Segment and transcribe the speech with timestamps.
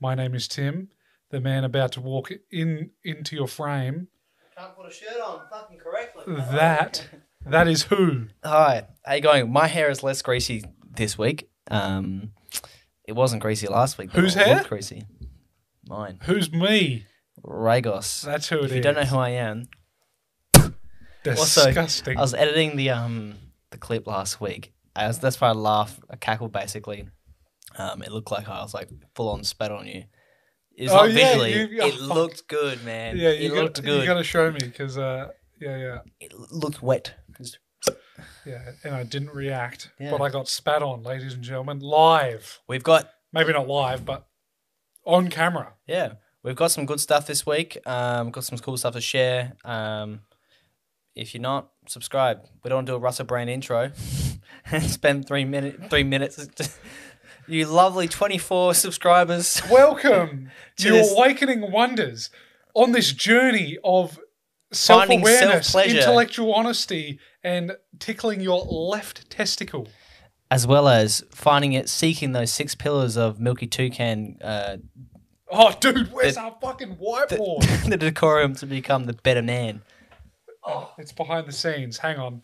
[0.00, 0.88] My name is Tim,
[1.30, 4.08] the man about to walk in into your frame.
[4.56, 6.24] Can't put a shirt on fucking correctly.
[6.26, 7.06] That
[7.46, 8.26] that is who.
[8.44, 9.52] Hi, how you going?
[9.52, 10.64] My hair is less greasy
[10.96, 11.48] this week.
[11.70, 12.32] Um,
[13.06, 14.10] it wasn't greasy last week.
[14.12, 14.56] Whose it hair?
[14.56, 15.04] looked Greasy.
[15.86, 16.18] Mine.
[16.22, 17.06] Who's me?
[17.42, 18.22] Ragos.
[18.22, 18.70] That's who it is.
[18.70, 19.68] if you don't know who I am,
[21.26, 22.16] Also, Disgusting.
[22.16, 23.34] I was editing the um
[23.70, 24.72] the clip last week.
[24.96, 27.08] I was, that's why I laugh, I cackle basically.
[27.78, 30.04] Um, it looked like I was like full on spat on you.
[30.72, 31.52] It's Oh, not yeah, visually.
[31.52, 32.16] you- it oh, fuck.
[32.16, 33.16] looked good, man.
[33.16, 34.00] yeah, it you looked got, good.
[34.00, 35.28] You got to show me because uh,
[35.60, 37.14] yeah, yeah, It looked wet.
[38.46, 40.10] yeah, and I didn't react, Yeah.
[40.10, 42.60] but I got spat on, ladies and gentlemen, live.
[42.68, 44.26] We've got Maybe not live, but
[45.06, 45.74] on camera.
[45.86, 47.78] yeah, we've got some good stuff this week.
[47.86, 49.52] Um, got some cool stuff to share.
[49.64, 50.20] Um,
[51.14, 52.40] if you're not, subscribe.
[52.64, 53.92] We don't do a Russell Brand intro
[54.70, 56.38] and spend three minute three minutes.
[57.50, 59.60] You lovely twenty four subscribers.
[59.70, 62.30] Welcome To this- Awakening Wonders
[62.74, 64.18] on this journey of
[64.72, 65.98] self Finding awareness, self-pleasure.
[65.98, 69.88] intellectual honesty, and tickling your left testicle.
[70.50, 74.76] as well as finding it, seeking those six pillars of Milky Toucan, uh,
[75.52, 77.64] Oh, dude, where's our fucking whiteboard?
[77.90, 79.82] the decorum to become the better man.
[80.64, 81.98] Oh, it's behind the scenes.
[81.98, 82.42] Hang on.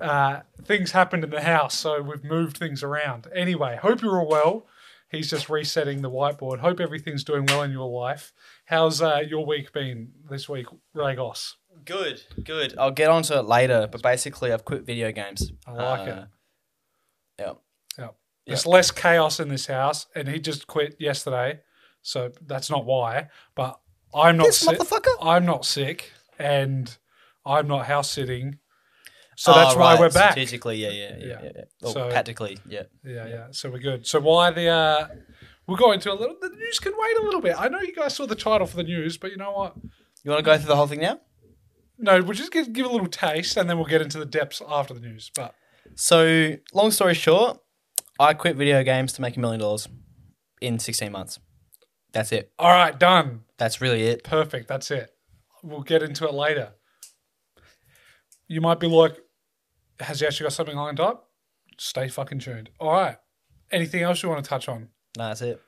[0.00, 3.26] Uh, things happened in the house, so we've moved things around.
[3.34, 4.66] Anyway, hope you're all well.
[5.10, 6.58] He's just resetting the whiteboard.
[6.58, 8.32] Hope everything's doing well in your life.
[8.66, 11.56] How's uh, your week been this week, Ragos?
[11.84, 12.74] Good, good.
[12.78, 15.50] I'll get onto it later, but basically, I've quit video games.
[15.66, 16.18] I like it.
[16.18, 16.24] Uh,
[17.38, 17.52] Yeah.
[17.98, 18.08] Yeah.
[18.46, 21.60] There's less chaos in this house, and he just quit yesterday,
[22.02, 23.28] so that's not why.
[23.54, 23.78] But
[24.14, 24.78] I'm not This sick.
[24.78, 25.14] motherfucker.
[25.22, 26.96] I'm not sick, and
[27.48, 28.58] I'm not house sitting,
[29.36, 30.32] so Oh, that's why we're back.
[30.32, 31.26] Strategically, yeah, yeah, yeah.
[31.26, 31.40] Yeah.
[31.44, 31.50] yeah,
[31.82, 31.90] yeah.
[31.92, 32.82] So- practically, yeah.
[33.04, 33.46] Yeah, yeah.
[33.52, 34.06] So we're good.
[34.06, 34.68] So why the?
[34.68, 35.08] uh
[35.66, 36.34] We'll go into a little.
[36.40, 37.54] The news can wait a little bit.
[37.58, 39.74] I know you guys saw the title for the news, but you know what?
[40.24, 41.20] You want to go through the whole thing now?
[41.98, 44.62] No, we'll just give, give a little taste, and then we'll get into the depths
[44.66, 45.30] after the news.
[45.34, 45.54] But
[45.94, 47.58] So, long story short,
[48.18, 49.88] I quit video games to make a million dollars
[50.62, 51.38] in 16 months.
[52.12, 52.50] That's it.
[52.58, 53.42] all right, done.
[53.58, 54.24] That's really it.
[54.24, 54.68] Perfect.
[54.68, 55.10] That's it.
[55.62, 56.72] We'll get into it later.
[58.48, 59.16] You might be like,
[60.00, 61.28] has he actually got something lined up?
[61.78, 62.70] Stay fucking tuned.
[62.80, 63.16] All right.
[63.70, 64.88] Anything else you want to touch on?
[65.16, 65.60] No, that's it.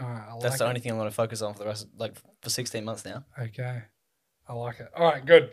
[0.00, 0.22] All right.
[0.28, 0.68] I That's like the it.
[0.68, 3.04] only thing I'm going to focus on for the rest, of, like for 16 months
[3.04, 3.24] now.
[3.38, 3.82] Okay.
[4.48, 4.88] I like it.
[4.96, 5.24] All right.
[5.24, 5.52] Good.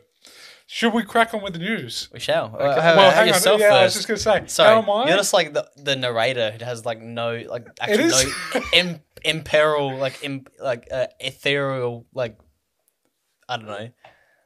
[0.68, 2.10] Should we crack on with the news?
[2.14, 2.56] We shall.
[2.56, 2.64] Okay.
[2.64, 3.60] Uh, well, how hang on.
[3.60, 4.44] Yeah, I was just gonna say.
[4.48, 5.08] Sorry, how am I?
[5.08, 8.10] you're just like the, the narrator who has like no like actually
[8.54, 12.38] no im, imperil like im, like uh, ethereal like
[13.48, 13.90] I don't know.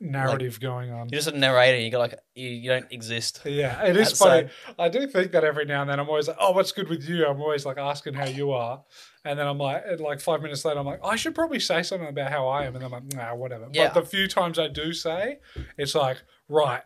[0.04, 1.10] Narrative going on.
[1.10, 1.80] You're just a narrator.
[1.80, 3.42] You got like you, you don't exist.
[3.46, 4.50] Yeah, it is funny.
[4.78, 7.08] I do think that every now and then I'm always like, "Oh, what's good with
[7.08, 8.84] you?" I'm always like asking how you are,
[9.26, 12.08] and then I'm like, like five minutes later, I'm like, I should probably say something
[12.10, 13.68] about how I am, and I'm like, Nah, whatever.
[13.72, 13.92] Yeah.
[13.94, 15.40] But the few times I do say,
[15.78, 16.82] it's like, right,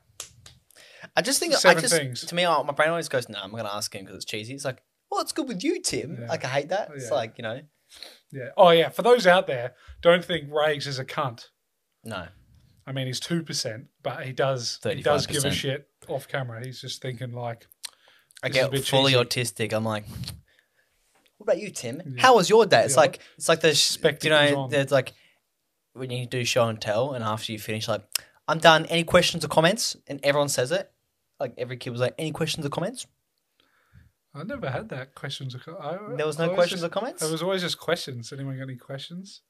[1.15, 2.21] I just think I just things.
[2.25, 3.39] to me uh, my brain always goes no.
[3.41, 4.53] I'm gonna ask him because it's cheesy.
[4.53, 6.17] It's like well, it's good with you, Tim.
[6.21, 6.27] Yeah.
[6.27, 6.89] Like I hate that.
[6.95, 7.13] It's Yeah.
[7.15, 7.61] like you know
[8.31, 8.49] yeah.
[8.57, 8.89] Oh yeah.
[8.89, 11.45] For those out there, don't think Rags is a cunt.
[12.03, 12.27] no.
[12.87, 16.65] I mean, he's two percent, but he does he does give a shit off camera.
[16.65, 17.67] He's just thinking like,
[18.41, 19.23] I This is a get fully cheesy.
[19.43, 19.73] autistic.
[19.73, 20.05] I'm like,
[21.37, 22.01] what about you, Tim?
[22.05, 22.21] Yeah.
[22.21, 22.83] How was your day?
[22.85, 23.01] It's Yeah.
[23.01, 25.13] like it's like the sh- you know there's like
[25.93, 28.03] when you do show and tell, and after you finish, like
[28.47, 28.85] I'm done.
[28.85, 29.97] Any questions or comments?
[30.07, 30.89] And everyone says it.
[31.39, 33.05] Like every kid was like, any questions or comments?
[34.33, 35.55] I never had that questions.
[35.55, 37.21] Or, co- I, There was no questions or comments.
[37.21, 38.31] It was always just questions.
[38.31, 39.41] Anyone got any questions?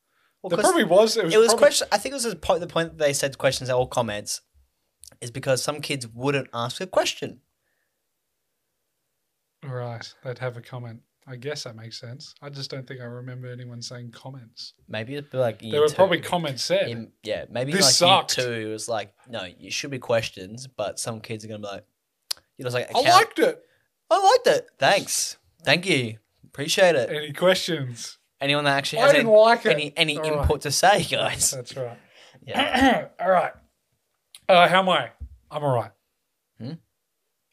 [0.42, 1.18] Well, there probably was.
[1.18, 1.88] It was, it was probably, question.
[1.92, 4.42] I think it was the point, the point that they said questions or comments
[5.22, 7.42] is because some kids wouldn't ask a question.
[9.64, 11.02] Right, they'd have a comment.
[11.30, 12.34] I guess that makes sense.
[12.42, 14.74] I just don't think I remember anyone saying comments.
[14.88, 15.96] Maybe it'd be like There were two.
[15.96, 16.88] probably comments said.
[16.90, 18.38] In- yeah, maybe This like sucked.
[18.38, 18.68] year two.
[18.70, 21.86] It was like, no, you should be questions, but some kids are gonna be like,
[22.58, 23.62] you know, it's like I liked it.
[24.10, 24.70] I liked it.
[24.80, 27.10] Thanks, thank you, appreciate it.
[27.10, 28.17] Any questions?
[28.40, 29.72] Anyone that actually I has didn't any like it.
[29.72, 30.42] any, any All right.
[30.42, 31.52] input to say, guys?
[31.52, 31.98] That's right.
[32.46, 33.08] Yeah.
[33.20, 33.54] all right.
[34.48, 35.10] Uh, how am I?
[35.50, 35.92] I'm all right.
[36.60, 36.74] Hmm.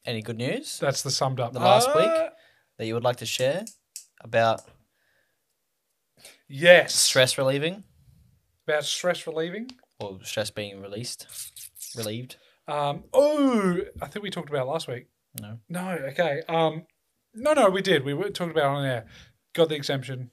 [0.05, 1.53] Any good news That's the summed up.
[1.53, 2.32] The last Uh, week?
[2.79, 3.64] that you would like to share
[4.20, 4.61] about
[6.49, 6.94] Yes.
[6.94, 7.85] stress relieving
[8.67, 9.70] About stress relieving.
[9.99, 11.26] or stress being released,
[11.97, 12.37] relieved?
[12.69, 15.06] Um, oh, I think we talked about it last week.
[15.41, 15.59] No.
[15.69, 16.43] No, okay.
[16.49, 16.87] Um,
[17.35, 18.05] no, no, we did.
[18.05, 19.06] We were talking about it on air.
[19.55, 20.31] Got the exemption.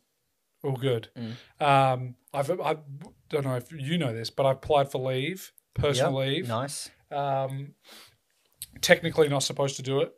[0.63, 1.09] All good.
[1.17, 1.63] Mm.
[1.65, 2.77] Um, I've I
[3.29, 6.27] don't know if you know this, but I applied for leave, personal Yep.
[6.29, 6.47] leave.
[6.47, 6.89] Nice.
[7.11, 7.73] Um,
[8.81, 10.13] technically not supposed to do it.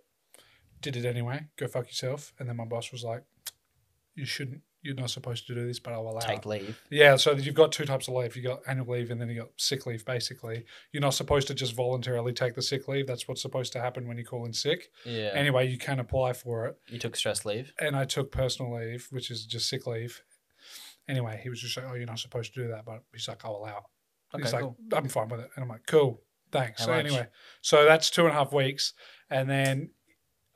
[0.81, 1.45] Did it anyway.
[1.57, 2.33] Go fuck yourself.
[2.39, 3.23] And then my boss was like,
[4.15, 4.61] "You shouldn't.
[4.85, 6.45] you're not supposed to do this, but I'll allow Take it.
[6.45, 6.81] leave.
[6.89, 8.35] Yeah, so you've got two types of leave.
[8.35, 10.03] You got annual leave and then you got sick leave.
[10.03, 13.07] Basically, you're not supposed to just voluntarily take the sick leave.
[13.07, 14.91] That's what's supposed to happen when you call in sick.
[15.05, 15.31] Yeah.
[15.33, 16.77] Anyway, you can apply for it.
[16.89, 17.71] you took stress leave.
[17.79, 20.21] And I took personal leave, which is just sick leave.
[21.09, 23.43] Anyway, he was just like, "Oh, you're not supposed to do that," but he's like,
[23.45, 24.77] "I'll allow it." Okay, he's like, cool.
[24.93, 26.21] "I'm fine with it," and I'm like, "Cool,
[26.51, 27.05] thanks." How so much?
[27.05, 27.27] anyway,
[27.61, 28.93] so that's two and a half weeks,
[29.29, 29.91] and then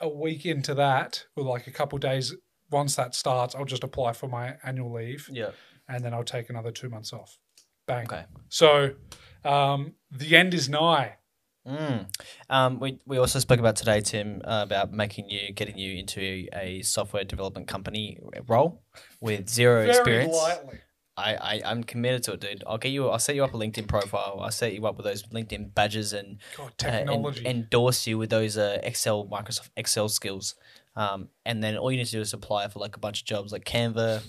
[0.00, 2.34] a week into that, or like a couple days,
[2.70, 5.50] once that starts, I'll just apply for my annual leave, Yeah.
[5.88, 7.38] and then I'll take another two months off.
[7.86, 8.04] Bang.
[8.04, 8.24] Okay.
[8.48, 8.94] So
[9.44, 11.16] um, the end is nigh.
[11.68, 12.06] Mm.
[12.48, 16.46] Um, we we also spoke about today, Tim, uh, about making you getting you into
[16.52, 18.82] a software development company role
[19.20, 20.34] with zero Very experience.
[20.34, 20.78] lightly.
[21.18, 22.64] I, I I'm committed to it, dude.
[22.66, 23.08] I'll get you.
[23.08, 24.38] I'll set you up a LinkedIn profile.
[24.40, 28.30] I'll set you up with those LinkedIn badges and God, uh, and endorse you with
[28.30, 30.54] those uh, Excel Microsoft Excel skills.
[30.96, 33.26] Um, and then all you need to do is apply for like a bunch of
[33.26, 34.22] jobs like Canva,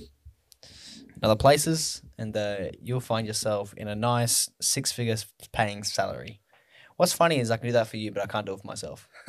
[1.13, 5.15] and other places, and uh, you'll find yourself in a nice six figure
[5.53, 6.41] paying salary.
[6.99, 8.67] What's funny is I can do that for you, but I can't do it for
[8.67, 9.07] myself.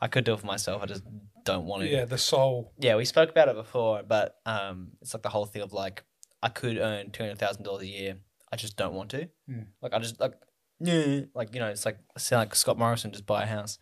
[0.00, 0.82] I could do it for myself.
[0.82, 1.04] I just
[1.44, 1.88] don't want to.
[1.88, 2.72] yeah, the soul.
[2.80, 6.02] Yeah, we spoke about it before, but um, it's like the whole thing of like
[6.42, 8.16] I could earn two hundred thousand dollars a year.
[8.52, 9.28] I just don't want to.
[9.48, 9.66] Mm.
[9.80, 10.34] Like I just like
[10.80, 13.78] yeah, like you know, it's like I sound like Scott Morrison just buy a house.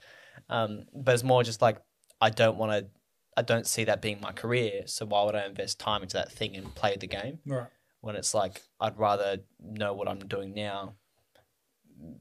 [0.51, 1.79] Um, but it's more just like
[2.21, 2.91] I don't want to.
[3.39, 4.83] I don't see that being my career.
[4.87, 7.69] So why would I invest time into that thing and play the game Right.
[8.01, 10.95] when it's like I'd rather know what I'm doing now,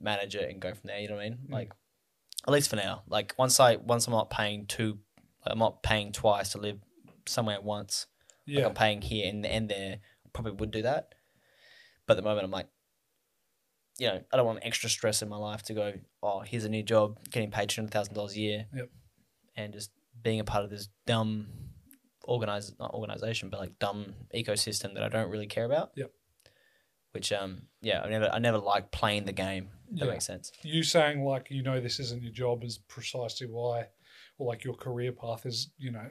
[0.02, 1.00] manage it, and go from there.
[1.00, 1.38] You know what I mean?
[1.50, 1.54] Mm.
[1.54, 1.72] Like
[2.48, 3.04] at least for now.
[3.08, 5.00] Like once I once I'm not paying two,
[5.46, 6.80] I'm not paying twice to live
[7.28, 8.08] somewhere once.
[8.48, 8.68] Like Yeah.
[8.68, 9.98] I'm paying here and and there.
[10.26, 11.10] I probably would do that.
[12.08, 12.68] But at the moment, I'm like,
[13.98, 15.94] you know, I don't want extra stress in my life to go.
[16.22, 18.66] Oh, here's a new job, getting paid two hundred thousand dollars a year.
[18.76, 18.90] Yep.
[19.58, 21.48] And just being a part of this dumb
[22.26, 25.92] organize not organization, but like dumb ecosystem that I don't really care about.
[25.96, 26.12] Yep.
[27.16, 29.70] Which um yeah, I never I never liked playing the game.
[29.94, 30.12] That Yeah.
[30.12, 30.52] makes sense.
[30.64, 33.88] you saying like you know this isn't your job is precisely why
[34.38, 36.08] or like your career path is you know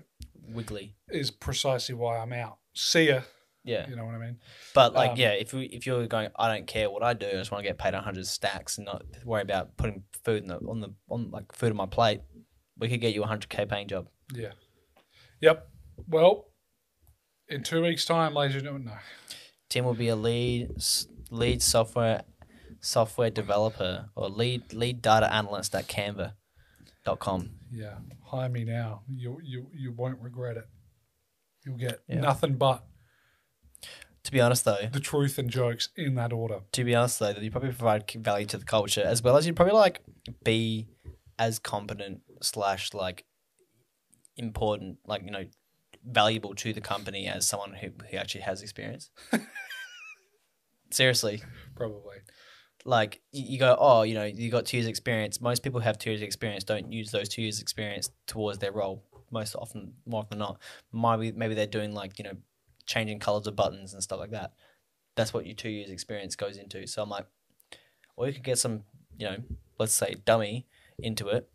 [0.48, 0.94] Wiggly.
[1.10, 3.20] is precisely why i'm out see ya
[3.64, 3.88] Yeah.
[3.88, 4.38] you know what i mean
[4.74, 7.26] But like, Um, yeah, if we, if you're going, I don't care what I do.
[7.26, 10.48] I just want to get paid hundred stacks and not worry about putting food in
[10.48, 12.20] the, on the on like food on my plate.
[12.78, 14.08] We could get you a hundred k paying job.
[14.34, 14.52] yeah
[15.40, 15.68] yep
[16.08, 16.48] well
[17.48, 18.98] in two weeks time ladies and gentlemen no
[19.74, 20.70] Tim will be a lead
[21.32, 22.22] lead software
[22.78, 27.50] software developer or lead lead data analyst at Canva.com.
[27.72, 30.66] yeah hire me now you you you won't regret it
[31.64, 32.20] you'll get Yeah.
[32.20, 32.84] nothing but
[34.22, 37.30] To be honest though, the truth and jokes in that order to be honest though,
[37.30, 40.02] you probably provide value to the culture as well as you'd probably like
[40.44, 40.86] be
[41.36, 43.24] as competent slash like
[44.36, 45.44] important, like you know,
[46.06, 49.10] valuable to the company as someone who, who actually has experience.
[50.90, 51.42] Seriously,
[51.74, 52.18] probably
[52.84, 55.40] like you, you go, oh, you know, you got two years experience.
[55.40, 58.72] Most people who have two years experience don't use those two years experience towards their
[58.72, 59.02] role.
[59.30, 60.60] Most often, more often than not,
[60.92, 62.36] maybe maybe they're doing like you know,
[62.86, 64.52] changing colors of buttons and stuff like that.
[65.16, 66.86] That's what your two years experience goes into.
[66.86, 67.26] So I'm like,
[68.16, 68.82] or you could get some,
[69.16, 69.36] you know,
[69.78, 70.66] let's say dummy
[70.98, 71.48] into it.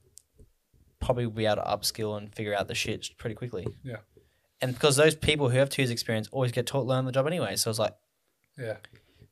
[0.99, 3.67] Probably be able to upskill and figure out the shit pretty quickly.
[3.83, 3.97] Yeah.
[4.61, 7.27] And because those people who have two years experience always get taught learn the job
[7.27, 7.95] anyway, so it's like,
[8.57, 8.77] yeah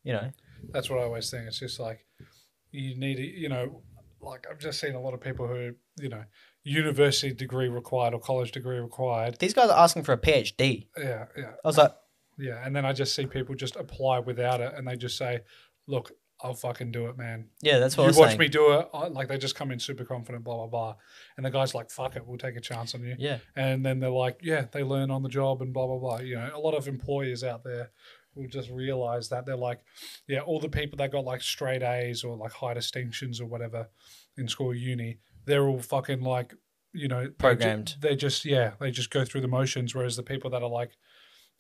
[0.08, 0.32] you know,
[0.72, 1.48] that's what I always think.
[1.48, 2.06] It's just like
[2.72, 3.82] you need, to, you know,
[4.22, 6.24] like I've just seen a lot of people who, you know,
[6.64, 9.38] university degree required or college degree required.
[9.40, 10.88] these guys are asking for a PhD.
[10.98, 11.92] Yeah, yeah, I was like,
[12.38, 12.66] yeah.
[12.66, 15.42] And then I just see people just apply without it, and they just say,
[15.88, 17.48] "Look, I'll fucking do it, man.
[17.62, 18.40] yeah, that's what I you was watch saying.
[18.40, 20.96] me do it." I, like they just come in super confident, blah blah blah,
[21.36, 24.00] and the guy's like, "Fuck it, we'll take a chance on you." Yeah, And then
[24.00, 26.60] they're like, "Yeah, they learn on the job and blah blah blah." You know, a
[26.60, 27.92] lot of employers out there
[28.38, 29.84] will just realize that they're like,
[30.28, 33.90] yeah, all the people that got like straight A's or like high distinctions or whatever
[34.38, 36.54] in school uni, they're all fucking like,
[36.94, 37.96] you know, they Programmed.
[38.00, 39.96] They just yeah, they just go through the motions.
[39.96, 40.92] Whereas the people that are like,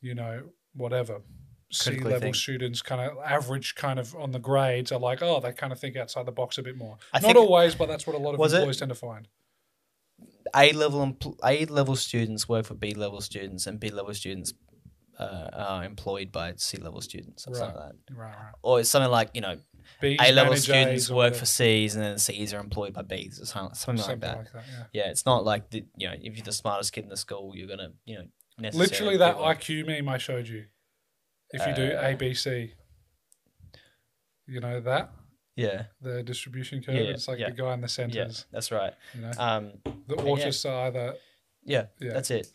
[0.01, 1.21] you know, whatever.
[1.71, 2.35] C level think.
[2.35, 5.79] students, kind of average, kind of on the grades, are like, oh, they kind of
[5.79, 6.97] think outside the box a bit more.
[7.13, 9.27] I Not always, but that's what a lot of Was it- tend to find.
[10.55, 14.53] A level empl- A level students work for B level students, and B level students
[15.19, 18.15] uh, are employed by C level students or something like that.
[18.15, 18.53] Right, right.
[18.61, 19.57] Or it's something like you know
[19.99, 23.41] B's A level students A's work for C's, and then C's are employed by B's
[23.41, 24.37] or something, something, something like that.
[24.37, 24.63] like that.
[24.93, 25.03] Yeah.
[25.03, 27.53] Yeah, it's not like the, you know if you're the smartest kid in the school,
[27.55, 28.23] you're gonna you know
[28.57, 29.35] necessarily Literally that.
[29.37, 30.65] IQ meme I showed you.
[31.51, 32.73] If you do Uh, A B C,
[34.47, 35.11] you know that
[35.55, 36.95] Yeah, the distribution curve.
[36.95, 38.93] Yeah, it's like yeah, the guy in the yeah, that's right.
[39.15, 39.71] You know, Um,
[40.07, 40.15] the
[40.65, 40.71] yeah.
[40.71, 41.15] are either
[41.63, 42.13] yeah, Yeah.
[42.13, 42.47] that's it.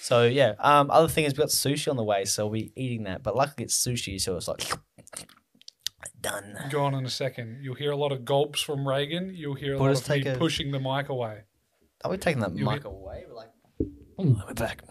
[0.00, 0.54] So yeah.
[0.58, 3.22] Um, other thing is we got sushi on the way, so we'll be eating that.
[3.22, 4.62] But luckily it's sushi, so it's like
[6.20, 6.56] done.
[6.70, 7.60] Go on in a second.
[7.62, 9.32] You'll hear a lot of gulps from Reagan.
[9.34, 11.42] You'll hear a We'll lot of me a- pushing the mic away.
[12.04, 13.24] Are we taking that You'll mic get- away?
[13.28, 13.50] We're like,
[14.18, 14.82] oh, we're back.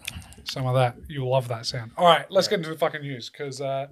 [0.44, 0.96] Some of that.
[1.08, 1.92] You'll love that sound.
[1.96, 3.86] All right, let's get into the fucking news because uh,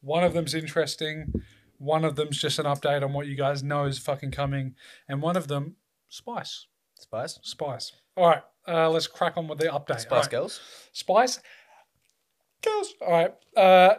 [0.00, 1.32] one of them's interesting.
[1.78, 4.74] One of them's just an update on what you guys know is fucking coming,
[5.08, 5.76] and one of them,
[6.08, 6.66] Spice.
[6.98, 7.38] Spice.
[7.42, 7.92] Spice.
[8.16, 10.00] All right, uh, let's crack on with the update.
[10.00, 10.30] Spice right.
[10.30, 10.60] Girls.
[10.92, 11.40] Spice
[12.62, 12.94] Girls.
[13.00, 13.34] All right.
[13.56, 13.96] Uh,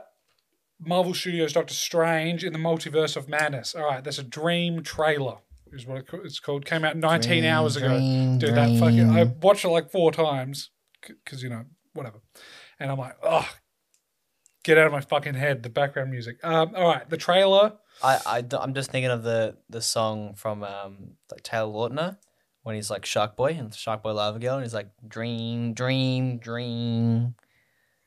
[0.79, 3.75] Marvel Studios Doctor Strange in the Multiverse of Madness.
[3.75, 5.37] All right, that's a dream trailer,
[5.71, 6.65] is what it's called.
[6.65, 7.89] Came out 19 hours ago.
[7.89, 9.09] Dream, Dude, that fucking.
[9.09, 10.69] I watched it like four times
[11.01, 11.65] because, you know,
[11.97, 12.19] whatever.
[12.79, 13.47] And I'm like, oh,
[14.63, 16.37] get out of my fucking head, the background music.
[16.43, 17.73] Um, all right, the trailer.
[18.03, 22.17] I, I am just thinking of the the song from um like Taylor Lautner
[22.61, 26.37] when he's like Shark Boy and Shark Boy Lava Girl and he's like dream dream
[26.37, 27.33] dream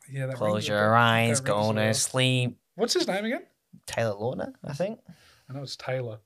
[0.08, 3.42] Yeah, that close your eyes go to sleep What's his name again?
[3.86, 5.00] Taylor Lautner I think
[5.48, 6.20] I know it's Taylor.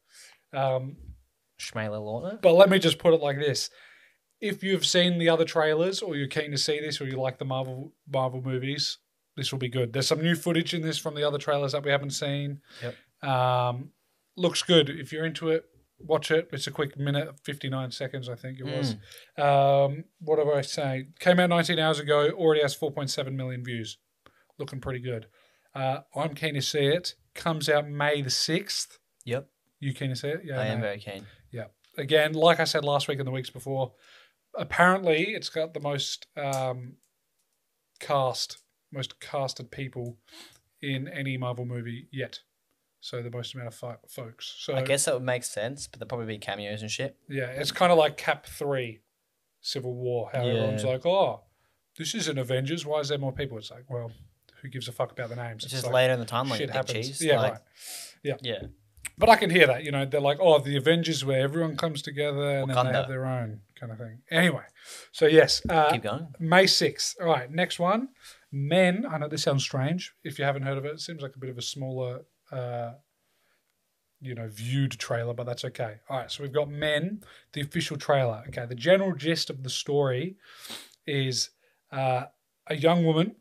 [0.53, 0.97] Um,
[1.59, 3.71] Schmaler Lautner But let me just put it like this:
[4.49, 7.39] if you've seen the other trailers, or you're keen to see this, or you like
[7.39, 8.99] the Marvel Marvel movies,
[9.37, 9.93] this will be good.
[9.93, 12.61] There's some new footage in this from the other trailers that we haven't seen.
[12.83, 13.29] Yep.
[13.31, 13.91] Um,
[14.37, 14.91] looks good.
[14.91, 15.65] If you're into it,
[15.99, 16.49] watch it.
[16.53, 18.97] It's a quick minute, 59 seconds, I think it was.
[19.39, 21.07] Um, what do I say?
[21.21, 22.29] Came out 19 hours ago.
[22.31, 23.99] Already has 4.7 million views.
[24.59, 25.27] Looking pretty good.
[25.75, 27.15] Uh, I'm keen to see it.
[27.35, 28.99] Comes out May the 6th.
[29.25, 29.49] yep
[29.81, 30.43] You keen to see it?
[30.45, 31.67] Yeah, I am very keen Yeah.
[31.99, 33.93] again, like I said last week and the weeks before,
[34.57, 36.95] apparently it's got the most um,
[38.01, 38.59] cast,
[38.93, 40.19] most casted people
[40.83, 42.41] in any Marvel movie yet.
[43.01, 44.55] So the most amount of fi- folks.
[44.59, 47.49] So I guess that would make sense but there'll probably be cameos and shit yeah,
[47.49, 49.01] it's kind of like Cap Three,
[49.61, 50.31] Civil War.
[50.33, 51.43] How everyone's like, oh,
[51.99, 52.87] this isn't Avengers.
[52.87, 53.59] Why is there more people?
[53.59, 54.11] It's like, well,
[54.63, 55.65] who gives a fuck about the names?
[55.65, 57.09] it's just like, later in the timeline shit happens.
[57.09, 57.63] cheese Yeah, like, right.
[58.23, 58.37] Yeah.
[58.41, 58.63] Yeah
[59.17, 62.03] But I can hear that, you know, they're like, oh, the Avengers where everyone comes
[62.03, 62.95] together and then they Wakanda.
[62.95, 64.23] have their own kind of thing.
[64.31, 64.65] Anyway,
[65.13, 67.15] so yes, uh, keep going May 6th.
[67.21, 68.09] All right, next one.
[68.51, 69.07] Men.
[69.09, 70.13] I know this sounds strange.
[70.25, 72.93] If you haven't heard of it, it seems like a bit of a smaller, uh,
[74.21, 75.97] you know, viewed trailer, but that's okay.
[76.09, 77.21] All right, so we've got Men,
[77.53, 78.43] the official trailer.
[78.49, 80.37] Okay, the general gist of the story
[81.07, 81.51] is
[81.93, 82.25] uh,
[82.67, 83.37] a young woman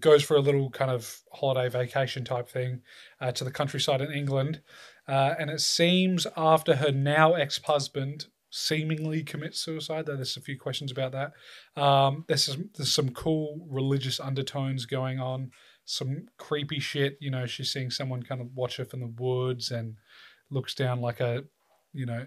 [0.00, 2.82] goes for a little kind of holiday vacation type thing
[3.20, 4.60] uh, to the countryside in England.
[5.06, 10.42] Uh, and it seems after her now ex husband seemingly commits suicide, though there's a
[10.42, 11.82] few questions about that.
[11.82, 15.50] Um, there's, some, there's some cool religious undertones going on,
[15.84, 17.16] some creepy shit.
[17.20, 19.96] You know, she's seeing someone kind of watch her from the woods and
[20.50, 21.44] looks down like a,
[21.92, 22.26] you know,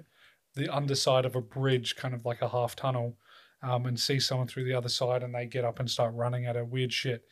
[0.55, 3.17] the underside of a bridge, kind of like a half tunnel
[3.63, 6.45] um, and see someone through the other side and they get up and start running
[6.45, 6.65] at her.
[6.65, 7.23] Weird shit.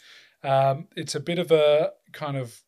[0.43, 2.61] Um, it's a bit of a kind of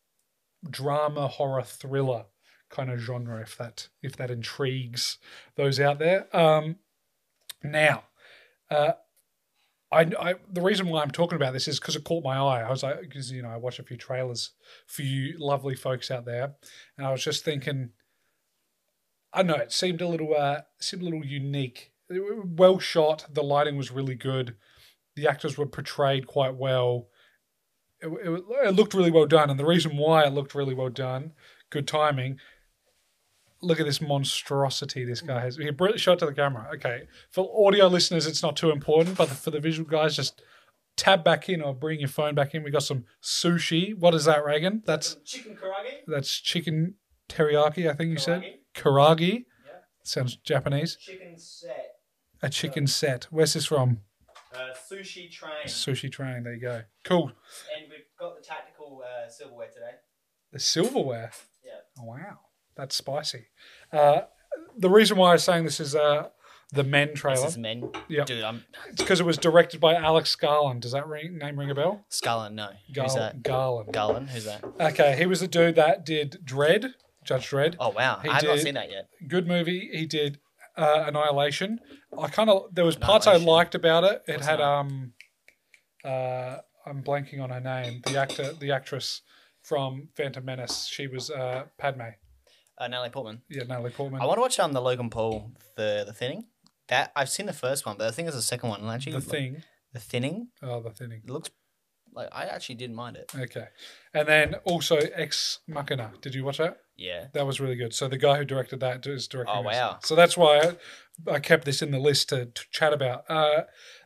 [0.68, 2.26] drama, horror, thriller
[2.70, 5.18] kind of genre, if that if that intrigues
[5.56, 6.34] those out there.
[6.36, 6.76] Um,
[7.62, 8.04] now,
[8.70, 8.92] uh,
[9.92, 12.62] I, I the reason why I'm talking about this is because it caught my eye.
[12.62, 14.50] I was like, because you know, I watch a few trailers
[14.86, 16.54] for you lovely folks out there,
[16.96, 17.90] and I was just thinking.
[19.34, 21.91] I don't know it seemed a little uh, seemed a little unique.
[22.44, 23.26] Well shot.
[23.32, 24.56] The lighting was really good.
[25.16, 27.08] The actors were portrayed quite well.
[28.00, 30.88] It, it, it looked really well done, and the reason why it looked really well
[30.88, 31.32] done,
[31.70, 32.38] good timing.
[33.60, 35.56] Look at this monstrosity this guy has.
[35.56, 36.68] He brought shot to the camera.
[36.74, 40.42] Okay, for audio listeners, it's not too important, but for the visual guys, just
[40.96, 42.64] tab back in or bring your phone back in.
[42.64, 43.96] We got some sushi.
[43.96, 44.82] What is that, Reagan?
[44.84, 46.94] That's chicken karage that's chicken
[47.28, 47.88] teriyaki.
[47.88, 48.42] I think you said
[48.74, 49.32] karagi.
[49.32, 49.72] Yeah.
[50.02, 50.96] Sounds Japanese.
[50.96, 51.91] chicken set
[52.42, 53.24] A chicken set.
[53.30, 54.00] Where's this from?
[54.54, 56.42] uh, sushi train Sushi train.
[56.42, 56.82] There you go.
[57.04, 57.28] Cool.
[57.76, 59.92] and we've got the tactical uh, silverware today
[60.52, 61.30] The silverware.
[61.64, 61.72] Yeah.
[62.00, 62.40] Oh, wow.
[62.76, 63.46] That's spicy.
[63.92, 64.22] Uh,
[64.76, 66.28] the reason why I was saying this is uh,
[66.72, 67.40] the Men trailer.
[67.42, 67.90] This is men.
[68.08, 68.26] Yep.
[68.26, 70.82] Dude, I'm It's because it was directed by Alex Garland.
[70.82, 72.04] Does that ring, name ring a bell?
[72.08, 72.52] Scarlett.
[72.52, 73.42] No, who's that?
[73.42, 73.92] Garland.
[73.92, 74.30] Garland.
[74.30, 74.64] Who's that?
[74.80, 76.92] Okay, he was the dude that did Dredd,
[77.24, 77.76] Judge Dredd.
[77.78, 79.08] Oh wow, He I have not did- seen that yet.
[79.28, 79.90] Good movie.
[79.92, 80.38] He did
[80.76, 81.80] uh, Annihilation.
[82.18, 84.22] I kind of there was parts I liked about it.
[84.26, 84.64] It What's had that?
[84.64, 85.12] um,
[86.04, 88.02] uh, I'm blanking on her name.
[88.04, 89.22] The actor, the actress
[89.62, 90.86] from Phantom Menace.
[90.86, 92.02] She was uh, Padme.
[92.78, 93.42] Uh, Natalie Portman.
[93.48, 94.20] Yeah, Natalie Portman.
[94.20, 96.44] I want to watch um the Logan Paul the the thinning.
[96.88, 98.80] That I've seen the first one, but I think it's the second one.
[98.80, 99.62] And actually, the thing.
[99.92, 100.48] the thinning.
[100.62, 101.22] Oh, the thinning.
[101.24, 101.50] It looks
[102.12, 103.32] like I actually didn't mind it.
[103.38, 103.66] Okay,
[104.12, 106.12] and then also Ex Machina.
[106.20, 106.78] Did you watch that?
[106.96, 107.26] Yeah.
[107.32, 107.94] That was really good.
[107.94, 109.56] So the guy who directed that is directing.
[109.56, 109.76] Oh, this.
[109.76, 109.98] wow.
[110.02, 110.58] So that's why
[111.26, 113.24] I, I kept this in the list to, to chat about.
[113.30, 113.62] Uh,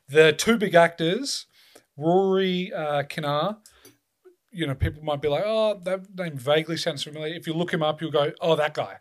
[0.08, 1.46] the two big actors
[1.96, 3.56] Rory uh, Kinnear.
[4.52, 7.72] You know, people might be like, "Oh, that name vaguely sounds familiar." If you look
[7.72, 8.98] him up, you'll go, "Oh, that guy."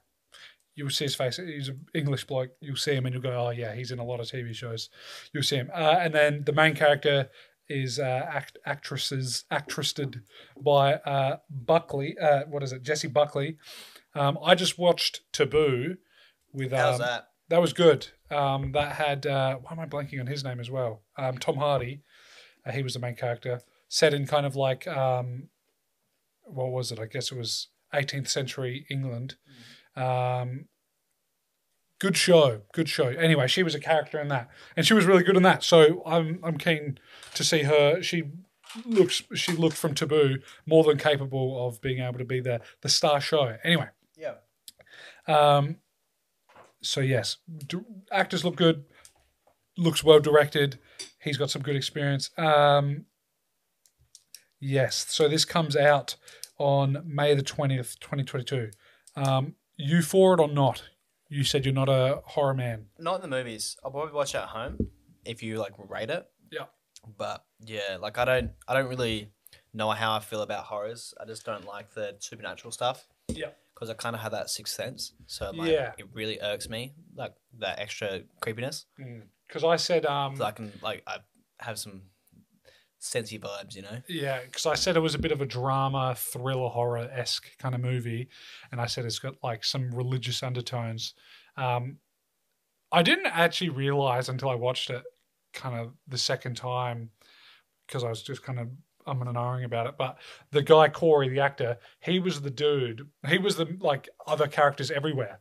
[0.75, 1.37] You'll see his face.
[1.37, 2.49] He's an English bloke.
[2.59, 4.89] You'll see him, and you'll go, "Oh, yeah, he's in a lot of TV shows."
[5.33, 7.29] You'll see him, uh, and then the main character
[7.69, 10.21] is uh, act- actresses actressed
[10.59, 12.17] by uh, Buckley.
[12.17, 12.83] Uh, what is it?
[12.83, 13.57] Jessie Buckley.
[14.13, 15.97] Um, I just watched Taboo
[16.53, 16.73] with.
[16.73, 17.27] Um, How's that?
[17.49, 18.07] that was good.
[18.31, 21.03] Um, that had uh, why am I blanking on his name as well?
[21.17, 22.01] Um, Tom Hardy.
[22.65, 23.61] Uh, he was the main character.
[23.87, 25.49] Set in kind of like um,
[26.43, 26.99] what was it?
[26.99, 29.35] I guess it was 18th century England.
[29.95, 30.65] Um,
[31.99, 33.07] good show, good show.
[33.07, 35.63] Anyway, she was a character in that, and she was really good in that.
[35.63, 36.99] So I'm I'm keen
[37.33, 38.01] to see her.
[38.01, 38.23] She
[38.85, 42.89] looks she looked from Taboo more than capable of being able to be the the
[42.89, 43.57] star show.
[43.63, 43.87] Anyway.
[44.17, 44.35] Yeah.
[45.27, 45.77] Um,
[46.81, 47.37] so yes,
[47.67, 47.79] d-
[48.11, 48.85] actors look good.
[49.77, 50.79] Looks well directed.
[51.21, 52.29] He's got some good experience.
[52.37, 53.05] Um,
[54.59, 55.05] yes.
[55.09, 56.15] So this comes out
[56.57, 58.69] on May the twentieth, twenty twenty two.
[59.15, 60.83] Um, you for it or not?
[61.35, 62.85] You said you're not a horror man.
[62.97, 63.75] Not in the movies.
[63.83, 64.77] I'll probably watch it at home
[65.25, 66.25] if you like rate it.
[66.49, 66.65] Yeah.
[67.17, 69.31] But yeah, like I don't I don't really
[69.73, 71.13] know how I feel about horrors.
[71.21, 73.07] I just don't like the supernatural stuff.
[73.27, 73.49] Yeah.
[73.73, 75.91] Because I kind of have that sixth sense, so like Yeah.
[75.97, 78.85] it really irks me, like that extra creepiness.
[79.47, 81.17] Because I said, um, So I can like I
[81.59, 82.03] have some
[83.05, 84.01] sensey vibes, you know.
[84.07, 87.75] yeah, because I said it was a bit of a drama, thriller, horror esque kind
[87.75, 88.27] of movie,
[88.71, 91.13] and I said it's got like some religious undertones.
[91.55, 91.97] Um,
[92.91, 95.03] I didn't actually realize until I watched it,
[95.53, 97.09] kind of the second time,
[97.87, 98.69] because I was just kind of
[99.07, 99.95] umming and ahhing about it.
[99.97, 100.17] But
[100.51, 103.07] the guy Corey, the actor, he was the dude.
[103.27, 105.39] He was the like other characters everywhere.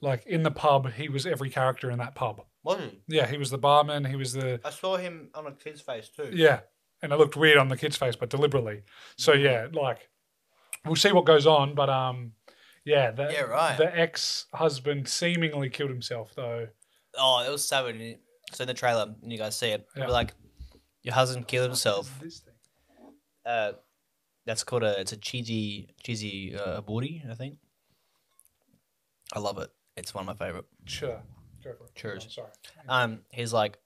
[0.00, 2.42] Like in the pub, he was every character in that pub.
[2.62, 3.02] Wasn't he?
[3.08, 4.04] Yeah, he was the barman.
[4.04, 6.30] He was the I saw him on a kid's face too.
[6.32, 6.60] Yeah,
[7.04, 8.82] and it looked weird on the kid's face, but deliberately.
[9.16, 10.08] So yeah, like
[10.84, 12.32] we'll see what goes on, but um,
[12.84, 13.76] yeah, the Yeah, right.
[13.78, 16.66] the ex husband seemingly killed himself though.
[17.16, 18.16] Oh, it was savage.
[18.52, 20.04] So in the trailer, and you guys see it, Yeah.
[20.04, 20.10] yeah.
[20.10, 20.34] like
[21.02, 22.10] your husband killed himself.
[22.20, 22.54] This thing.
[23.46, 23.72] Uh,
[24.46, 27.56] that's called a it's a cheesy cheesy uh, aborti, I think.
[29.32, 29.70] I love it.
[29.96, 30.64] It's one of my favorite.
[30.86, 31.22] Sure,
[31.62, 31.94] go for it.
[31.94, 32.24] Cheers.
[32.24, 32.50] I'm sorry.
[32.88, 33.78] Um, he's like,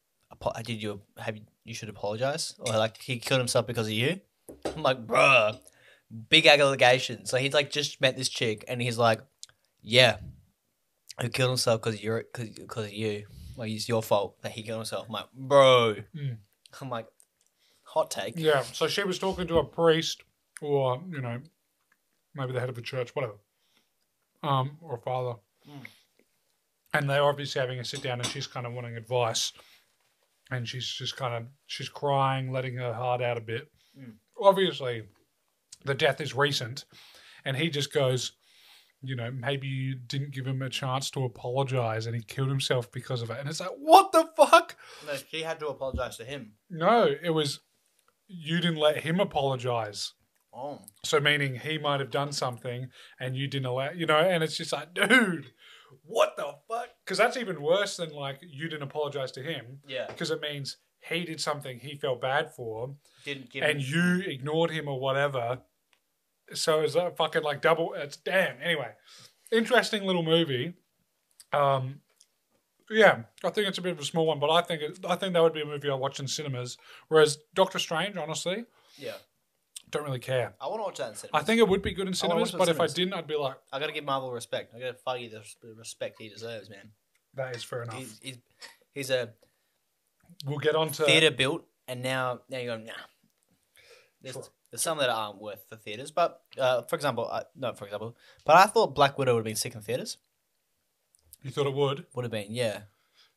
[0.54, 3.92] I did you have you, you should apologize or like he killed himself because of
[3.92, 4.20] you?
[4.64, 5.58] I'm like, bruh,
[6.28, 7.26] big allegation.
[7.26, 9.20] So he's like just met this chick and he's like,
[9.82, 10.16] yeah,
[11.20, 13.26] who killed himself because you're because of you.
[13.56, 15.06] Like it's your fault that he killed himself.
[15.08, 15.96] I'm like, bro.
[16.16, 16.36] Mm.
[16.80, 17.06] I'm like,
[17.82, 18.34] hot take.
[18.36, 20.22] Yeah, so she was talking to a priest,
[20.60, 21.40] or you know,
[22.34, 23.34] maybe the head of the church, whatever,
[24.42, 25.84] um, or a father, Mm.
[26.94, 29.52] and they're obviously having a sit down, and she's kind of wanting advice,
[30.50, 33.68] and she's just kind of she's crying, letting her heart out a bit.
[33.98, 34.14] Mm.
[34.40, 35.02] Obviously,
[35.84, 36.84] the death is recent,
[37.44, 38.32] and he just goes.
[39.00, 42.90] You know, maybe you didn't give him a chance to apologize and he killed himself
[42.90, 43.38] because of it.
[43.38, 44.74] And it's like, what the fuck?
[45.06, 46.54] No, she had to apologize to him.
[46.68, 47.60] No, it was
[48.26, 50.14] you didn't let him apologize.
[50.54, 52.88] Oh, So meaning he might have done something
[53.20, 55.52] and you didn't allow, you know, and it's just like, dude,
[56.04, 56.88] what the fuck?
[57.08, 60.04] Because that's even worse than like you didn't apologize to him yeah.
[60.08, 64.20] because it means he did something he felt bad for Didn't give and him.
[64.22, 65.60] you ignored him or whatever.
[66.52, 67.94] So it's a fucking like double.
[67.94, 68.56] It's damn.
[68.62, 68.90] Anyway,
[69.50, 70.74] interesting little movie.
[71.50, 72.00] Um,
[72.90, 75.16] yeah, I think it's a bit of a small one, but I think it, I
[75.16, 76.76] think that would be a movie I watch in cinemas.
[77.08, 78.66] Whereas Doctor Strange, honestly,
[78.98, 79.14] Yeah.
[79.90, 80.54] don't really care.
[80.60, 81.38] I want to watch that in cinema.
[81.38, 83.36] I think it would be good in cinemas, in but if I didn't, I'd be
[83.36, 84.74] like, I gotta give Marvel respect.
[84.74, 86.90] I gotta Feige you the respect he deserves, man.
[87.38, 87.96] That is fair enough.
[87.96, 88.38] He's, he's
[88.92, 89.30] he's a
[90.44, 92.92] we'll get on to theater built, and now now you go nah.
[94.20, 94.44] There's, Sure.
[94.70, 98.16] there's some that aren't worth the theaters, but uh, for example, uh, no, for example,
[98.44, 100.18] but I thought Black Widow would have been sick in theaters.
[101.42, 102.06] You thought it would?
[102.14, 102.80] Would have been, yeah.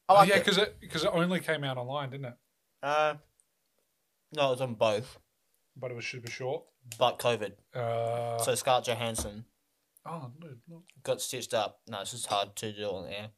[0.09, 0.39] Oh, I yeah, it.
[0.43, 2.33] because it because it only came out online, didn't it?
[2.81, 3.13] Uh,
[4.35, 5.19] no, it was on both,
[5.77, 6.63] But it was super short.
[6.97, 7.53] but COVID.
[7.75, 9.45] Uh, so Scarlett Johansson
[10.05, 10.81] oh, no, no.
[11.03, 11.81] got stitched up.
[11.87, 13.29] No, it's just hard to do on air.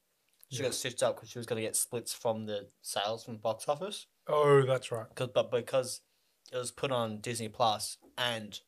[0.53, 0.65] She Yeah.
[0.67, 3.67] got stitched up because she was going to get splits from the sales from box
[3.67, 4.05] office.
[4.27, 5.07] oh, that's right.
[5.15, 6.01] Cause, but because
[6.51, 8.61] it was put on Disney Plus and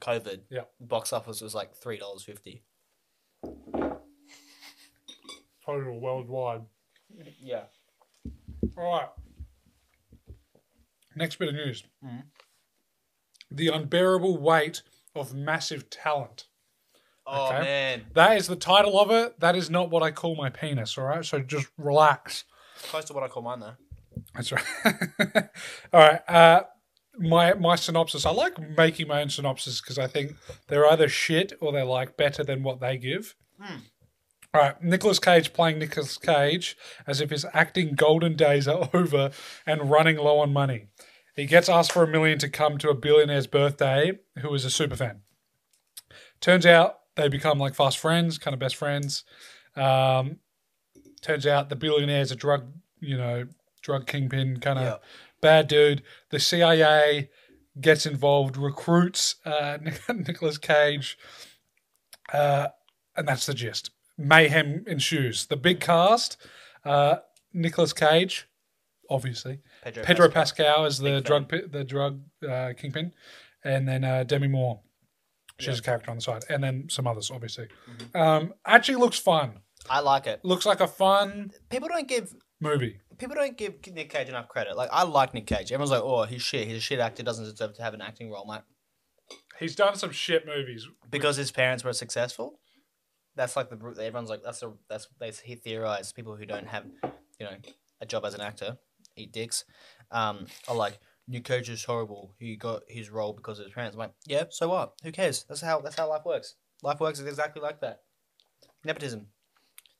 [0.00, 0.64] COVID, Yeah.
[0.80, 2.64] box office was like three dollars fifty.
[5.64, 6.62] Total worldwide.
[7.40, 7.64] Yeah.
[8.78, 9.08] All right.
[11.16, 11.82] Next bit of news.
[12.04, 12.30] Mhm.
[13.50, 14.82] The unbearable weight
[15.14, 16.46] of massive talent.
[17.26, 17.60] Oh Okay.
[17.60, 19.40] man, That is the title of it.
[19.40, 20.96] That is not what I call my penis.
[20.96, 21.24] All right.
[21.24, 22.44] So just relax.
[22.84, 23.74] close to what I call mine though.
[24.34, 24.64] That's right.
[25.92, 26.20] all right.
[26.28, 26.62] Uh,
[27.18, 28.24] my my synopsis.
[28.26, 30.34] I like making my own synopsis because I think
[30.68, 33.34] they're either shit or they're like better than what they give.
[34.54, 39.30] All right, Nicolas Cage playing Nicolas Cage as if his acting golden days are over
[39.66, 40.86] and running low on money.
[41.34, 44.70] He gets asked for a million to come to a billionaire's birthday who is a
[44.70, 45.20] super fan.
[46.40, 49.24] Turns out they become like fast friends, kind of best friends.
[49.74, 50.38] Um,
[51.22, 53.46] turns out the billionaire's a drug, you know,
[53.82, 54.96] drug kingpin kind of Yeah.
[55.40, 56.02] bad dude.
[56.30, 57.30] The CIA
[57.80, 59.78] gets involved, recruits uh,
[60.14, 61.18] Nicolas Cage,
[62.32, 62.68] uh,
[63.16, 63.90] and that's the gist.
[64.18, 65.46] Mayhem ensues.
[65.46, 66.36] The big cast:
[66.84, 67.16] uh,
[67.52, 68.48] Nicolas Cage,
[69.10, 69.60] obviously.
[69.82, 70.66] Pedro, Pedro Pascal.
[70.66, 73.12] Pascal is the Big drug the drug uh, kingpin,
[73.64, 74.80] and then uh, Demi Moore.
[75.58, 77.68] She's a character on the side, and then some others, obviously.
[77.90, 78.20] Mm-hmm.
[78.20, 79.60] Um, actually, looks fun.
[79.88, 80.40] I like it.
[80.44, 82.98] Looks like a fun People don't give movie.
[83.18, 84.76] people don't give Nick Cage enough credit.
[84.76, 85.72] Like I like Nick Cage.
[85.72, 86.66] Everyone's like, oh, he's shit.
[86.66, 87.22] He's a shit actor.
[87.22, 88.62] Doesn't deserve to have an acting role, mate.
[89.58, 90.86] He's done some shit movies.
[91.08, 92.60] Because his parents were successful.
[93.36, 96.84] That's like the everyone's like that's a that's they he theorize people who don't have
[97.38, 97.56] you know
[98.00, 98.78] a job as an actor
[99.14, 99.64] eat dicks
[100.10, 102.34] um are like Nick Cage is horrible.
[102.38, 103.94] He got his role because of his parents.
[103.94, 104.94] I'm like, yeah, so what?
[105.02, 105.44] Who cares?
[105.48, 106.54] That's how that's how life works.
[106.82, 108.02] Life works exactly like that.
[108.84, 109.26] Nepotism.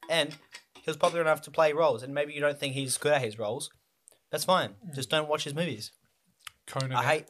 [0.09, 0.37] And
[0.75, 3.23] he was popular enough to play roles, and maybe you don't think he's good at
[3.23, 3.71] his roles.
[4.31, 4.75] That's fine.
[4.95, 5.93] Just don't watch his movies.
[6.67, 6.93] Conan.
[6.93, 7.27] I hate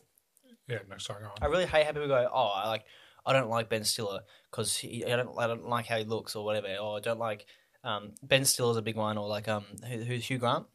[0.69, 1.23] Yeah, no, sorry.
[1.23, 1.37] Go on.
[1.41, 2.85] I really hate how people go, "Oh, I like,
[3.25, 6.45] I don't like Ben Stiller because I don't, I don't like how he looks or
[6.45, 7.47] whatever." Or I don't like
[7.85, 10.67] um, Ben Stiller's a big one, or like um, who, who's Hugh Grant?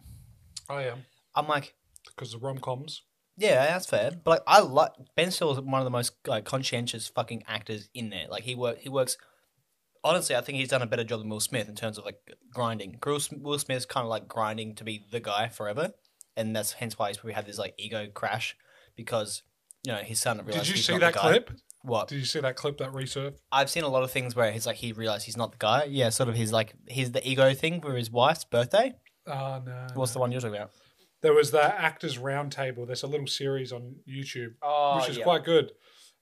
[0.70, 1.06] I am
[1.36, 1.76] I'm like,
[2.08, 3.04] because the rom coms.
[3.38, 7.08] Yeah, that's fair, but like, I like Ben Stiller's one of the most like conscientious
[7.08, 8.28] fucking actors in there.
[8.30, 9.18] Like he work, he works.
[10.04, 12.18] Honestly, I think he's done a better job than Will Smith in terms of like
[12.52, 12.98] grinding.
[13.06, 15.92] Will Sm- Will Smith's kind of like grinding to be the guy forever,
[16.36, 18.56] and that's hence why he's probably had this like ego crash
[18.96, 19.44] because
[19.86, 20.66] you know he's starting to realize.
[20.66, 21.52] Did you he's see that clip?
[21.84, 22.10] What?
[22.10, 23.40] Did you see that clip that resurfaced?
[23.52, 25.86] I've seen a lot of things where he's like he realized he's not the guy.
[25.86, 28.94] Yeah, sort of his like he's the ego thing for his wife's birthday.
[29.26, 29.88] Oh no.
[29.94, 30.72] What's the one you're talking about?
[31.22, 32.86] There was that actors roundtable.
[32.86, 35.72] There's a little series on YouTube, Oh, which is quite good.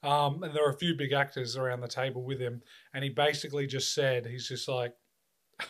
[0.04, 2.62] Um, and there were a few big actors around the table with him,
[2.94, 4.94] and he basically just said he's just like,
[5.60, 5.70] God,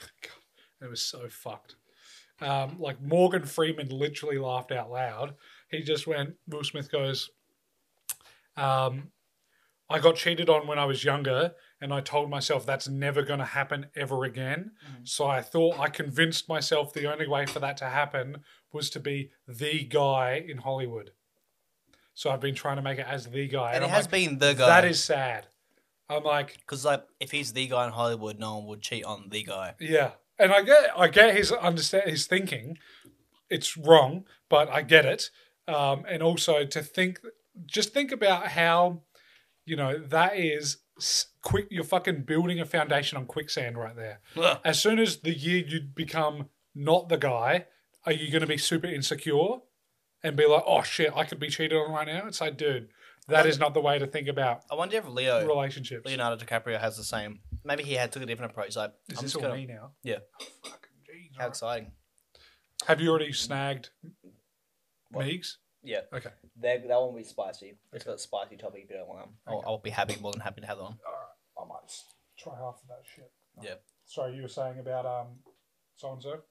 [0.82, 1.76] it was so fucked.
[2.42, 5.34] Um, like Morgan Freeman literally laughed out loud.
[5.70, 6.36] He just went.
[6.48, 7.30] Will Smith goes,
[8.56, 9.12] um,
[9.90, 13.40] "I got cheated on when I was younger, and I told myself that's never going
[13.40, 14.72] to happen ever again.
[14.88, 15.08] Mhm.
[15.08, 19.00] So I thought I convinced myself the only way for that to happen was to
[19.00, 21.12] be the guy in Hollywood.
[22.14, 24.04] So I've been trying to make it as the guy, and and, it I'm has
[24.06, 24.68] like, been the guy.
[24.68, 25.48] that is sad.
[26.10, 29.28] I'm like, because like if he's the guy in Hollywood, no one would cheat on
[29.30, 29.76] the guy.
[29.80, 32.78] yeah, and I get, I get his understand his thinking.
[33.50, 35.30] It's wrong, but I get it.
[35.68, 37.20] Um, and also to think,
[37.66, 39.02] just think about how,
[39.66, 40.78] you know, that is
[41.42, 41.68] quick.
[41.70, 44.20] You're fucking building a foundation on quicksand right there.
[44.66, 47.66] as soon as the year you become not the guy,
[48.06, 49.58] are you going to be super insecure
[50.24, 52.28] and be like, oh shit, I could be cheated on right now?
[52.28, 52.90] It's like, dude,
[53.28, 56.06] that is not the way to think about I wonder if Leo relationships.
[56.06, 57.40] Leonardo DiCaprio has the same.
[57.64, 58.76] Maybe he had took a different approach.
[58.76, 59.92] Like, Is I'm this just all gonna, me now?
[60.04, 60.18] Yeah.
[60.42, 61.40] Oh, fucking jeez.
[61.40, 61.92] how exciting!
[62.88, 63.90] Have you already snagged
[65.12, 65.26] What?
[65.26, 65.58] Meeks?
[65.84, 66.30] Yeah, Okay.
[66.62, 67.78] that that won't be spicy.
[67.94, 69.30] It's got a spicy topic if you don't want them.
[69.48, 70.88] I'll, I'll be happy, more than happy to have them.
[70.88, 71.62] All right.
[71.62, 72.04] I might just
[72.38, 73.32] try half of that shit.
[73.62, 73.76] Yeah.
[74.06, 75.28] Sorry, you were saying about um
[75.98, 76.42] so and so?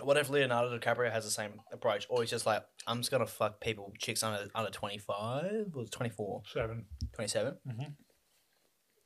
[0.00, 3.26] What if Leonardo DiCaprio has the same approach, or he's just like, I'm just gonna
[3.26, 6.86] fuck people, chicks under under 25 or 24, Seven.
[7.12, 7.56] 27?
[7.68, 7.92] Mhm.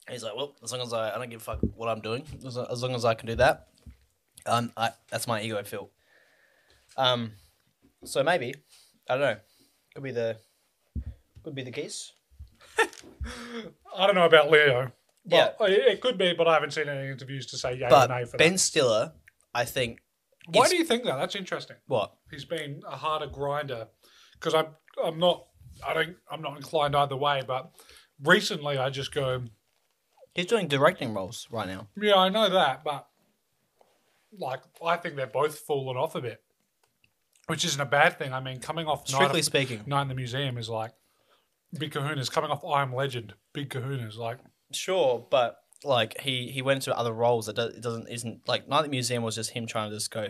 [0.09, 2.25] He's like, well, as long as I, I don't give a fuck what I'm doing,
[2.46, 3.66] as, as long as I can do that,
[4.46, 5.90] um, I, that's my ego feel.
[6.96, 7.33] Um,
[8.05, 8.55] so maybe,
[9.11, 9.37] I don't know,
[9.94, 10.37] could be the,
[11.42, 12.12] could be the case.
[12.79, 14.92] I don't know about Leo.
[15.25, 15.51] Yeah.
[15.59, 17.90] But it, it could be, but I haven't seen any interviews to say yay or
[17.90, 18.59] But nay for Ben.
[18.59, 19.12] Stiller,
[19.53, 19.99] I think,
[20.46, 21.16] Why do you think that?
[21.16, 21.76] That's interesting.
[21.87, 22.14] what?
[22.30, 23.88] He's been a harder grinder
[24.32, 24.68] because I'm
[25.02, 25.46] I'm not
[25.87, 27.70] I don't I'm not inclined either way, but
[28.22, 29.42] recently I just go
[30.35, 31.88] He's doing directing roles right now.
[31.96, 33.09] yeah I know that, but
[34.38, 36.42] like I think they're both fallen off a bit,
[37.46, 38.32] which isn't a bad thing.
[38.32, 40.92] I mean, coming off Night, Strictly of, speaking, Night in the Museum is like
[41.78, 43.35] big Kahuna's coming off I Am Legend.
[43.52, 44.38] Big Kahuna's like
[44.72, 48.68] Sure, but like he he went into other roles that do, it doesn't isn't like
[48.68, 50.28] Night at the Museum was just him trying to just go.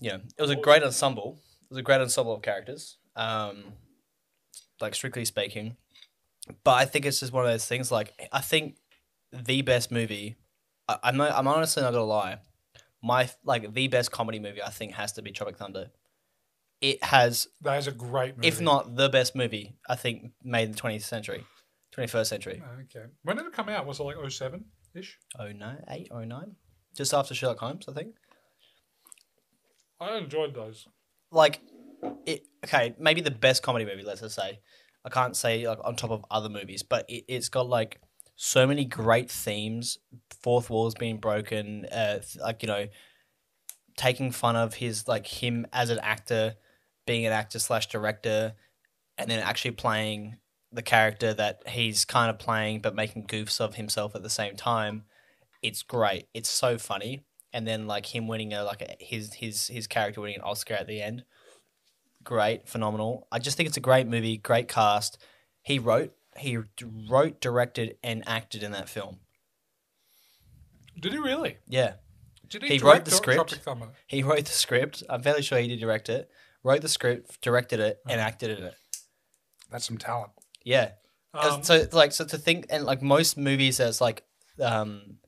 [0.00, 1.38] You know, it was a great ensemble.
[1.62, 2.98] It was a great ensemble of characters.
[3.16, 3.64] Um,
[4.80, 5.76] like strictly speaking,
[6.64, 7.90] but I think it's just one of those things.
[7.90, 8.76] Like I think
[9.32, 10.36] the best movie.
[10.88, 11.32] I, I'm not.
[11.32, 12.38] I'm honestly not gonna lie.
[13.02, 15.90] My like the best comedy movie I think has to be Tropic Thunder.
[16.80, 18.48] it has, That is a great movie.
[18.48, 21.44] if not the best movie, I think made in the twentieth century,
[21.98, 22.62] twenty first century.
[22.82, 23.06] Okay.
[23.22, 23.86] When did it come out?
[23.86, 25.18] Was it like 07 ish?
[25.38, 26.56] 09, 8, 09?
[26.96, 28.14] just after Sherlock Holmes, I think.
[30.00, 30.86] I enjoyed those.
[31.32, 31.60] like
[32.26, 34.60] it okay maybe the best comedy movie let's just say
[35.04, 38.00] i can't say like on top of other movies but it, it's got like
[38.36, 39.98] so many great themes
[40.40, 42.86] fourth walls being broken uh like you know
[43.96, 46.54] taking fun of his like him as an actor
[47.04, 48.54] being an actor slash director
[49.18, 50.36] and then actually playing
[50.72, 54.54] the character that he's kind of playing but making goofs of himself at the same
[54.54, 55.04] time
[55.62, 59.68] it's great it's so funny and then like him winning a like a, his his
[59.68, 61.24] his character winning an oscar at the end
[62.28, 63.26] great, phenomenal.
[63.32, 65.16] I just think it's a great movie, great cast.
[65.62, 66.58] He wrote, he
[67.08, 69.20] wrote, directed, and acted in that film.
[71.00, 71.56] Did he really?
[71.66, 71.94] Yeah,
[72.46, 73.60] Did He direct wrote the script.
[74.06, 75.02] He wrote the script.
[75.08, 76.30] I'm fairly sure he did direct it.
[76.62, 78.24] Wrote the script, directed it, and mm.
[78.24, 78.74] acted in it.
[79.70, 80.32] That's some talent.
[80.68, 80.90] Yeah.
[81.34, 84.22] Um, so like so to think and like most movies, there's like
[84.60, 85.18] um,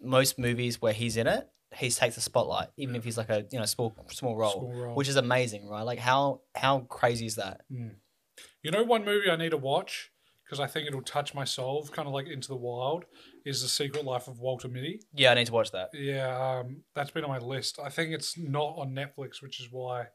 [0.00, 3.46] most movies where he's in it, he takes the spotlight, even if he's like a
[3.50, 4.94] you know small small role, Small role.
[4.94, 5.82] which is amazing, right?
[5.82, 7.60] Like how how crazy is that?
[7.70, 10.10] You know, one movie I need to watch
[10.44, 13.04] because I think it'll touch my soul, kind of like Into the Wild,
[13.46, 15.00] is The Secret Life of Walter Mitty.
[15.14, 15.90] Yeah, I need to watch that.
[15.94, 17.78] Yeah, um, that's been on my list.
[17.82, 20.06] I think it's not on Netflix, which is why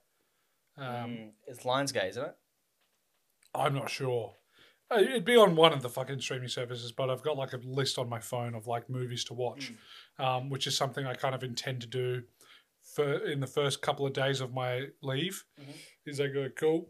[0.77, 2.35] um, Um, it's Lionsgate, isn't it?
[3.57, 4.35] I'm not sure.
[4.89, 7.57] Uh, It'd be on one of the fucking streaming services, but I've got like a
[7.57, 9.73] list on my phone of like movies to watch,
[10.19, 12.23] um, which is something I kind of intend to do
[12.95, 15.43] for in the first couple of days of my leave.
[15.59, 15.75] Mhm.
[16.05, 16.89] Is I go cool.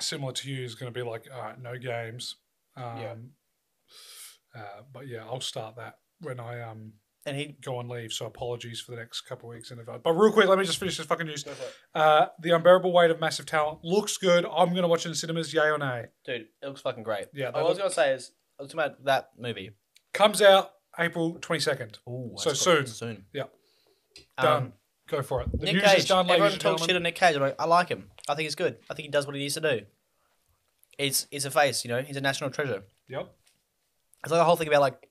[0.00, 2.36] Similar to you is going to be like all right, no games.
[2.76, 3.14] Um, Yeah.
[4.54, 6.92] Uh, but yeah, I'll start that when I um
[7.26, 8.12] And he'd go on leave.
[8.12, 10.00] So apologies for the next couple of weeks in advance.
[10.02, 11.44] But real quick, let me just finish this fucking news.
[11.94, 14.44] Uh, the unbearable weight of massive talent looks good.
[14.46, 15.52] I'm going to watch it in cinemas.
[15.52, 16.06] Yay or nay?
[16.24, 17.26] Dude, it looks fucking great.
[17.34, 19.72] Yeah, All I was look- gonna say is, I was talking about that movie.
[20.14, 21.98] Comes out April 22nd.
[22.08, 22.76] Ooh, So that's soon.
[22.84, 23.24] got- Soon.
[23.32, 23.42] Yeah.
[24.38, 24.72] Um, Done.
[25.08, 25.48] Go for it.
[25.52, 25.98] The Nick news Cage.
[26.00, 26.96] is done, ladies Everyone and talks shit gentlemen.
[26.96, 27.36] on Nick Cage.
[27.36, 28.10] I'm like, I like him.
[28.28, 28.76] I think he's good.
[28.90, 29.80] I think he does what he needs to do.
[30.98, 32.02] It's it's a face, you know.
[32.02, 32.82] He's a national treasure.
[33.08, 33.32] Yep.
[34.24, 35.07] It's like the whole thing about like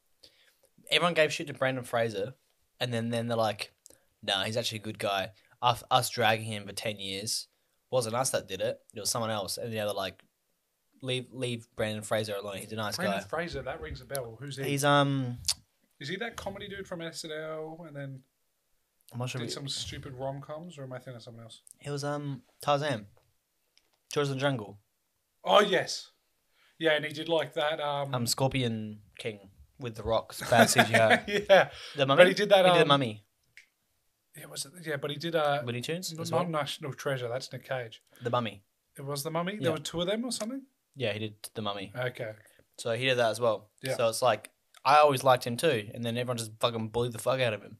[0.92, 2.34] everyone gave shit to Brendan Fraser,
[2.80, 3.74] and then then they're like,
[4.22, 7.48] "Nah, he's actually a good guy." Us, us dragging him for ten years
[7.90, 8.80] wasn't us that did it.
[8.94, 10.24] It was someone else, and the other like,
[11.02, 12.58] leave leave Brendan Fraser alone.
[12.58, 13.28] He's a nice Brandon guy.
[13.28, 14.38] Fraser, that rings a bell.
[14.40, 14.64] Who's he?
[14.64, 15.38] He's um,
[16.00, 18.22] is he that comedy dude from SNL and then
[19.14, 19.40] I'm not sure.
[19.40, 21.62] did He, some stupid rom coms, or am I thinking of someone else?
[21.80, 23.08] he was um Tarzan,
[24.12, 24.80] George of the Jungle,
[25.44, 26.12] Oh yes,
[26.78, 27.80] yeah, and he did like that.
[27.80, 31.46] Um, um Scorpion King with the rocks, bad CGI.
[31.50, 32.20] yeah, The mummy.
[32.22, 33.24] But he did that, He did the um, mummy.
[34.38, 34.72] yeah, was it?
[34.86, 36.12] Yeah, but he did uh, Looney Tunes.
[36.18, 36.50] as not well?
[36.50, 37.28] National Treasure.
[37.28, 38.02] That's Nick Cage.
[38.22, 38.64] The mummy.
[38.98, 39.54] It was the Mummy.
[39.54, 39.60] Yeah.
[39.62, 40.64] There were two of them or something.
[40.96, 41.94] Yeah, he did the mummy.
[41.96, 42.32] Okay.
[42.80, 43.70] So he did that as well.
[43.84, 43.96] Yeah.
[43.96, 44.50] So it's like
[44.84, 47.62] I always liked him too, and then everyone just fucking bullied the fuck out of
[47.62, 47.78] him.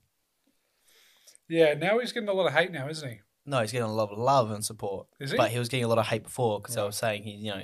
[1.50, 3.20] Yeah, now he's getting a lot of hate now, isn't he?
[3.46, 5.08] No, he's getting a lot of love and support.
[5.20, 5.38] Is he?
[5.38, 7.52] But he was getting a lot of hate before because I was saying he, you
[7.52, 7.62] know,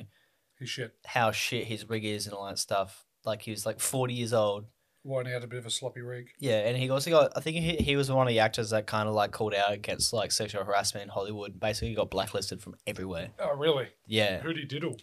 [0.58, 0.94] He's shit.
[1.06, 3.06] how shit his rig is and all that stuff.
[3.26, 4.66] Like he was like forty years old.
[5.06, 6.30] He had a bit of a sloppy rig.
[6.40, 7.34] Yeah, and he also got.
[7.36, 9.74] I think he, he was one of the actors that kind of like called out
[9.74, 11.60] against like sexual harassment in Hollywood.
[11.60, 13.32] Basically, he got blacklisted from everywhere.
[13.38, 13.90] Oh, really?
[14.08, 14.96] Yeah, Who'd he diddle?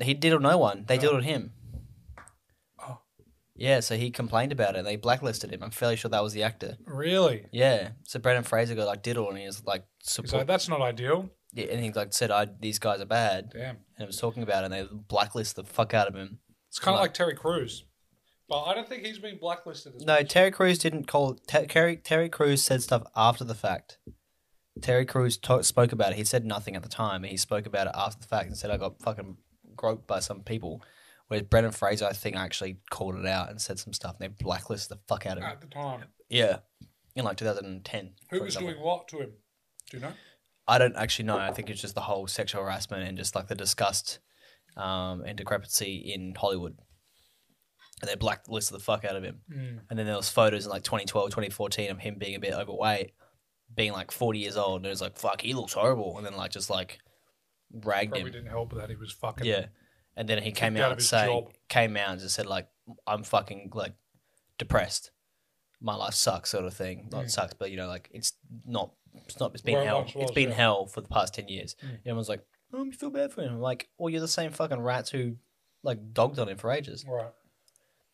[0.00, 0.84] he diddled no one.
[0.88, 1.00] They Oh.
[1.00, 1.52] diddled him.
[2.78, 2.98] Oh.
[3.54, 4.78] Yeah, so he complained about it.
[4.78, 5.62] and They blacklisted him.
[5.62, 6.76] I'm fairly sure that was the actor.
[6.86, 7.46] Really?
[7.52, 7.90] Yeah.
[8.04, 11.28] So Brendan Fraser got like diddled, and he was like He's like, that's not ideal.
[11.52, 13.76] yeah, and he like said, "I these guys are bad," Damn.
[13.96, 16.38] and it was talking about it, and they blacklisted the fuck out of him.
[16.76, 17.84] It's kind of Like- Terry Crews.
[18.50, 20.28] But I don't think he's been blacklisted as No, much.
[20.28, 21.34] Terry Crews didn't call.
[21.48, 23.96] Ter- Terry Terry Crews said stuff after the fact.
[24.82, 26.16] Terry Crews to- spoke about it.
[26.16, 27.22] He said nothing at the time.
[27.22, 29.38] He spoke about it after the fact and said, "I got fucking
[29.74, 30.82] groped by some people."
[31.28, 34.44] Whereas Brendan Fraser, I think, actually called it out and said some stuff, and they
[34.44, 35.50] blacklisted the fuck out of him.
[35.50, 36.04] At the time.
[36.28, 36.58] Yeah,
[37.16, 38.14] in like 2010.
[38.30, 38.74] Who for was example.
[38.74, 39.32] doing what to him?
[39.90, 40.12] Do you know?
[40.68, 41.38] I don't actually know.
[41.38, 44.18] I think it's just the whole sexual harassment and just like the disgust
[44.76, 46.76] um, and decrepency in Hollywood.
[48.02, 49.40] And they blacklisted the fuck out of him.
[49.50, 49.78] Mm.
[49.88, 53.12] And then there was photos in like 2012, 2014 of him being a bit overweight,
[53.74, 54.80] being like 40 years old.
[54.80, 56.16] And it was like, fuck, he looks horrible.
[56.18, 56.98] And then like just like
[57.72, 58.32] ragged Probably him.
[58.32, 59.46] didn't help that he was fucking.
[59.46, 59.66] Yeah.
[60.14, 62.68] And then he came out out and saying, came out and just said like,
[63.06, 63.94] I'm fucking like
[64.58, 65.10] depressed.
[65.80, 67.08] My life sucks, sort of thing.
[67.12, 67.30] Not Mm.
[67.30, 68.32] sucks, but you know, like it's
[68.66, 68.92] not.
[69.26, 69.52] It's not.
[69.52, 70.06] It's been it hell.
[70.16, 70.54] it's been yeah.
[70.54, 71.76] hell for the past ten years.
[71.84, 71.98] Mm.
[72.00, 72.42] Everyone's like,
[72.76, 75.36] "Oh, you feel bad for him." I'm like, well, you're the same fucking rats who
[75.82, 77.04] like dogged on him for ages.
[77.08, 77.30] Right.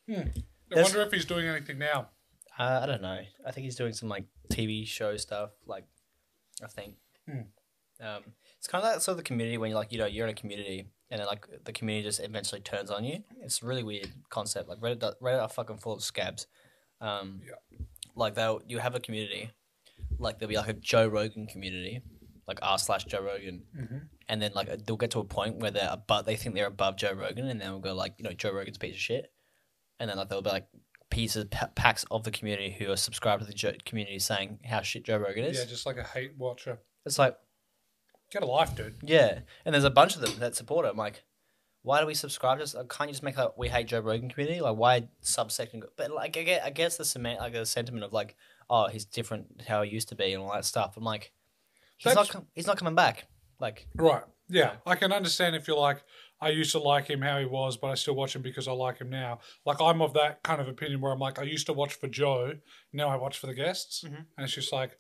[0.08, 0.14] Hmm.
[0.14, 0.24] I
[0.70, 2.08] That's- wonder if he's doing anything now.
[2.58, 3.20] Uh, I don't know.
[3.46, 5.50] I think he's doing some like TV show stuff.
[5.66, 5.84] Like,
[6.62, 6.94] I think.
[8.00, 8.22] Um,
[8.58, 10.32] it's kind of like sort of the community when you're like, you know, you're in
[10.32, 13.22] a community and then like the community just eventually turns on you.
[13.42, 14.68] It's a really weird concept.
[14.68, 16.46] Like Reddit, Reddit are fucking full of scabs.
[17.00, 17.78] Um, Yeah.
[18.14, 19.50] Like they'll you have a community,
[20.18, 22.02] like there'll be like a Joe Rogan community,
[22.46, 23.98] like r slash Joe Rogan, hmm
[24.32, 26.96] and then like they'll get to a point where they're above, they think they're above
[26.96, 29.30] Joe Rogan, and then we'll go like, you know, Joe Rogan's a piece of shit,
[30.00, 30.68] and then like there'll be like
[31.10, 34.80] pieces pa- packs of the community who are subscribed to the Joe community saying how
[34.80, 35.58] shit Joe Rogan is.
[35.58, 36.78] Yeah, just like a hate watcher.
[37.04, 37.36] It's like
[38.30, 38.94] Get a life, dude.
[39.02, 40.88] Yeah, and there's a bunch of them that support it.
[40.88, 41.22] I'm like,
[41.82, 42.62] why do we subscribe to?
[42.62, 42.74] This?
[42.74, 44.62] Uh, Can't you just make like we hate Joe Rogan community?
[44.62, 45.82] Like, why subsecting?
[45.98, 48.34] But like, I get, I guess the cement, like the sentiment of like,
[48.70, 50.96] oh, he's different to how he used to be and all that stuff.
[50.96, 51.32] I'm like,
[51.98, 53.26] he's That's- not, com- he's not coming back.
[53.62, 54.24] Like, Right.
[54.48, 56.02] Yeah, I can understand if you're like,
[56.40, 58.72] I used to like him how he was, but I still watch him because I
[58.72, 59.38] like him now.
[59.64, 62.08] Like I'm of that kind of opinion where I'm like, I used to watch for
[62.08, 62.54] Joe,
[62.92, 64.16] now I watch for the guests, Mhm.
[64.36, 64.98] and it's just like,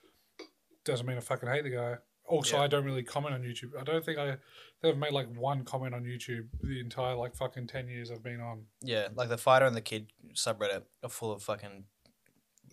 [0.84, 1.96] doesn't mean I fucking hate the guy.
[2.24, 2.62] Also, Yeah.
[2.62, 3.76] I don't really comment on YouTube.
[3.78, 4.38] I don't think I
[4.84, 8.40] I've made like one comment on YouTube the entire like fucking ten years I've been
[8.40, 8.66] on.
[8.80, 11.84] yeah, like the fighter and the kid subreddit are full of fucking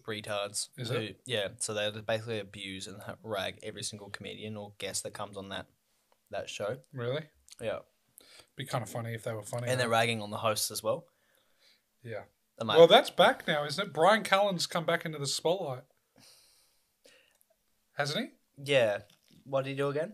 [0.07, 0.69] retards.
[0.77, 1.21] Is who- it?
[1.25, 5.49] Yeah, so they basically abuse and rag every single comedian or guest that comes on
[5.49, 5.67] that
[6.31, 6.77] that show.
[6.93, 7.23] Really,
[7.61, 7.79] Yeah,
[8.55, 9.67] be kind of funny if they were funny.
[9.69, 11.05] and they're ragging on the hosts as well.
[12.03, 12.23] yeah.
[12.61, 13.93] Like, Well, that's back now, isn't it?
[13.93, 15.83] Bryan Callen's come back into the spotlight,
[17.97, 18.71] hasn't he?
[18.73, 18.99] yeah.
[19.45, 20.13] What did he do again?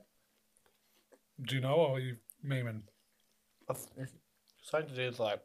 [1.42, 2.84] Do you know, or are you memeing?
[4.64, 5.42] Something to do with like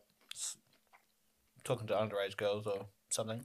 [1.64, 3.44] talking to underage girls or something.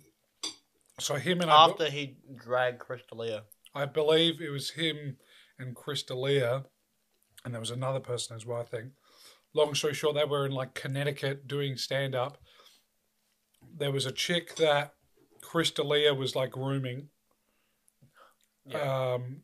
[1.00, 3.44] So him and I, After he dragged Chris D'Elia.
[3.74, 5.18] I believe it was him
[5.58, 6.66] and Chris D'Elia,
[7.46, 8.60] and there was another person as well.
[8.60, 8.92] I think.
[9.54, 12.38] Long story short, they were in like Connecticut doing stand up.
[13.78, 14.94] There was a chick that
[15.42, 17.08] Chris D'Elia was like grooming.
[18.74, 19.42] Um,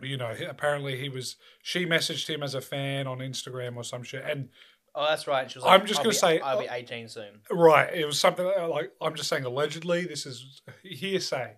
[0.00, 1.36] you know, apparently he was.
[1.62, 4.48] She messaged him as a fan on Instagram or some shit, and
[4.94, 5.50] Oh, that's right.
[5.50, 7.40] She was like, I'm just gonna be- say- I'll be 18 soon.
[7.50, 7.94] Right.
[7.94, 10.04] It was something like I'm just saying allegedly.
[10.04, 11.54] This is hearsay,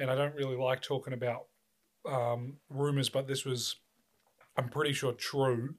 [0.00, 1.42] and I don't really like talking about
[2.06, 3.76] um, rumors, but this was,
[4.56, 5.74] I'm pretty sure, true.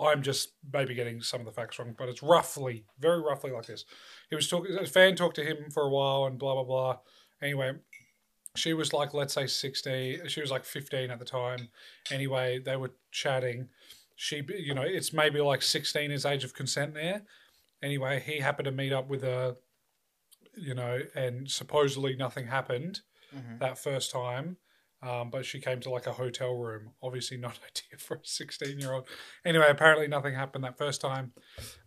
[0.00, 3.66] I'm just maybe getting some of the facts wrong, but it's roughly, very roughly like
[3.66, 3.84] this.
[4.30, 4.76] He was talking.
[4.78, 6.98] A fan talked to him for a while, and blah blah blah.
[7.42, 7.72] Anyway,
[8.54, 10.28] she was like, let's say 16.
[10.28, 11.70] She was like 15 at the time.
[12.12, 13.68] Anyway, they were chatting.
[14.14, 17.22] She, you know, it's maybe like 16 is age of consent there
[17.82, 19.56] anyway, he happened to meet up with her,
[20.56, 23.00] you know, and supposedly nothing happened
[23.34, 23.58] Mhm.
[23.58, 24.56] that first time.
[25.04, 26.92] Um, but she came to like a hotel room.
[27.02, 29.06] Obviously, not ideal for a 16 year old.
[29.44, 31.32] Anyway, apparently nothing happened that first time.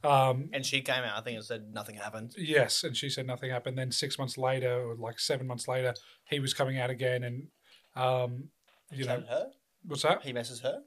[0.04, 2.36] Um, And she came out, I think it said nothing happened.
[2.38, 3.78] yes, and she said nothing happened.
[3.78, 5.96] Then six months later, or like seven months later,
[6.30, 7.48] he was coming out again, and
[7.96, 8.50] um,
[8.92, 9.48] you know, her?
[9.84, 10.22] what's that?
[10.24, 10.82] He messes her?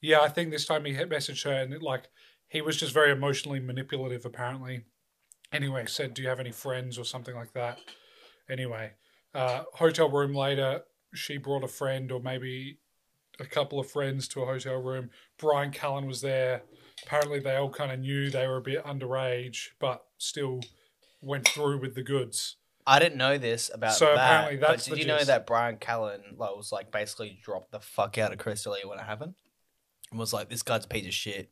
[0.00, 2.08] Yeah, I think this time he messaged her and it, like
[2.48, 4.84] he was just very emotionally manipulative apparently.
[5.52, 7.78] Anyway, said, "Do you have any friends or something like that?"
[8.50, 8.92] Anyway,
[9.34, 10.82] uh, hotel room later,
[11.14, 12.78] she brought a friend or maybe
[13.40, 15.10] a couple of friends to a hotel room.
[15.38, 16.62] Bryan Callen was there.
[17.04, 20.60] Apparently, they all kind of knew they were a bit underage, but still
[21.20, 22.56] went through with the goods.
[22.86, 24.14] I didn't know this about So that.
[24.14, 25.28] apparently that's but did you know gist.
[25.28, 28.98] that Bryan Callen like, was like basically dropped the fuck out of Chris D'Elia when
[28.98, 29.34] it happened?
[30.10, 31.50] And was like, this guy's a piece of shit.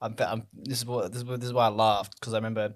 [0.00, 2.74] I'm, I'm this is what this is, this is why I laughed because I remember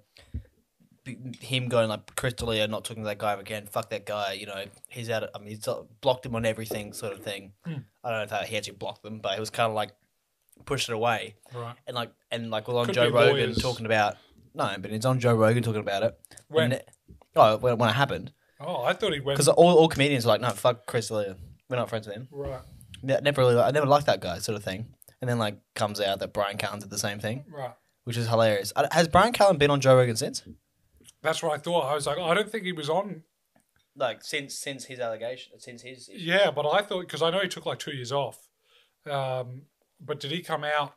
[1.40, 3.67] him going like Chris D'Elia, not talking to that guy again.
[3.67, 4.33] Fuck that guy.
[4.33, 5.25] You know, he's out.
[5.25, 5.69] Of, I mean, he's
[6.01, 7.53] blocked him on everything, sort of thing.
[7.64, 7.73] Hmm.
[8.03, 9.90] I don't know if that, he actually blocked them, but he was kind of like
[10.64, 11.75] pushed it away Right.
[11.87, 13.59] and like and like was on Could Joe Rogan lawyers.
[13.61, 14.17] talking about
[14.55, 16.19] no, but it's on Joe Rogan talking about it.
[16.49, 16.73] When?
[16.73, 16.88] It-
[17.37, 19.37] oh, when, when it happened, Oh, I thought he went.
[19.37, 21.37] because all, all comedians are like, no, fuck Chris D'Elia.
[21.69, 22.29] We're not friends with him.
[22.31, 22.61] Right.
[23.03, 24.87] Ne- Never really, I never liked that guy, sort of thing.
[25.21, 27.73] And then like comes out that Bryan Callen did the same thing, Right.
[28.05, 28.73] which is hilarious.
[28.93, 30.43] Has Bryan Callen been on Joe Rogan since?
[31.25, 31.91] That's what I thought.
[31.91, 33.23] I was like, I don't think he was on
[33.97, 37.49] Like since since his allegation, since his Yeah, but I thought because I know he
[37.49, 38.47] took like two years off.
[39.11, 39.62] Um,
[39.99, 40.95] but did he come out?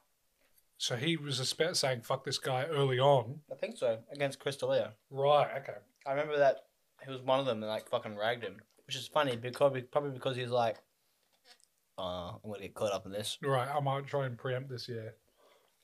[0.78, 4.40] So he was a spe- saying "fuck this guy" early on, I think so against
[4.40, 5.50] Chris right?
[5.60, 6.58] Okay, I remember that
[7.04, 10.12] he was one of them that like fucking ragged him, which is funny because probably
[10.12, 10.78] because he's like,
[11.98, 13.38] uh, I'm gonna get caught up in this.
[13.42, 13.68] right.
[13.74, 15.16] I might try and preempt this year.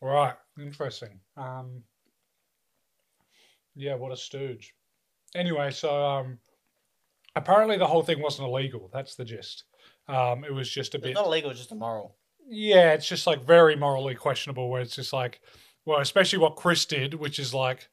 [0.02, 1.22] Right, interesting.
[1.38, 1.84] Um,
[3.76, 4.74] yeah, what a stooge.
[5.36, 6.40] Anyway, so um,
[7.36, 8.90] apparently the whole thing wasn't illegal.
[8.94, 9.64] That's the gist.
[10.08, 11.14] Um, it was just a It's bit.
[11.16, 12.16] not illegal, it's just immoral.
[12.48, 14.70] Yeah, it's just like very morally questionable.
[14.70, 15.40] Where it's just like,
[15.86, 17.90] well, especially what Chris did, which is like,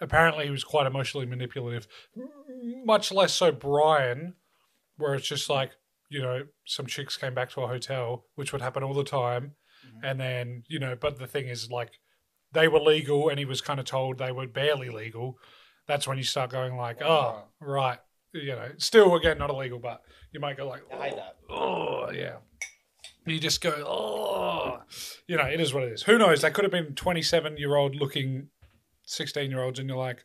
[0.00, 1.86] apparently he was quite emotionally manipulative.
[2.84, 4.34] Much less so Brian,
[4.96, 5.70] where it's just like,
[6.08, 9.54] you know, some chicks came back to a hotel, which would happen all the time.
[9.86, 10.10] Mhm.
[10.10, 11.92] And then, you know, but the thing is, like,
[12.52, 15.38] they were legal and he was kind of told they were barely legal.
[15.86, 17.98] That's when you start going, like, oh, right.
[18.32, 21.36] You know, still, again, not illegal, but you might go, like, I hate that.
[21.48, 22.36] oh, yeah.
[23.26, 24.82] You just go, oh,
[25.26, 26.02] you know, it is what it is.
[26.02, 26.42] Who knows?
[26.42, 28.48] They could have been 27 year old looking
[29.04, 30.24] 16 year olds, and you're like,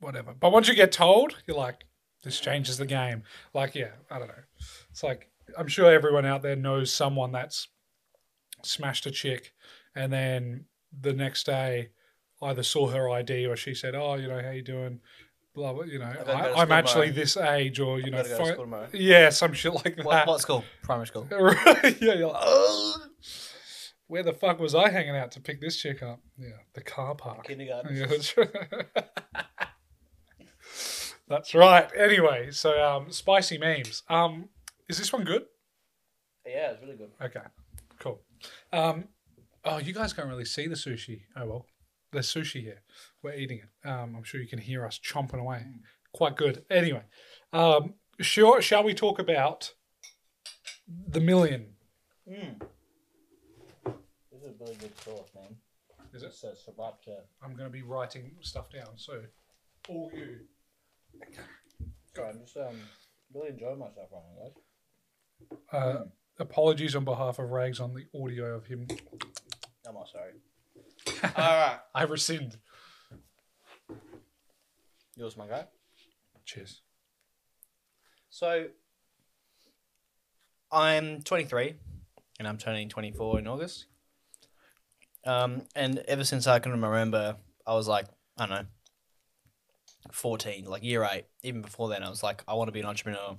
[0.00, 0.34] whatever.
[0.38, 1.84] But once you get told, you're like,
[2.22, 3.22] this changes the game.
[3.54, 4.34] Like, yeah, I don't know.
[4.90, 7.68] It's like, I'm sure everyone out there knows someone that's
[8.62, 9.52] smashed a chick,
[9.94, 10.64] and then
[11.00, 11.90] the next day
[12.42, 15.00] either saw her ID or she said, oh, you know, how you doing?
[15.54, 18.12] Blah, blah, you know, gotta go to I, I'm actually this age, or, you I'm
[18.12, 20.04] know, fi- school yeah, some shit like that.
[20.04, 20.64] What, what school?
[20.82, 21.26] Primary school.
[22.00, 23.00] Yeah, you're like, "Ugh.
[24.06, 26.20] where the fuck was I hanging out to pick this chick up?
[26.38, 27.48] Yeah, the car park.
[27.48, 27.96] Kindergarten.
[27.96, 28.50] Yeah, that's right.
[31.28, 31.86] That's right.
[31.94, 34.02] Anyway, so um, spicy memes.
[34.08, 34.48] Um,
[34.88, 35.44] is this one good?
[36.46, 37.10] Yeah, it's really good.
[37.20, 37.42] Okay,
[37.98, 38.22] cool.
[38.72, 39.04] Um,
[39.64, 41.22] oh, you guys can't really see the sushi.
[41.36, 41.66] Oh well,
[42.12, 42.82] there's sushi here.
[43.22, 43.88] We're eating it.
[43.88, 45.64] Um, I'm sure you can hear us chomping away.
[46.12, 46.64] Quite good.
[46.70, 47.02] Anyway,
[47.52, 48.62] um, sure.
[48.62, 49.74] Shall we talk about
[50.86, 51.74] the million?
[52.28, 52.60] Mm.
[54.32, 55.56] This is a really good sauce, man.
[56.14, 56.26] Is it?
[56.26, 57.18] It's a sriracha.
[57.42, 58.96] I'm going to be writing stuff down.
[58.96, 59.20] So,
[59.88, 60.38] all you.
[62.14, 62.76] Sorry, I'm just um,
[63.34, 65.58] really enjoying myself right now, guys.
[65.72, 66.04] Uh,
[66.38, 68.86] apologies on behalf of Rags on the audio of him.
[69.88, 70.32] I'm not sorry.
[71.36, 71.78] All right.
[71.94, 72.58] I rescind.
[75.16, 75.64] Yours, my guy.
[76.44, 76.82] Cheers.
[78.28, 78.66] So,
[80.70, 81.74] I'm 23,
[82.38, 83.86] and I'm turning 24 in August.
[85.24, 87.36] Um, and ever since I can remember,
[87.66, 88.66] I was like, I don't know,
[90.12, 91.24] 14, like year eight.
[91.42, 93.38] Even before then, I was like, I want to be an entrepreneur.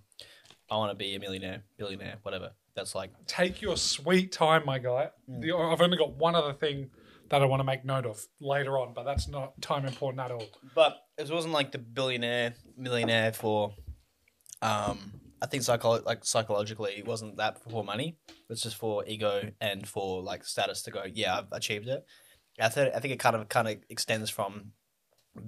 [0.69, 2.51] I want to be a millionaire, billionaire, whatever.
[2.79, 5.09] That's like, Take your sweet time, my guy.
[5.27, 6.89] The, I've only got one other thing
[7.29, 10.31] that I want to make note of later on, but that's not time important at
[10.31, 10.45] all.
[10.73, 13.73] but it wasn't like the billionaire, millionaire for,
[14.61, 15.11] um,
[15.41, 18.17] I think psycholo- like psychologically, it wasn't that for money.
[18.49, 21.03] It's just for ego and for like status to go.
[21.13, 22.05] Yeah, I've achieved it.
[22.59, 24.71] I think I think it kind of kind of extends from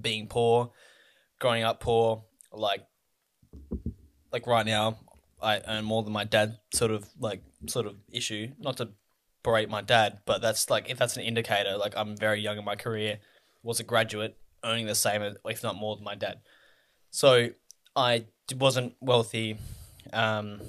[0.01, 0.71] being poor,
[1.39, 2.23] growing up poor.
[2.53, 2.85] Like,
[4.31, 4.99] like right now,
[5.41, 6.57] I earn more than my dad.
[6.73, 8.49] Sort of like sort of issue.
[8.59, 8.89] Not to
[9.43, 11.77] berate my dad, but that's like if that's an indicator.
[11.77, 13.19] Like I'm very young in my career,
[13.63, 16.39] was a graduate, earning the same if not more than my dad.
[17.09, 17.49] So
[17.95, 18.25] I
[18.55, 19.57] wasn't wealthy.
[20.13, 20.61] Um,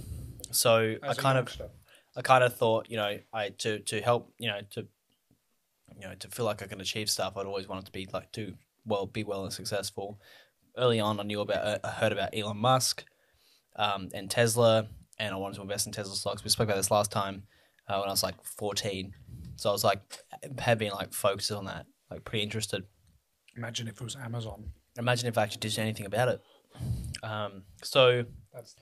[0.50, 1.60] so I As a kind of.
[2.14, 4.86] I kind of thought, you know, I to to help, you know, to
[5.94, 7.36] you know, to feel like I can achieve stuff.
[7.36, 8.54] I'd always wanted to be like to
[8.84, 10.20] well, be well and successful.
[10.76, 13.04] Early on, I knew about, uh, I heard about Elon Musk,
[13.76, 14.86] um, and Tesla,
[15.18, 16.44] and I wanted to invest in Tesla stocks.
[16.44, 17.44] We spoke about this last time
[17.88, 19.14] uh, when I was like fourteen,
[19.56, 20.00] so I was like,
[20.58, 22.84] had been like focused on that, like pretty interested.
[23.56, 24.70] Imagine if it was Amazon.
[24.98, 26.40] Imagine if I actually did anything about it.
[27.22, 28.74] Um, so That's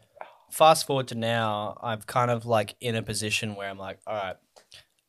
[0.51, 4.15] fast forward to now, I'm kind of like in a position where I'm like, all
[4.15, 4.37] right,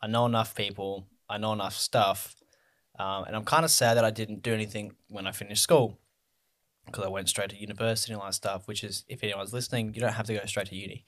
[0.01, 2.35] I know enough people, I know enough stuff,
[2.99, 5.99] um, and I'm kind of sad that I didn't do anything when I finished school
[6.85, 8.67] because I went straight to university and all that stuff.
[8.67, 11.05] Which is, if anyone's listening, you don't have to go straight to uni.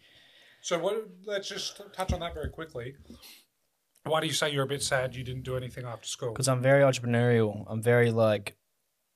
[0.62, 0.80] so.
[0.80, 1.08] What?
[1.26, 2.96] Let's just touch on that very quickly.
[4.06, 6.34] Why do you say you're a bit sad you didn't do anything after school?
[6.34, 7.64] because I'm very entrepreneurial.
[7.68, 8.58] I'm very like,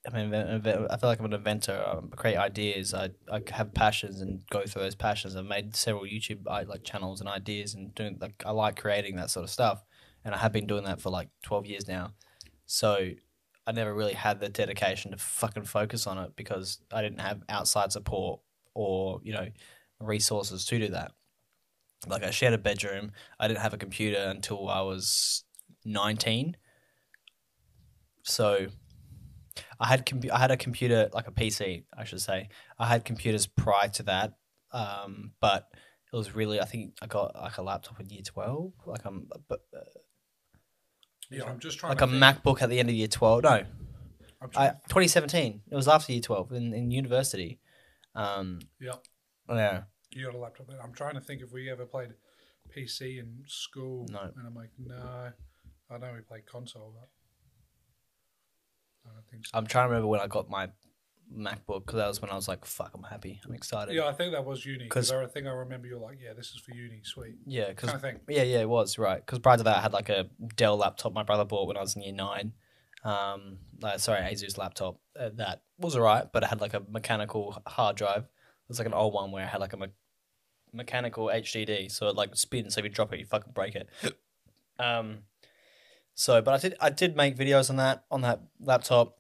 [0.08, 1.84] I'm an invent- invent- I feel like I'm an inventor.
[1.86, 2.94] I create ideas.
[2.94, 5.36] I, I have passions and go through those passions.
[5.36, 9.30] I've made several YouTube like channels and ideas and doing like I like creating that
[9.30, 9.84] sort of stuff,
[10.24, 12.14] and I have been doing that for like 12 years now.
[12.66, 13.10] So
[13.68, 17.44] I never really had the dedication to fucking focus on it because I didn't have
[17.50, 18.40] outside support
[18.74, 19.48] or you know
[20.00, 21.12] resources to do that.
[22.08, 23.12] Like I shared a bedroom.
[23.40, 25.44] I didn't have a computer until I was
[25.86, 26.56] 19
[28.28, 28.68] so
[29.80, 32.50] I had compu- I had a computer like a PC, I should say.
[32.78, 34.34] I had computers prior to that,
[34.72, 35.70] um, but
[36.12, 39.28] it was really I think I got like a laptop in year twelve, like um,
[39.48, 39.80] but, uh,
[41.30, 42.22] yeah, I'm just trying like to a think.
[42.22, 43.44] MacBook at the end of year twelve.
[43.44, 43.66] No, I'm
[44.56, 45.62] I, trying, 2017.
[45.70, 47.60] It was after year twelve in, in university.
[48.16, 48.94] Um, yeah,
[49.50, 50.68] yeah, you got a laptop.
[50.68, 50.82] There.
[50.82, 52.14] I'm trying to think if we ever played
[52.76, 54.08] PC in school.
[54.10, 54.22] No.
[54.22, 55.32] And I'm like, no.
[55.90, 57.10] I know we played console, but
[59.10, 59.58] I don't think so.
[59.58, 60.70] I'm trying to remember when I got my
[61.36, 64.14] MacBook because that was when I was like, "Fuck, I'm happy, I'm excited." Yeah, I
[64.14, 64.88] think that was uni.
[64.88, 67.02] 'Cause- Because I think I remember you're like, yeah, this is for uni.
[67.04, 67.36] Sweet.
[67.46, 68.20] Yeah, because Kind of thing.
[68.30, 69.24] Yeah, yeah, it was right.
[69.26, 71.82] Because prior to that, I had like a Dell laptop my brother bought when I
[71.82, 72.54] was in year nine.
[73.04, 75.00] Um, uh, sorry, Asus laptop.
[75.18, 78.24] Uh, that was alright, but it had like a mechanical hard drive.
[78.24, 79.88] It was like an old one where it had like a me-
[80.74, 82.74] mechanical HDD, so it like spins.
[82.76, 83.90] So if you drop it, you fucking break it.
[84.80, 85.20] um,
[86.16, 89.17] so but I did I did make videos on that on that laptop,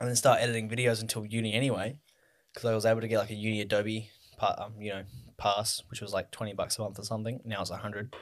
[0.00, 1.98] and then start editing videos until uni anyway,
[2.52, 5.04] because I was able to get like a uni Adobe, pa- um, you know,
[5.38, 7.40] pass, which was like twenty bucks a month or something.
[7.44, 8.14] Now it's a hundred.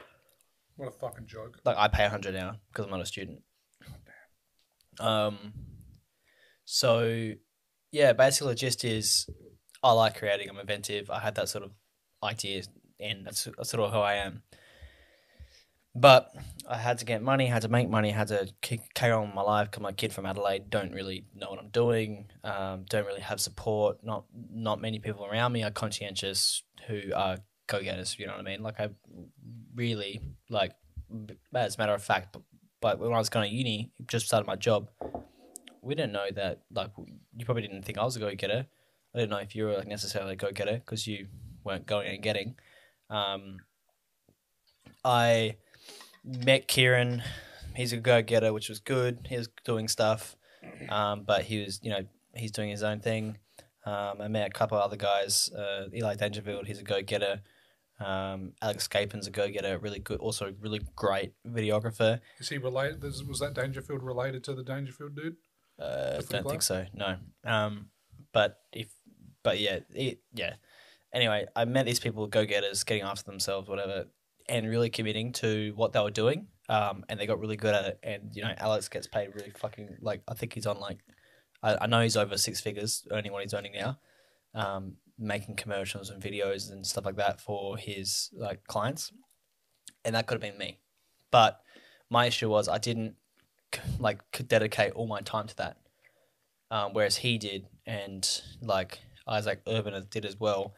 [0.77, 1.61] What a fucking joke.
[1.65, 3.43] Like I pay a hundred now because I'm not a student.
[5.01, 5.53] Um.
[6.65, 7.33] So,
[7.91, 9.29] yeah, basically, the gist is
[9.83, 10.49] I like creating.
[10.49, 11.11] I'm inventive.
[11.11, 11.73] I had that sort of
[12.23, 12.63] idea,
[13.01, 14.43] and that's, that's sort of who I am.
[15.95, 16.35] But
[16.69, 18.49] I had to get money, had to make money, had to
[18.95, 19.71] carry on with my life.
[19.71, 22.31] Because my kid from Adelaide don't really know what I'm doing.
[22.45, 23.99] Um, don't really have support.
[24.03, 28.17] Not not many people around me are conscientious who are go getters.
[28.19, 28.63] You know what I mean?
[28.63, 28.89] Like I
[29.75, 30.73] really like,
[31.55, 32.33] as a matter of fact.
[32.33, 32.43] But,
[32.81, 34.89] but when I was going to uni, just started my job.
[35.83, 36.63] We didn't know that.
[36.73, 36.91] Like
[37.37, 38.67] you probably didn't think I was a go getter.
[39.15, 41.27] I didn't know if you were like necessarily a go getter because you
[41.65, 42.55] weren't going and getting.
[43.11, 43.59] Um,
[45.05, 45.57] I
[46.25, 47.23] met Kieran.
[47.75, 49.27] He's a go getter, which was good.
[49.29, 50.37] He was doing stuff,
[50.89, 52.05] um, but he was, you know,
[52.35, 53.39] he's doing his own thing.
[53.85, 55.51] Um, I met a couple other guys.
[55.53, 57.41] Uh, Eli Dangerfield, he's a go getter.
[57.99, 62.21] Um, Alex Capin's a go getter, really good, also really great videographer.
[62.39, 63.03] Is he related?
[63.03, 65.37] Was that Dangerfield related to the Dangerfield dude?
[65.79, 66.87] Uh, Different don't think so.
[66.95, 67.17] No.
[67.45, 67.87] Um,
[68.33, 68.89] but if,
[69.43, 70.55] but yeah, it, yeah.
[71.13, 74.07] Anyway, I met these people, go getters, getting after themselves, whatever,
[74.49, 76.47] and really committing to what they were doing.
[76.69, 77.99] Um, and they got really good at it.
[78.03, 80.99] And you know, Alex gets paid really fucking like I think he's on like,
[81.63, 83.99] I, I know he's over six figures earning what he's earning now,
[84.55, 89.13] um, making commercials and videos and stuff like that for his like clients,
[90.05, 90.79] and that could have been me,
[91.31, 91.61] but
[92.11, 93.17] my issue was I didn't
[93.99, 95.77] like could dedicate all my time to that,
[96.71, 98.29] um, whereas he did, and
[98.61, 100.75] like Isaac Urban did as well,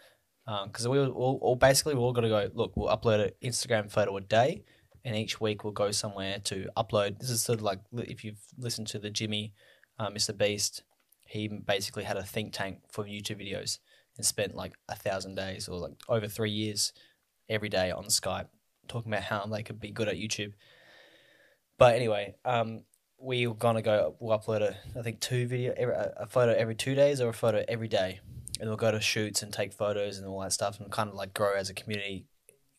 [0.47, 2.77] because we all, all basically we're all gonna go look.
[2.77, 4.65] We'll upload an Instagram photo a day,
[5.05, 7.19] and each week we'll go somewhere to upload.
[7.19, 9.55] This is sort of like if you've listened to the Jimmy,
[9.99, 10.83] uh, Mr Beast,
[11.27, 13.79] he basically had a think tank for YouTube videos
[14.17, 16.93] and spent like a thousand days or like over three years
[17.49, 18.49] every day on Skype
[18.89, 20.53] talking about how they could be good at YouTube.
[21.79, 22.83] But anyway, um,
[23.19, 24.15] we're gonna go.
[24.21, 25.75] We'll upload a, I think two video,
[26.17, 28.21] a photo every two days or a photo every day,
[28.61, 31.15] and we'll go to shoots and take photos and all that stuff, and kind of
[31.15, 32.27] like grow as a community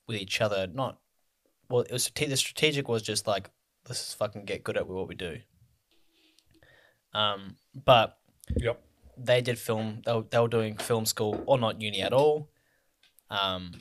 [0.07, 0.67] with each other.
[0.67, 0.99] Not
[1.69, 1.81] well.
[1.81, 3.49] It was the strategic was just like
[3.87, 5.37] let's just fucking get good at what we do.
[7.13, 8.17] Um, but
[8.57, 8.81] Yep.
[9.17, 10.01] they did film.
[10.05, 12.49] They were, they were doing film school or not uni at all.
[13.29, 13.71] Um,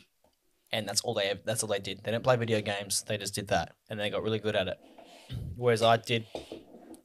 [0.73, 2.03] and that's all they that's all they did.
[2.03, 3.03] They didn't play video games.
[3.07, 4.79] They just did that, and they got really good at it.
[5.57, 6.27] Whereas I did,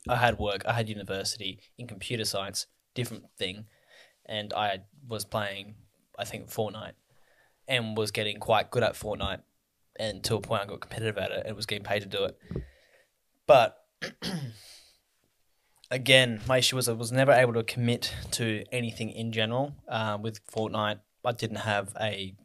[0.07, 0.63] I had work.
[0.65, 2.65] I had university in computer science,
[2.95, 3.65] different thing,
[4.29, 5.75] and I was playing.
[6.17, 6.93] I think Fortnite,
[7.67, 9.41] and was getting quite good at Fortnite,
[9.97, 12.25] and to a point I got competitive at it and was getting paid to do
[12.25, 12.37] it.
[13.47, 13.77] But
[15.91, 19.75] again, my issue was I was never able to commit to anything in general.
[19.87, 22.35] Uh, with Fortnite, I didn't have a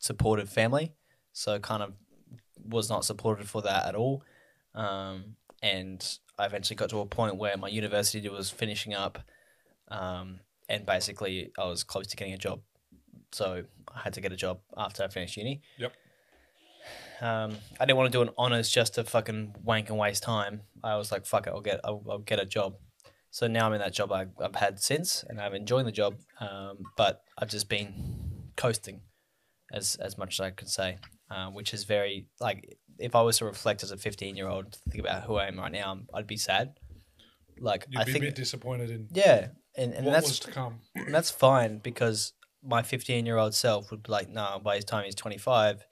[0.00, 0.92] supportive family,
[1.32, 1.92] so kind of
[2.64, 4.22] was not supported for that at all.
[4.74, 9.18] Um, and I eventually got to a point where my university was finishing up,
[9.88, 12.60] um, and basically I was close to getting a job.
[13.32, 15.60] So I had to get a job after I finished uni.
[15.78, 15.92] Yep.
[17.20, 20.62] Um, I didn't want to do an honors just to fucking wank and waste time.
[20.82, 22.76] I was like, fuck it, I'll get I'll, I'll get a job.
[23.30, 26.16] So now I'm in that job I, I've had since, and I'm enjoying the job.
[26.38, 29.00] Um, but I've just been coasting,
[29.72, 30.98] as as much as I can say,
[31.30, 34.78] uh, which is very like if I was to reflect as a 15 year old,
[34.90, 36.74] think about who I am right now, I'd be sad.
[37.58, 40.50] Like You'd I be think, a bit disappointed in yeah, and, and what that's to
[40.50, 40.80] come.
[40.94, 44.82] and that's fine because my 15 year old self would be like, nah, by the
[44.84, 45.84] time he's 25,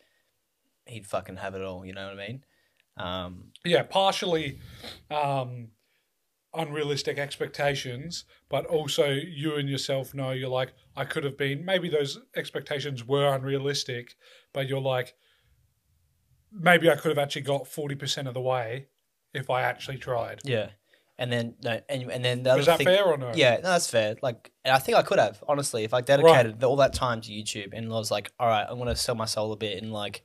[0.86, 1.84] he'd fucking have it all.
[1.84, 2.44] You know what I mean?
[2.96, 4.58] Um, Yeah, partially
[5.10, 5.68] um,
[6.54, 11.88] unrealistic expectations, but also you and yourself know you're like, I could have been, maybe
[11.88, 14.14] those expectations were unrealistic,
[14.52, 15.14] but you're like,
[16.52, 18.88] maybe I could have actually got 40% of the way
[19.32, 20.40] if I actually tried.
[20.44, 20.70] yeah.
[21.18, 23.32] And then, no, and, and then the other Is that thing, fair or no?
[23.34, 24.16] Yeah, no, that's fair.
[24.22, 27.30] Like, and I think I could have honestly if I dedicated all that time to
[27.30, 29.92] YouTube and I was like, all right, I'm gonna sell my soul a bit and
[29.92, 30.24] like,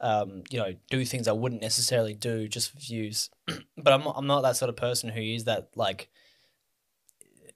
[0.00, 3.30] um, you know, do things I wouldn't necessarily do just for views.
[3.76, 6.08] but I'm not, I'm not that sort of person who use that like.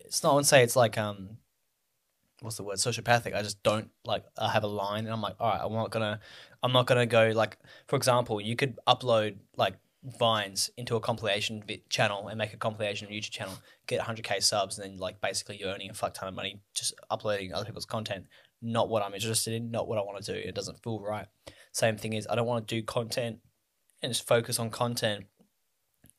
[0.00, 0.30] It's not.
[0.30, 1.36] I wouldn't say it's like um,
[2.40, 2.76] what's the word?
[2.76, 3.34] Sociopathic.
[3.34, 4.24] I just don't like.
[4.38, 6.20] I have a line and I'm like, all right, I'm not gonna,
[6.62, 7.58] I'm not gonna go like.
[7.86, 13.08] For example, you could upload like vines into a compilation channel and make a compilation
[13.08, 13.54] YouTube channel,
[13.86, 16.94] get 100k subs, and then like basically you're earning a fuck ton of money just
[17.10, 18.26] uploading other people's content.
[18.62, 20.38] not what I'm interested in, not what I want to do.
[20.38, 21.26] It doesn't feel right.
[21.72, 23.38] Same thing is I don't want to do content
[24.02, 25.26] and just focus on content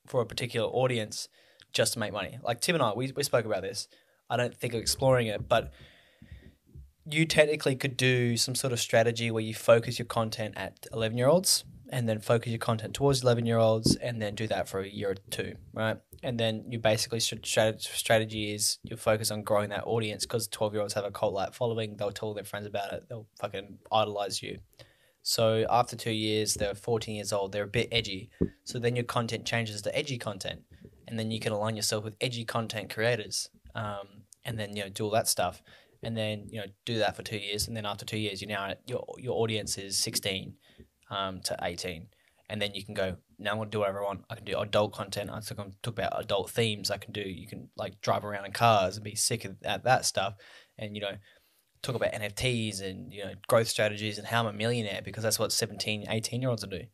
[0.06, 1.28] for a particular audience
[1.72, 2.38] just to make money.
[2.42, 3.88] Like Tim and I, we, we spoke about this.
[4.28, 5.72] I don't think of exploring it, but
[7.10, 11.18] you technically could do some sort of strategy where you focus your content at 11
[11.18, 14.66] year olds and then focus your content towards 11 year olds and then do that
[14.66, 15.98] for a year or two, right?
[16.22, 20.82] And then you basically strategy is you focus on growing that audience because 12 year
[20.82, 21.96] olds have a cult like following.
[21.96, 23.04] They'll tell their friends about it.
[23.08, 24.58] They'll fucking idolize you.
[25.22, 27.52] So after two years, they're 14 years old.
[27.52, 28.30] They're a bit edgy.
[28.64, 30.62] So then your content changes to edgy content,
[31.06, 34.88] and then you can align yourself with edgy content creators, um, and then you know
[34.88, 35.62] do all that stuff,
[36.02, 38.48] and then you know do that for two years, and then after two years, you
[38.48, 40.54] now your your audience is 16
[41.12, 42.08] um, to 18,
[42.48, 43.16] and then you can go.
[43.38, 44.24] Now I'm gonna do whatever I want.
[44.30, 45.30] I can do adult content.
[45.30, 46.90] I can talk about adult themes.
[46.90, 47.20] I can do.
[47.20, 50.34] You can like drive around in cars and be sick at that stuff,
[50.78, 51.16] and you know
[51.82, 55.38] talk about NFTs and you know growth strategies and how I'm a millionaire because that's
[55.38, 56.84] what 17, 18 year olds are do.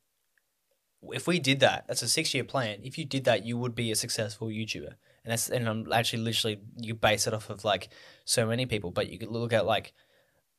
[1.03, 2.81] If we did that, that's a six year plan.
[2.83, 4.95] If you did that, you would be a successful YouTuber.
[5.25, 7.91] And that's and I'm actually literally you base it off of like
[8.25, 9.93] so many people, but you could look at like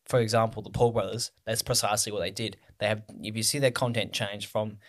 [0.10, 2.58] for example, the Paul brothers, that's precisely what they did.
[2.80, 4.80] They have if you see their content change from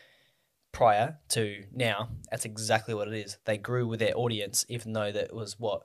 [0.72, 3.36] prior to now, that's exactly what it is.
[3.44, 5.82] They grew with their audience, even though that was what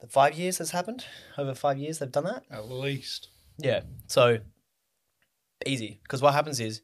[0.00, 1.04] the five years has happened?
[1.36, 2.44] Over five years they've done that?
[2.48, 3.28] At least.
[3.58, 3.82] Yeah.
[4.06, 4.38] So
[5.66, 6.00] easy.
[6.04, 6.80] Because what happens is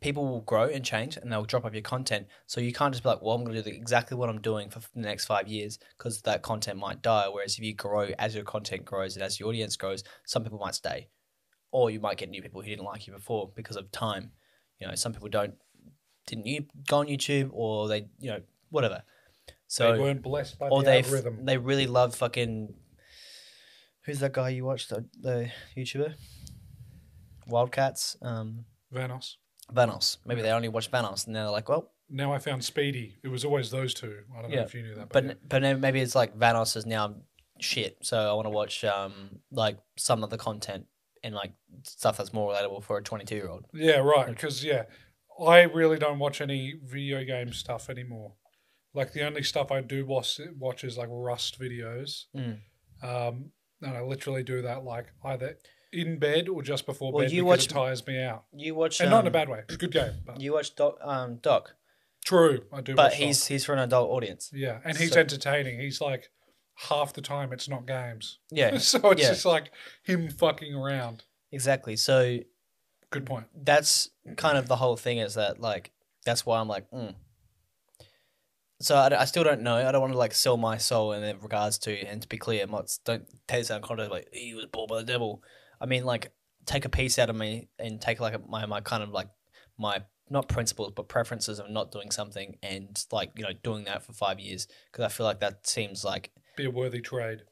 [0.00, 3.02] people will grow and change and they'll drop off your content so you can't just
[3.02, 5.48] be like well i'm going to do exactly what i'm doing for the next five
[5.48, 9.22] years because that content might die whereas if you grow as your content grows and
[9.22, 11.08] as your audience grows some people might stay
[11.72, 14.30] or you might get new people who didn't like you before because of time
[14.78, 15.54] you know some people don't
[16.26, 18.40] didn't you go on youtube or they you know
[18.70, 19.02] whatever
[19.68, 21.44] so they weren't blessed by or the they algorithm.
[21.44, 22.74] they really love fucking.
[24.04, 26.14] Who's that guy you watched the the YouTuber?
[27.48, 28.16] Wildcats.
[28.22, 29.36] Um, Vanoss.
[29.74, 30.18] Vanoss.
[30.24, 33.16] Maybe they only watch Vanoss, and they're like, well, Now I found Speedy.
[33.22, 34.18] It was always those two.
[34.36, 35.32] I don't know Yeah, if you knew that, but yeah.
[35.48, 37.16] but maybe it's like Vanoss is now
[37.60, 37.96] shit.
[38.02, 40.86] So I want to watch um like some of the content
[41.24, 41.52] and like
[41.82, 43.64] stuff that's more relatable for a twenty two year old.
[43.72, 44.28] Yeah, right.
[44.28, 44.84] Because yeah,
[45.44, 48.34] I really don't watch any video game stuff anymore.
[48.94, 52.58] Like the only stuff I do watch watch is like Rust videos, Mm.
[53.02, 53.50] um,
[53.82, 55.58] and I literally do that like either
[55.92, 58.74] in bed or just before Well, bed you because watch- it tires me out, You
[58.74, 59.60] watch and not in a um, bad way.
[59.60, 61.74] It's a good game, but You watch Doc um Doc,
[62.24, 62.64] true.
[62.72, 62.94] I do.
[62.94, 63.48] but watch he's Doc.
[63.48, 64.50] he's for an adult audience.
[64.52, 65.78] yeah, and he's so- entertaining.
[65.80, 66.30] He's like
[66.90, 69.28] half the time it's not games, Yeah, so it's Yeah.
[69.30, 69.70] just like
[70.04, 71.24] him fucking around.
[71.50, 71.96] exactly.
[71.96, 72.38] So
[73.10, 73.46] Good point.
[73.54, 75.92] that's kind of the whole thing is that like
[76.24, 77.14] that's why I'm like mm.
[78.80, 81.38] so I, I still don't know I don't want to like sell my soul in
[81.40, 84.28] regards to and to be clear I'm not don't take this out of context like
[84.32, 85.42] he was bought by the devil
[85.80, 86.32] I mean like
[86.64, 89.28] take a piece out of me and take like a, my my kind of like
[89.78, 94.04] my not principles but preferences of not doing something and like you know doing that
[94.04, 97.42] for five years because I feel like that seems like Be a worthy trade,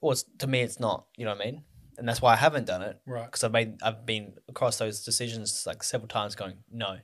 [0.00, 1.62] well it's, to me it's not you know what I mean
[1.98, 3.26] and that's why I haven't done it right?
[3.26, 6.98] because I've made I've been across those decisions like several times, going no,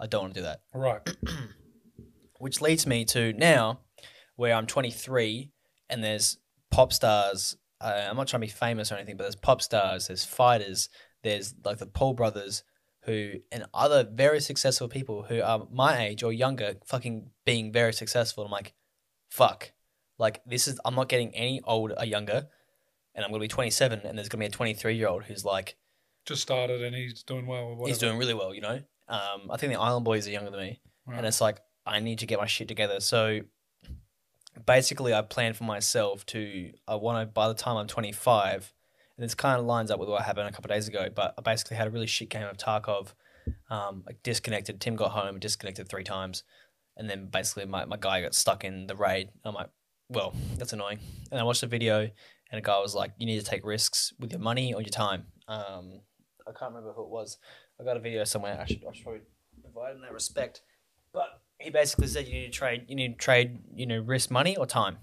[0.00, 0.62] I don't want to do that.
[0.74, 1.00] Right.
[2.38, 3.80] Which leads me to now,
[4.34, 5.50] where I'm 23
[5.88, 6.38] and there's
[6.70, 7.56] pop stars.
[7.82, 10.88] Uh, I'm not trying to be famous or anything, but there's pop stars, there's fighters,
[11.22, 12.62] there's like the Paul brothers,
[13.04, 17.92] who and other very successful people who are my age or younger, fucking being very
[17.92, 18.44] successful.
[18.44, 18.74] I'm like,
[19.30, 19.72] fuck,
[20.18, 22.46] like this is I'm not getting any older or younger,
[23.14, 25.76] and I'm gonna be 27, and there's gonna be a 23 year old who's like
[26.26, 27.76] Just started and he's doing well.
[27.78, 28.80] Or he's doing really well, you know.
[29.08, 31.18] Um, I think the Island Boys are younger than me, Right.
[31.18, 33.00] and it's like I need to get my shit together.
[33.00, 33.40] So
[34.66, 38.72] basically, I plan for myself to I want to by the time I'm 25,
[39.16, 41.08] and this kind of lines up with what happened a couple days ago.
[41.14, 43.14] But I basically had a really shit game of Tarkov,
[43.70, 44.80] um, disconnected.
[44.80, 46.44] Tim got home, disconnected three times,
[46.96, 49.30] and then basically my, my guy got stuck in the raid.
[49.44, 49.70] I'm like,
[50.08, 50.98] well, that's annoying.
[51.30, 54.12] And I watched a video, and a guy was like, you need to take risks
[54.18, 55.24] with your money or your time.
[55.48, 56.00] Um,
[56.46, 57.38] I can't remember who it was.
[57.80, 58.58] I got a video somewhere.
[58.60, 59.22] I should, I should
[59.62, 60.62] provide him that respect.
[61.12, 64.30] But he basically said you need to trade, you need to trade, you know, risk
[64.30, 64.98] money or time,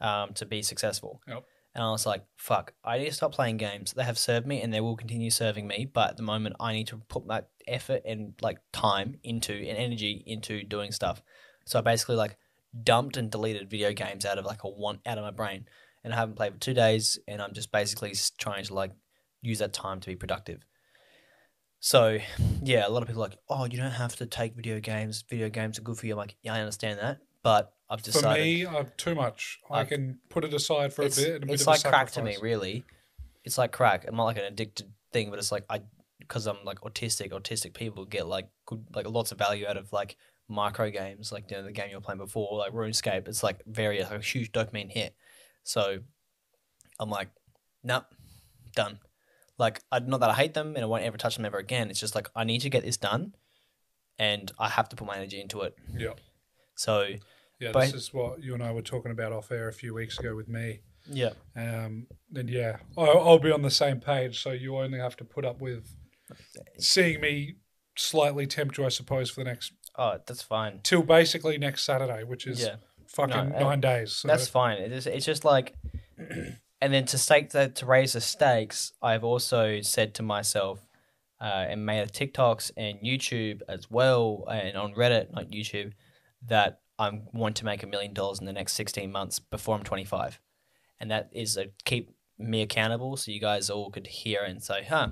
[0.00, 1.20] um, to be successful.
[1.26, 1.44] Yep.
[1.74, 3.92] And I was like, fuck, I need to stop playing games.
[3.92, 5.88] They have served me and they will continue serving me.
[5.92, 9.78] But at the moment, I need to put that effort and like time into and
[9.78, 11.22] energy into doing stuff.
[11.66, 12.36] So I basically like
[12.82, 15.66] dumped and deleted video games out of like a want out of my brain.
[16.02, 17.18] And I haven't played for two days.
[17.28, 18.90] And I'm just basically trying to like
[19.40, 20.64] use that time to be productive.
[21.80, 22.18] So,
[22.62, 25.24] yeah, a lot of people are like, oh, you don't have to take video games.
[25.28, 26.12] Video games are good for you.
[26.12, 27.18] I'm like, yeah, I understand that.
[27.42, 28.38] But I've decided.
[28.38, 29.58] For me, uh, too much.
[29.70, 31.18] I I've- can put it aside for a bit.
[31.18, 32.84] And a bit it's a like crack to me, really.
[33.44, 34.04] it's like crack.
[34.06, 35.80] I'm not like an addicted thing, but it's like I
[36.18, 37.30] because I'm like autistic.
[37.30, 40.16] Autistic people get like good like lots of value out of like
[40.48, 43.26] micro games, like you know the game you were playing before, like RuneScape.
[43.26, 45.16] It's like very like, a huge dopamine hit.
[45.64, 46.00] So
[46.98, 47.28] I'm like,
[47.82, 48.04] nope,
[48.76, 48.98] done.
[49.60, 51.90] Like I not that I hate them and I won't ever touch them ever again.
[51.90, 53.34] It's just like I need to get this done,
[54.18, 55.74] and I have to put my energy into it.
[56.04, 56.14] Yeah.
[56.74, 56.92] So
[57.60, 59.92] Yeah, But- this is what you and I were talking about off air a few
[59.94, 60.80] weeks ago with me.
[61.22, 64.42] yeah, Um, and yeah, I'll, I'll be on the same page.
[64.42, 65.84] So you only have to put up with
[66.78, 67.56] seeing me
[67.98, 70.80] slightly tempt you, I suppose, for the next oh that's fine.
[70.82, 72.76] till basically next Saturday, which is Yeah.
[73.08, 74.12] fucking No, nine days.
[74.12, 74.78] So That's fine.
[74.78, 75.74] It's it's just like,
[76.80, 80.80] and then to stake the to raise the stakes, I've also said to myself,
[81.40, 85.92] uh, and made a TikToks and YouTube as well, and on Reddit, not YouTube,
[86.46, 89.84] that I want to make a million dollars in the next sixteen months before I'm
[89.84, 90.40] 25,
[91.00, 94.84] and that is a keep me accountable, so you guys all could hear and say,
[94.88, 95.10] "Huh,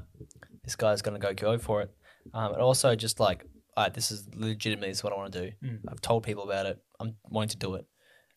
[0.64, 1.90] this guy's gonna go go for it."
[2.34, 3.44] Um, and also just like,
[3.76, 5.52] all right, this is legitimately this is what I want to do.
[5.64, 5.80] Mm.
[5.88, 6.78] I've told people about it.
[7.00, 7.86] I'm wanting to do it.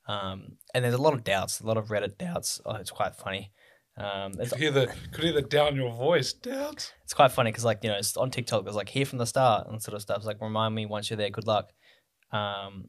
[0.08, 2.60] Um, and there's a lot of doubts, a lot of Reddit doubts.
[2.66, 3.52] Oh, it's quite funny.
[3.98, 6.34] Um, it's, could hear the could hear the down your voice.
[6.34, 6.94] doubts.
[7.04, 9.26] it's quite funny because like you know it's on TikTok It's like here from the
[9.26, 10.18] start and sort of stuff.
[10.18, 11.70] It's like remind me once you're there, good luck.
[12.32, 12.86] Um,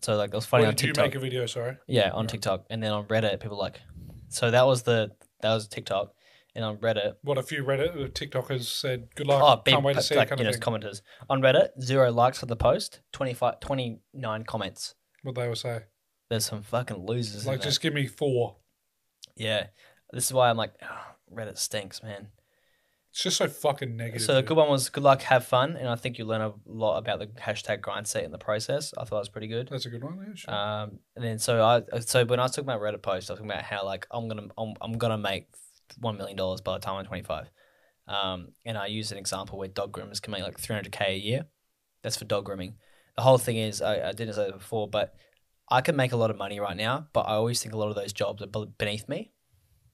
[0.00, 1.04] so like it was funny When on did you TikTok.
[1.06, 1.46] make a video?
[1.46, 1.76] Sorry.
[1.86, 2.28] yeah, on Right.
[2.30, 3.80] TikTok, and then on Reddit, people like.
[4.28, 5.10] So that was the
[5.42, 6.12] that was TikTok,
[6.54, 9.08] and on Reddit, What a few Reddit uh, TikTokers said.
[9.14, 9.42] Good luck.
[9.42, 10.28] oh, Can't wait to see like.
[10.30, 14.94] Kind you know, commenters on Reddit, zero likes for the post, 25, 29 comments.
[15.22, 15.80] What they will say.
[16.28, 17.46] There's some fucking losers.
[17.46, 17.70] Like, there.
[17.70, 18.56] just give me four.
[19.36, 19.68] yeah,
[20.12, 22.28] this is why I'm like, "Ah, Reddit stinks, man.
[23.10, 24.22] It's just so fucking negative.
[24.22, 26.52] So the good one was good luck, have fun, and I think you learn a
[26.66, 28.92] lot about the hashtag grind set in the process.
[28.96, 29.68] I thought it was pretty good.
[29.70, 30.18] That's a good one.
[30.26, 30.54] Yeah, sure.
[30.54, 33.40] Um, and then so I so when I was talking about Reddit post, I was
[33.40, 35.48] talking about how like I'm gonna I'm, I'm gonna make
[35.98, 37.50] one million dollars by the time I'm 25.
[38.06, 41.46] Um, and I used an example where dog groomers can make like 300k a year.
[42.02, 42.76] That's for dog grooming.
[43.16, 45.14] The whole thing is I, I didn't say that before, but
[45.70, 47.88] I can make a lot of money right now, but I always think a lot
[47.88, 49.32] of those jobs are beneath me,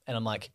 [0.07, 0.51] and I'm like,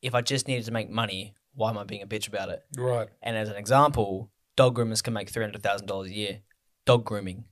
[0.00, 2.64] if I just needed to make money, why am I being a bitch about it?
[2.76, 3.08] right.
[3.22, 6.40] And as an example, dog groomers can make three hundred thousand dollars a year,
[6.86, 7.44] dog grooming.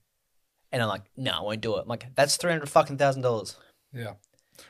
[0.73, 1.83] And I'm like, no, I won't do it.
[1.83, 3.57] I'm like, that's three hundred fucking thousand dollars.
[3.93, 4.15] Yeah.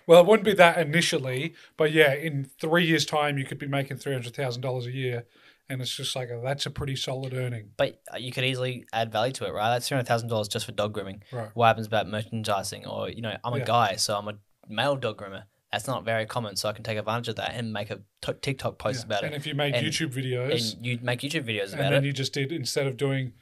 [0.07, 3.67] Well, it wouldn't be that initially, but yeah, in three years' time, you could be
[3.67, 5.27] making three hundred thousand dollars a year,
[5.71, 9.11] and it's just like a, that's a pretty solid earning, But you could easily add
[9.13, 9.71] value to it, right?
[9.71, 11.23] That's three hundred thousand dollars just for dog grooming.
[11.33, 11.49] right?
[11.55, 13.65] What happens about merchandising, or you know, I'm a Yeah.
[13.65, 14.35] guy, so I'm a
[14.69, 15.45] male dog groomer.
[15.73, 18.33] That's not very common, so I can take advantage of that and make a t-
[18.43, 19.07] TikTok post Yeah.
[19.07, 19.35] about and it.
[19.37, 21.95] And if you made And- YouTube videos, And you make YouTube videos about it, and
[21.95, 22.07] then it.
[22.09, 23.33] you just did instead of doing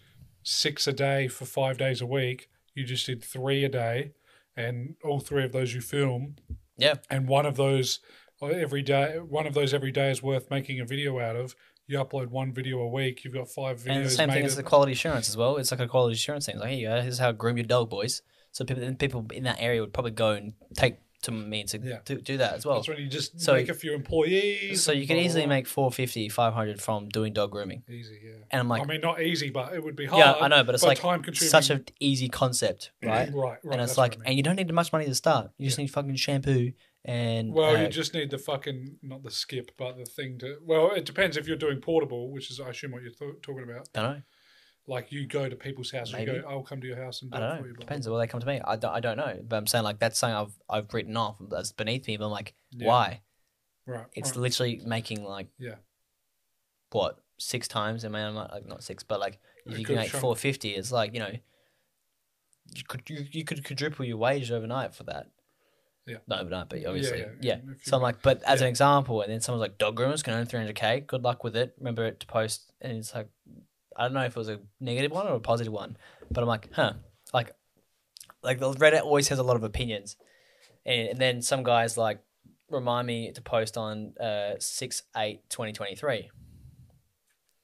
[0.43, 4.13] six a day for five days a week, you just did three a day,
[4.57, 6.37] and all three of those you film,
[6.77, 6.97] Yeah.
[7.11, 8.01] and one of those
[8.41, 11.57] uh, every day, one of those every day is worth making a video out of.
[11.89, 13.97] You upload one video a week, you've got five videos.
[13.97, 15.57] And the same thing as the quality assurance as well.
[15.57, 16.57] It's like a quality assurance thing.
[16.57, 17.03] It's like, here you uh, go.
[17.03, 18.21] Here's how to groom your dog, boys.
[18.53, 21.99] So people, people in that area would probably go and take to me to Yeah.
[22.05, 22.77] do, do that as well.
[22.77, 24.83] That's when you just So- make a few employees.
[24.83, 25.57] So you can blah, easily blah.
[25.57, 27.83] make 450, 500 from doing dog grooming.
[27.89, 28.33] easy, yeah.
[28.51, 30.21] And I'm like, I mean, not easy, but it would be hard.
[30.21, 31.51] yeah, I know, but it's like time consuming.
[31.51, 33.33] such an easy concept, right?
[33.33, 33.73] right, right.
[33.73, 34.27] and it's like, I mean.
[34.27, 35.51] and you don't need much money to start.
[35.57, 36.73] You just need fucking shampoo
[37.05, 40.57] and well, uh, you just need the fucking not the skip, but the thing to.
[40.65, 43.65] Well, it depends if you're doing portable, which is I assume what you're th- talking
[43.65, 43.89] about.
[43.93, 44.23] don't know.
[44.87, 46.41] Like you go to people's houses, you Maybe.
[46.41, 47.69] go, I'll come to your house and do I don't for know.
[47.69, 47.75] you.
[47.75, 48.59] blah, Depends on where they come to me.
[48.65, 49.39] I don't, I don't know.
[49.47, 52.17] But I'm saying like that's something I've I've written off that's beneath me.
[52.17, 52.87] But I'm like, Yeah.
[52.89, 53.21] why?
[53.87, 53.97] blah.
[53.97, 54.07] Right.
[54.15, 54.39] It's right.
[54.39, 55.75] literally making like Yeah.
[56.91, 58.05] what six times?
[58.05, 60.11] I mean, I'm not, like not six, but like if A you good can make
[60.11, 60.23] chunk.
[60.23, 61.33] four fifty, it's like you know,
[62.75, 65.27] you could you, you could quadruple your wage overnight for that.
[66.09, 66.17] Yeah.
[66.27, 67.57] Not overnight, but Yeah, obviously, yeah, yeah.
[67.65, 68.67] you- So I'm like, but as yeah.
[68.67, 71.07] an example, and then someone's like, dog groomers can earn 300k.
[71.07, 71.75] Good luck with it.
[71.79, 73.29] Remember it to post, and it's like,
[73.97, 75.97] I don't know if it was a negative one or a positive one,
[76.31, 76.95] but I'm like, huh,
[77.35, 77.53] like,
[78.43, 80.17] like the Reddit always has a lot of opinions,
[80.87, 82.21] and, and then some guys like
[82.71, 86.31] remind me to post on uh 6 8 2023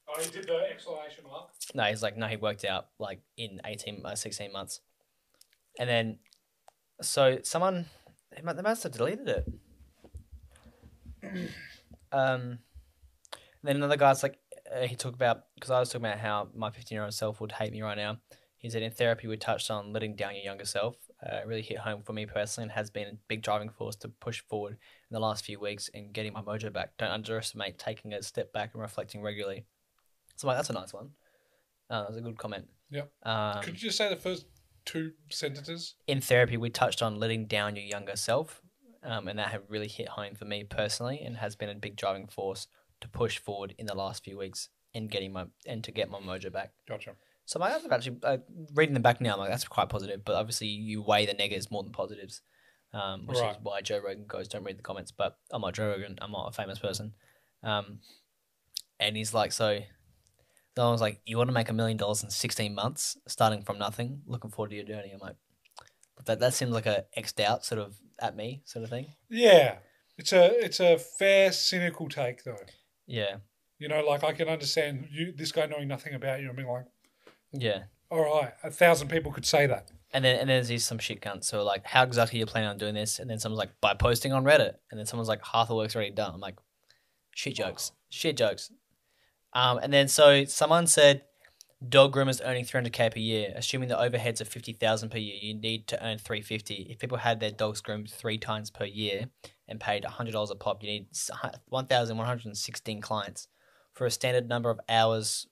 [0.08, 1.50] Oh, he did the exclamation mark.
[1.74, 4.80] no he's like no he worked out like in 18 uh, 16 months
[5.78, 6.18] and then
[7.02, 7.86] so someone
[8.34, 9.48] they mu- they must have deleted it.
[12.12, 12.58] Um
[13.62, 14.38] then another guy's like
[14.74, 17.40] uh, he talked about because i was talking about how my 15 year old self
[17.40, 18.18] would hate me right now.
[18.58, 20.96] He said in therapy we touched on letting down your younger self.
[21.22, 23.96] Uh, it really hit home for me personally and has been a big driving force
[23.96, 26.96] to push forward in the last few weeks and getting my mojo back.
[26.98, 29.64] Don't underestimate taking a step back and reflecting regularly.
[30.36, 31.10] So like, that's a nice one.
[31.90, 32.66] Uh, that was a good comment.
[32.90, 33.02] Yeah.
[33.22, 34.46] um, Could you just say the first
[34.84, 35.94] two sentences?
[36.06, 38.60] in therapy, we touched on letting down your younger self.
[39.02, 41.94] um, and that have really hit home for me personally, and has been a big
[41.96, 42.66] driving force
[43.02, 46.18] to push forward in the last few weeks and getting my and to get my
[46.18, 46.72] mojo back.
[46.88, 47.12] Gotcha.
[47.44, 48.38] So my I've actually uh,
[48.74, 50.24] reading them back now, I'm like that's quite positive.
[50.24, 52.40] But obviously, you weigh the negatives more than positives,
[52.94, 53.50] um, which Right.
[53.50, 56.16] is why Joe Rogan goes, "Don't read the comments." But I'm not Joe Rogan.
[56.22, 57.12] I'm not a famous person.
[57.62, 57.98] Um,
[58.98, 59.80] and he's like, so.
[60.76, 63.78] Someone was like, "You want to make a million dollars in 16 months, starting from
[63.78, 64.22] nothing.
[64.26, 65.36] Looking forward to your journey." I'm like,
[66.26, 69.06] that that seems like a xed out sort of at me sort of thing.
[69.28, 69.76] Yeah,
[70.16, 72.56] it's a it's a fair cynical take though.
[73.06, 73.36] Yeah,
[73.78, 76.68] You know, like I can understand you this guy knowing nothing about you and being
[76.68, 76.86] like,
[77.52, 77.84] yeah.
[78.10, 79.90] all right, a thousand people could say that.
[80.12, 81.44] And then and then there's some shit cunts.
[81.44, 83.18] So like, how exactly are you planning on doing this?
[83.18, 84.76] And then someone's like, by posting on Reddit.
[84.90, 86.32] And then someone's like, half the work's already done.
[86.32, 86.56] I'm like,
[87.34, 88.70] shit jokes, shit jokes.
[89.54, 91.22] Um, and then so someone said,
[91.88, 95.36] dog groomers earning 300k per year, assuming the overheads are 50,000 per year.
[95.40, 96.88] You need to earn 350.
[96.90, 99.26] If people had their dogs groomed three times per year
[99.68, 101.06] and paid $100 a pop, you need
[101.68, 103.48] 1,116 clients
[103.92, 105.46] for a standard number of hours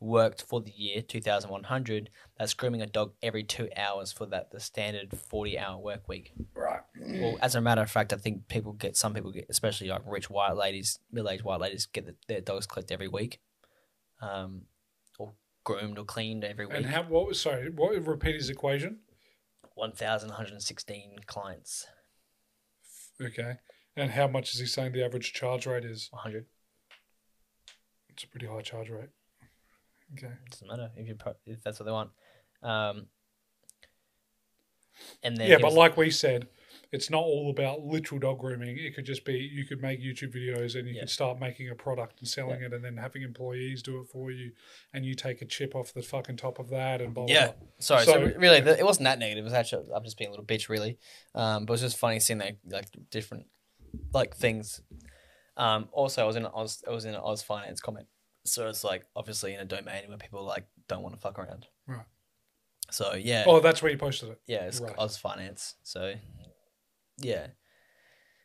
[0.00, 4.60] worked for the year 2100 that's grooming a dog every two hours for that the
[4.60, 6.80] standard 40 hour work week Right.
[7.06, 10.02] Well as a matter of fact i think people get some people get especially like
[10.06, 13.40] rich white ladies middle-aged white ladies get the, their dogs clipped every week
[14.20, 14.62] um
[15.18, 15.32] or
[15.64, 17.02] groomed or cleaned every week And how?
[17.02, 17.70] What was sorry?
[17.70, 19.00] What repeat his equation?
[19.74, 21.86] 1116 clients
[23.20, 23.54] Okay.
[23.96, 26.08] And how much is he saying the average charge rate is?
[26.10, 26.46] 100
[28.10, 29.10] It's a pretty high charge rate.
[30.14, 30.32] Okay.
[30.50, 32.10] doesn't matter if you if that's what they want
[32.62, 33.06] um
[35.22, 36.48] and then yeah, but was- like we said,
[36.94, 38.78] it's not all about literal dog grooming.
[38.78, 41.00] It could just be you could make YouTube videos and you Yeah.
[41.00, 44.30] could start making a product and selling it, and then having employees do it for
[44.30, 44.52] you,
[44.92, 47.34] and you take a chip off the fucking top of that, and blah blah.
[47.34, 47.46] Yeah.
[47.48, 47.54] blah.
[47.78, 49.42] Sorry, so, So- really, th- it wasn't that negative.
[49.42, 50.98] It was actually I'm just being a little bitch, really.
[51.34, 53.46] Um, but it was just funny seeing that like different
[54.12, 54.80] like things.
[55.56, 58.06] Um, also, I was in an Oz, I was in an Oz Finance comment,
[58.44, 61.66] so it's like obviously in a domain where people like don't want to fuck around.
[61.86, 62.06] Right.
[62.90, 64.40] So yeah, Oh, that's where you posted it.
[64.46, 64.94] yeah, it's right.
[64.98, 65.76] Oz Finance.
[65.84, 66.14] So
[67.18, 67.48] yeah,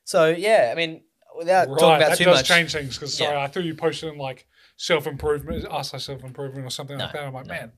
[0.09, 1.03] so yeah, I mean,
[1.37, 1.79] without right.
[1.79, 3.43] talking about that too does much, change things because sorry, Yeah.
[3.43, 7.25] I thought you posted in like self improvement, us self improvement or something like that.
[7.25, 7.53] I'm like, no.
[7.53, 7.71] man,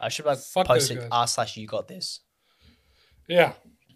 [0.00, 2.20] I should have posted r slash you got this.
[3.28, 3.54] yeah,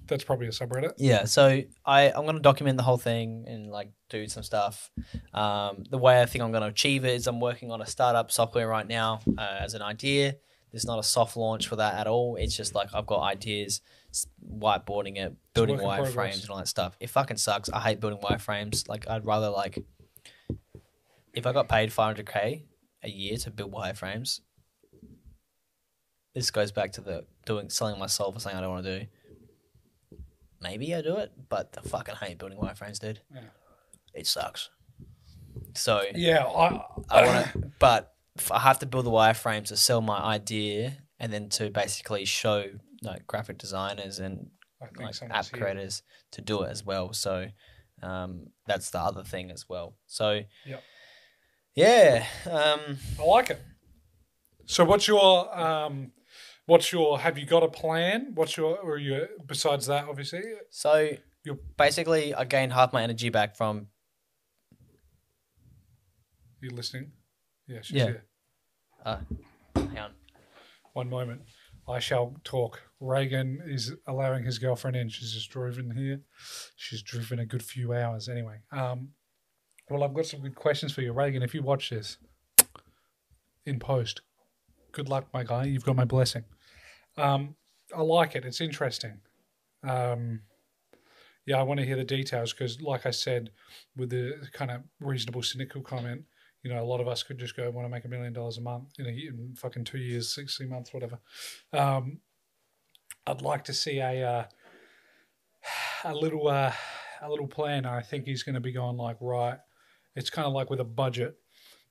[0.09, 0.95] that's probably a subreddit.
[0.99, 4.91] Yeah, so I I'm gonna document the whole thing and like do some stuff.
[5.33, 8.33] Um, the way I think I'm gonna achieve it is I'm working on a startup
[8.33, 10.35] software right now uh, as an idea.
[10.73, 12.37] There's not a soft launch for that at all.
[12.37, 13.81] It's just like I've got ideas,
[14.47, 16.97] whiteboarding it, building wireframes and all that stuff.
[17.01, 17.69] It fucking sucks.
[17.71, 18.89] I hate building wireframes.
[18.89, 19.79] Like I'd rather like
[21.35, 22.63] if I got paid 500k
[23.03, 24.41] a year to build wireframes.
[26.35, 29.01] This goes back to the doing selling my soul for something I don't want to
[29.01, 29.07] do
[30.61, 33.21] maybe I do it, but I fucking hate building wireframes, dude.
[33.33, 33.41] Yeah.
[34.15, 34.71] It sucks.
[35.75, 38.15] So Yeah, I, I want to, but
[38.51, 42.65] I have to build the wireframes to sell my idea and then to basically show
[43.03, 44.51] like graphic designers and
[44.99, 45.59] like app here.
[45.61, 46.03] creators
[46.33, 47.13] to do it as well.
[47.13, 47.49] So
[48.03, 49.97] um, that's the other thing as well.
[50.07, 50.83] So Yep.
[51.75, 53.61] yeah, um, I like it.
[54.67, 56.13] So, what's your um,
[56.67, 57.19] what's your?
[57.19, 58.31] Have you got a plan?
[58.37, 58.79] What's your?
[58.79, 61.11] Or you besides that, obviously, so
[61.45, 63.89] You're- basically I gained half my energy back from
[66.61, 67.13] you listening?
[67.71, 68.05] Yeah, she's Yeah.
[68.07, 68.25] here.
[69.77, 70.15] hang on.
[70.93, 71.43] One moment.
[71.89, 72.83] I shall talk.
[72.99, 75.09] Reagan is allowing his girlfriend in.
[75.09, 76.21] She's just driven here.
[76.77, 78.61] She's driven a good few hours anyway.
[78.73, 79.15] Um,
[79.89, 81.43] well, I've got some good questions for you, Reagan.
[81.43, 82.19] If you watch this
[83.65, 84.21] in post,
[84.93, 85.65] good luck, my guy.
[85.65, 86.45] You've got my blessing.
[87.17, 87.55] Um,
[87.97, 88.45] I like it.
[88.45, 89.21] It's interesting.
[89.85, 90.43] Um,
[91.47, 93.51] yeah, I want to hear the details because, like I said,
[93.97, 96.25] with the kind of reasonable cynical comment,
[96.63, 98.59] you know, a lot of us could just go want to make a million dollars
[98.59, 101.19] a month in a in fucking two years, sixty months, whatever.
[101.73, 102.19] Um,
[103.27, 104.45] I'd like to see a uh,
[106.05, 106.73] a little uh,
[107.23, 107.87] a little plan.
[107.87, 109.59] I think he's going to be going like right.
[110.17, 111.37] It's kind of like with a budget.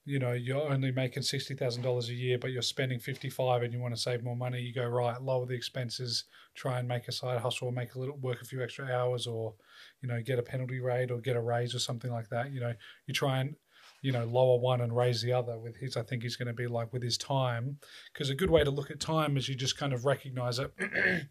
[0.05, 3.63] You know, you're only making sixty thousand dollars a year, but you're spending fifty five,
[3.63, 4.59] and you want to save more money.
[4.59, 8.17] You go right, lower the expenses, try and make a side hustle, make a little
[8.17, 9.55] work a few extra hours, or
[10.01, 12.51] you know, get a penalty rate or get a raise or something like that.
[12.51, 12.73] You know,
[13.05, 13.55] you try and
[14.01, 15.57] you know lower one and raise the other.
[15.57, 17.77] With his, I think he's going to be like with his time,
[18.13, 20.71] because a good way to look at time is you just kind of recognize it.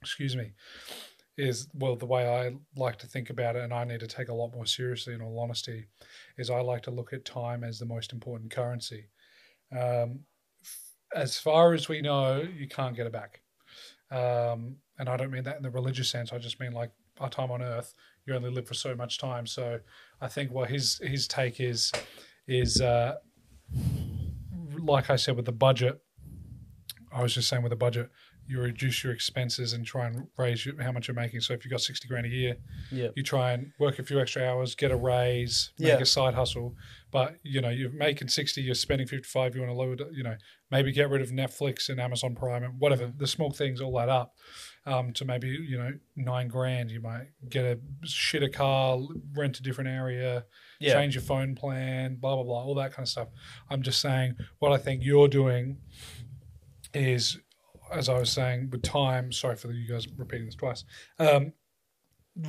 [0.00, 0.52] excuse me.
[1.38, 4.28] Is well the way I like to think about it, and I need to take
[4.28, 5.12] a lot more seriously.
[5.12, 5.86] In all honesty,
[6.38, 9.10] is I like to look at time as the most important currency.
[9.70, 10.20] Um,
[10.62, 13.42] f- as far as we know, you can't get it back.
[14.10, 16.32] Um, and I don't mean that in the religious sense.
[16.32, 17.92] I just mean like our time on earth.
[18.26, 19.46] You only live for so much time.
[19.46, 19.78] So
[20.20, 21.92] I think what his his take is
[22.48, 23.14] is uh,
[24.82, 26.00] like I said with the budget.
[27.12, 28.10] I was just saying with the budget,
[28.46, 31.40] you reduce your expenses and try and raise your, how much you're making.
[31.40, 32.56] So if you've got sixty grand a year,
[32.92, 33.08] Yeah.
[33.16, 35.98] you try and work a few extra hours, get a raise, make Yeah.
[36.00, 36.74] a side hustle.
[37.12, 39.54] But you know, you're making sixty, you're spending fifty five.
[39.54, 40.36] You want to lower, you know,
[40.70, 43.12] maybe get rid of Netflix and Amazon Prime and whatever.
[43.16, 44.34] The small things all add up
[44.86, 46.90] um, to maybe you know nine grand.
[46.90, 48.98] You might get a shit a car,
[49.36, 50.44] rent a different area,
[50.80, 50.94] Yeah.
[50.94, 53.28] change your phone plan, blah blah blah, all that kind of stuff.
[53.68, 55.78] I'm just saying what I think you're doing
[56.94, 57.38] is,
[57.92, 59.32] as I was saying, with time.
[59.32, 60.84] Sorry for you guys repeating this twice.
[61.18, 61.52] Um,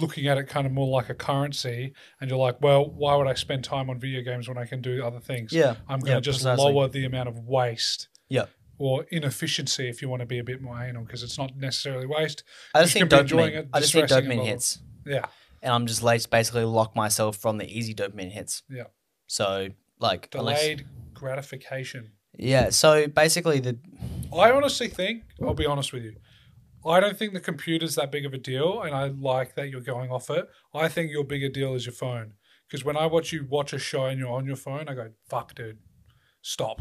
[0.01, 3.27] looking at it kind of more like a currency, and you're like, well, why would
[3.27, 5.53] I spend time on video games when I can do other things?
[5.53, 5.75] Yeah.
[5.87, 6.71] I'm going to Yeah, just precisely.
[6.73, 8.09] lower the amount of waste.
[8.29, 8.45] Yeah.
[8.79, 12.05] Or inefficiency, if you want to be a bit more anal, because it's not necessarily
[12.05, 12.43] waste.
[12.75, 13.57] I just You think could be enjoying dopamine.
[13.59, 15.25] it, I just think dopamine hits, Yeah,
[15.63, 18.61] and I'm just like basically lock myself from the easy dopamine hits.
[18.69, 18.83] Yeah.
[19.25, 19.69] So
[19.99, 22.11] like unless, delayed gratification.
[22.37, 22.69] yeah.
[22.69, 23.77] So basically the
[24.35, 26.15] I honestly think, I'll be honest with you,
[26.85, 29.81] I don't think the computer's that big of a deal, and I like that you're
[29.81, 30.47] going off it.
[30.73, 32.33] I think your bigger deal is your phone.
[32.69, 35.11] Because when I watch you watch a show and you're on your phone, I go,
[35.29, 35.79] fuck, dude,
[36.41, 36.79] stop.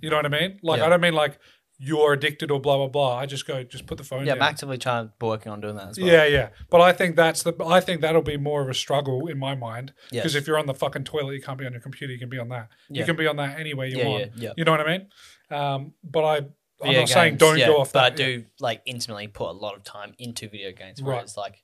[0.00, 0.58] You know what I mean?
[0.62, 0.86] Like, Yeah.
[0.86, 1.38] I don't mean like
[1.78, 3.16] you're addicted or blah, blah, blah.
[3.18, 4.42] I just go, just put the phone yeah, down.
[4.42, 6.08] I'm actively trying working on doing that as well.
[6.08, 6.48] Yeah, yeah.
[6.70, 7.52] But I think that's the.
[7.64, 10.22] I think that'll be more of a struggle in my mind Yes.
[10.22, 12.12] because if you're on the fucking toilet, you can't be on your computer.
[12.14, 12.68] You can be on that.
[12.88, 13.06] You Yeah.
[13.06, 14.20] can be on that anywhere you Yeah, want.
[14.24, 14.52] yeah, yeah.
[14.56, 15.08] You know what I mean?
[15.50, 16.46] Um, but I, I'm
[16.82, 18.12] Video not saying games, don't yeah, go off but that.
[18.12, 21.14] I do like intimately put a lot of time into video games, Right.
[21.16, 21.62] whereas like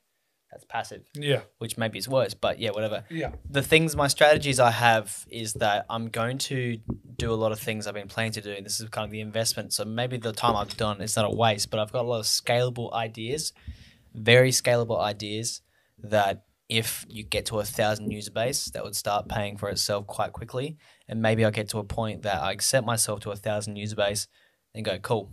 [0.53, 2.33] that's passive, Yeah, which maybe is worse.
[2.35, 3.03] But yeah, whatever.
[3.09, 6.77] yeah, the things my strategies I have is that I'm going to
[7.17, 8.55] do a lot of things I've been planning to do.
[8.61, 9.73] This is kind of the investment.
[9.73, 12.19] So maybe the time I've done it's not a waste, but I've got a lot
[12.19, 13.51] of scalable ideas,
[14.13, 15.61] very scalable ideas
[16.03, 20.05] that if you get to a thousand user base, that would start paying for itself
[20.07, 20.77] quite quickly.
[21.07, 23.95] And maybe I'll get to a point that I accept myself to a thousand user
[23.95, 24.27] base
[24.75, 25.31] and go, cool,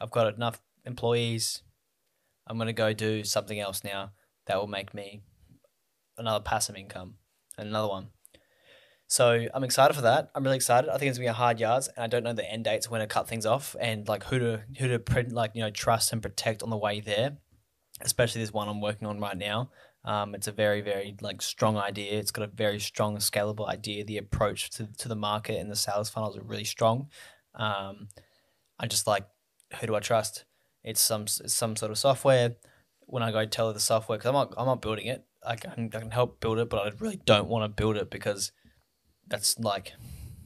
[0.00, 1.62] I've got enough employees.
[2.46, 4.10] I'm going to go do something else now
[4.46, 5.22] that will make me
[6.18, 7.14] another passive income
[7.56, 8.08] and another one.
[9.12, 10.30] So I'm excited for that.
[10.34, 10.88] I'm really excited.
[10.88, 12.88] I think it's gonna be a hard yards, and I don't know the end dates
[12.88, 15.70] when to cut things off and like who to who to print like you know
[15.70, 17.36] trust and protect on the way there.
[18.00, 19.70] Especially this one I'm working on right now.
[20.04, 22.18] Um, it's a very very like strong idea.
[22.18, 24.02] It's got a very strong scalable idea.
[24.02, 27.08] The approach to to the market and the sales funnels are really strong.
[27.54, 28.08] Um,
[28.80, 29.26] I just like
[29.78, 30.46] who do I trust?
[30.82, 32.56] It's some it's some sort of software.
[33.12, 35.22] When I go tell her the software, because I'm not I'm not building it.
[35.46, 38.10] I can I can help build it, but I really don't want to build it
[38.10, 38.52] because
[39.28, 39.92] that's like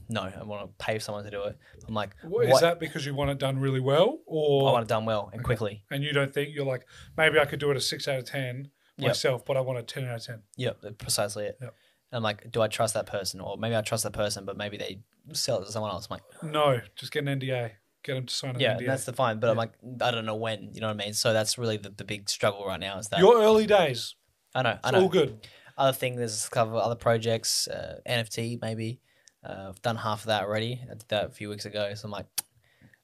[0.08, 1.56] no, I want to pay someone to do it.
[1.86, 4.82] I'm like, What, is that because you want it done really well, or I want
[4.82, 5.84] it done well and quickly.
[5.92, 6.84] and you don't think you're like
[7.16, 9.08] maybe I could do it a six out of ten Yep.
[9.10, 10.42] myself, but I want a ten out of ten.
[10.56, 11.58] Yep, that's precisely it.
[11.62, 11.72] Yep.
[12.10, 14.56] And I'm like, do I trust that person, or maybe I trust that person, but
[14.56, 15.02] maybe they
[15.34, 16.08] sell it to someone else.
[16.10, 17.72] I'm like, No, just get an NDA.
[18.06, 18.86] Get them to sign an yeah, NDA.
[18.86, 19.40] that's the fine.
[19.40, 20.70] But I'm like, I don't know when.
[20.72, 21.12] You know what I mean?
[21.12, 22.98] So that's really the, the big struggle right now.
[22.98, 24.14] Is that Your early days.
[24.54, 25.02] I know, I It's know.
[25.02, 25.46] all good.
[25.76, 29.00] other thing there's a couple of other projects uh, nft maybe
[29.44, 32.06] uh, i've done half of that already i did that a few weeks ago so
[32.06, 32.24] i'm like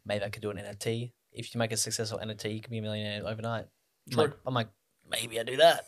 [0.06, 2.78] maybe i could do an nft if you make a successful nft you can be
[2.78, 3.66] a millionaire overnight
[4.06, 4.22] I'm True.
[4.22, 4.68] like, I'm like
[5.10, 5.84] maybe i do that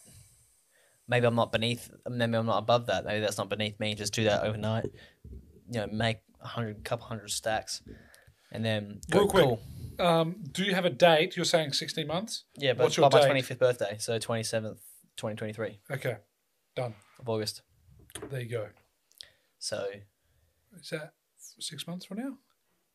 [1.08, 4.12] maybe i'm not beneath maybe i'm not above that maybe that's not beneath me just
[4.12, 4.84] do that overnight
[5.70, 7.80] you know make a hundred couple hundred stacks
[8.54, 9.44] and then go, Real quick.
[9.44, 9.60] cool
[9.98, 11.36] Um, do you have a date?
[11.36, 12.44] You're saying 16 months?
[12.56, 14.78] yeah but What's your by my 25th birthday so 27th
[15.16, 16.16] 2023 Okay,
[16.74, 16.94] done.
[17.20, 17.60] of august
[18.30, 18.68] There you go.
[19.58, 19.86] so
[20.80, 22.38] Is that six months from now?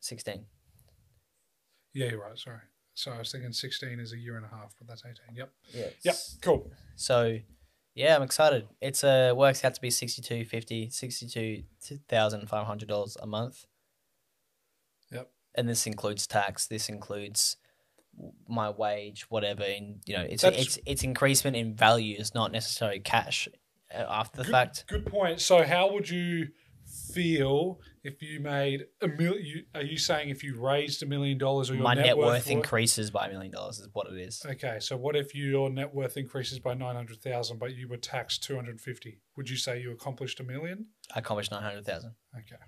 [0.01, 0.45] 16
[1.93, 2.37] Yeah, you're right.
[2.37, 2.59] Sorry.
[2.95, 5.35] So I was thinking 16 is a year and a half, but that's 18.
[5.35, 5.51] Yep.
[5.73, 6.15] yeah Yep.
[6.41, 6.71] Cool.
[6.97, 7.37] So,
[7.95, 8.67] yeah, I'm excited.
[8.81, 13.65] It's uh works out to be 62 50 $62,500 a month.
[15.55, 16.67] And this includes tax.
[16.67, 17.57] This includes
[18.47, 19.63] my wage, whatever.
[19.63, 22.15] And you know, it's That's- it's it's increasement in value.
[22.19, 23.47] It's not necessarily cash
[23.93, 24.85] uh, after the Good, fact.
[24.87, 25.41] good point.
[25.41, 26.49] So how would you
[27.13, 29.65] feel if you made a million?
[29.75, 32.51] Are you saying if you raised a million dollars or your My net worth for-
[32.51, 33.79] increases by a million dollars.
[33.79, 34.43] Is what it is.
[34.45, 39.19] Okay, so what if your net worth increases by 900,000 but you were taxed 250?
[39.37, 40.87] Would you say you accomplished a million?
[41.15, 42.13] I accomplished nine hundred thousand.
[42.35, 42.61] Okay.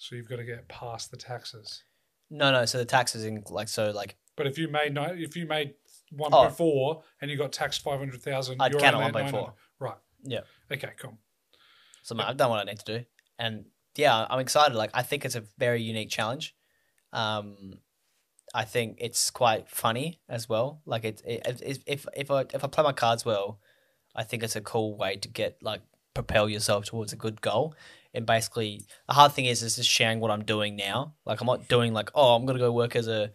[0.00, 1.84] So you've got to get past the taxes.
[2.30, 2.64] No, no.
[2.64, 5.74] So the taxes in like so like But if you made if you made
[6.18, 6.48] Oh.
[6.50, 9.52] 1.4 and you got taxed 500,000, I'd you're count only at at 1.4.
[9.78, 9.96] Right.
[10.24, 10.40] Yeah.
[10.72, 11.18] Okay, cool.
[12.02, 13.04] So I've done what I need to do,
[13.38, 14.74] and yeah, I'm excited.
[14.74, 16.56] Like I think it's a very unique challenge.
[17.12, 17.74] Um,
[18.54, 20.80] I think it's quite funny as well.
[20.86, 23.60] Like it, it, it if if I if I play my cards well,
[24.16, 25.82] I think it's a cool way to get like
[26.14, 27.74] propel yourself towards a good goal.
[28.12, 31.14] And basically, the hard thing is is just sharing what I'm doing now.
[31.24, 33.30] Like I'm not doing like oh I'm gonna go work as a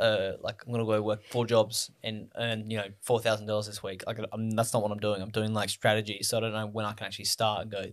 [0.00, 3.66] uh, like I'm gonna go work four jobs and earn you know four thousand dollars
[3.66, 4.02] this week.
[4.06, 5.22] Like I'm, that's not what I'm doing.
[5.22, 7.84] I'm doing like strategy, so I don't know when I can actually start and go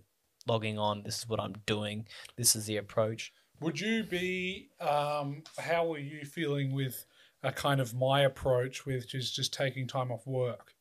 [0.47, 1.03] logging on.
[1.03, 2.07] This is what I'm doing.
[2.37, 3.33] This is the approach.
[3.59, 4.69] Would you be?
[4.79, 7.05] Um, how are you feeling with
[7.43, 10.73] a kind of my approach, which is just taking time off work?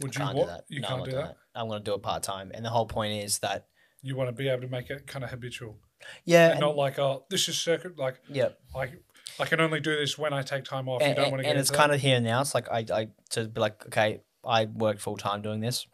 [0.00, 0.48] Would you Can't want?
[0.48, 0.64] do that.
[0.68, 1.36] You No, can't do doing that.
[1.54, 3.68] I'm gonna do it part time, and the whole point is that
[4.02, 5.76] You want to be able to make it kind of habitual,
[6.24, 7.98] yeah, and not like oh, this is circuit.
[7.98, 8.92] Like yeah, I,
[9.38, 11.02] I can only do this when I take time off.
[11.02, 12.40] and, you don't and, want to get and it's kind of here and now.
[12.40, 15.86] It's like I, I to be like okay, I work full time doing this.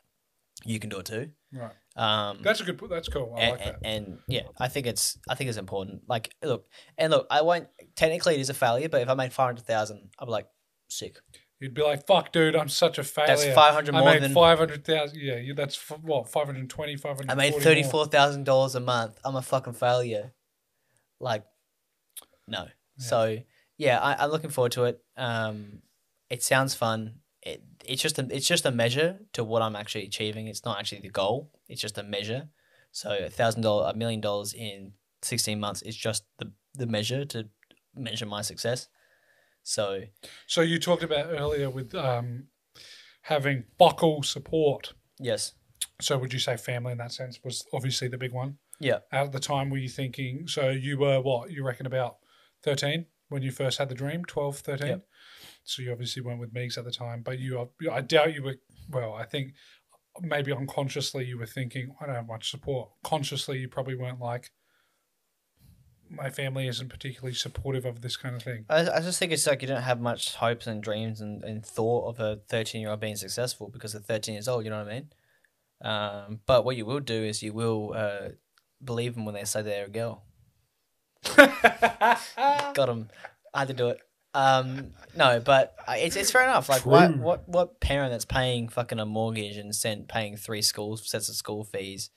[0.64, 1.30] You can do it too.
[1.52, 1.72] right.
[1.96, 2.80] Um, That's a good.
[2.90, 3.34] That's cool.
[3.36, 3.78] I and, like that.
[3.82, 6.02] and, and, yeah, I think it's I think it's important.
[6.07, 6.66] Like, look,
[6.98, 7.68] and look, I won't.
[7.94, 10.46] Technically, it is a failure, but if I made five hundred thousand, I'd be like,
[10.88, 11.16] sick.
[11.61, 14.22] You'd be like, "Fuck, dude, I'm such a failure." That's five hundred I more made
[14.22, 15.18] than five hundred thousand.
[15.18, 19.18] Yeah, you, that's f- what 520, 540 I made thirty four thousand dollars a month.
[19.24, 20.32] I'm a fucking failure.
[21.18, 21.44] Like,
[22.46, 22.66] no.
[22.98, 23.38] So
[23.78, 25.02] yeah, I, I'm looking forward to it.
[25.16, 25.80] Um,
[26.28, 27.16] it sounds fun.
[27.42, 30.48] It, it's just a it's just a measure to what I'm actually achieving.
[30.48, 31.52] It's not actually the goal.
[31.68, 32.48] It's just a measure.
[32.92, 34.92] So a thousand dollar, a million dollars in
[35.22, 37.48] sixteen months is just the the measure to
[37.94, 38.88] measure my success.
[39.67, 40.03] So
[40.47, 42.45] So you talked about earlier with um,
[43.23, 44.95] having buckle support.
[45.19, 45.55] yes,
[46.01, 48.59] So would you say family in that sense was obviously the big one?
[48.79, 48.99] Yeah.
[49.11, 50.47] At the time, were you thinking?
[50.47, 51.51] So you were what?
[51.51, 52.19] You reckon about
[52.62, 54.25] thirteen when you first had the dream?
[54.25, 54.87] 12, 13?
[54.87, 55.07] Yep.
[55.64, 58.45] So you obviously went with Megs at the time, but you, are, I doubt you
[58.45, 58.57] were.
[58.89, 59.55] Well, I think
[60.21, 62.91] maybe unconsciously you were thinking, I don't have much support.
[63.03, 64.53] Consciously, you probably weren't like.
[66.11, 68.64] My family isn't particularly supportive of this kind of thing.
[68.68, 71.64] I, I just think it's like you don't have much hopes and dreams and, and
[71.64, 74.78] thought of a 13 year old being successful because they're 13 years old, you know
[74.78, 75.09] what I mean?
[75.82, 78.28] Um, but what you will do is you will uh,
[78.82, 80.22] believe them when they say they're a girl.
[81.36, 83.09] Got them.
[83.52, 83.98] I had to do it.
[84.34, 86.68] Um, no, but it's, it's fair enough.
[86.68, 90.98] Like, what, what what parent that's paying fucking a mortgage and sent paying three school
[90.98, 92.11] sets of school fees,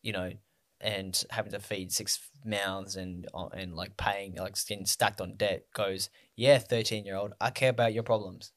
[0.00, 0.32] you know,
[0.80, 5.36] and having to feed six mouths and uh, and like paying like getting stacked on
[5.36, 8.52] debt goes, yeah, thirteen year old, I care about your problems.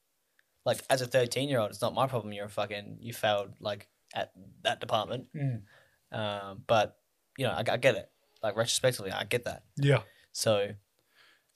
[0.66, 2.34] Like as a thirteen year old, it's not my problem.
[2.34, 4.32] You're a fucking you failed like at
[4.64, 5.28] that department.
[5.36, 5.62] Mm.
[6.12, 6.98] Um, but
[7.38, 8.10] you know, I, I get it.
[8.42, 9.64] Like retrospectively, I get that.
[9.78, 10.02] Yeah.
[10.32, 10.70] So,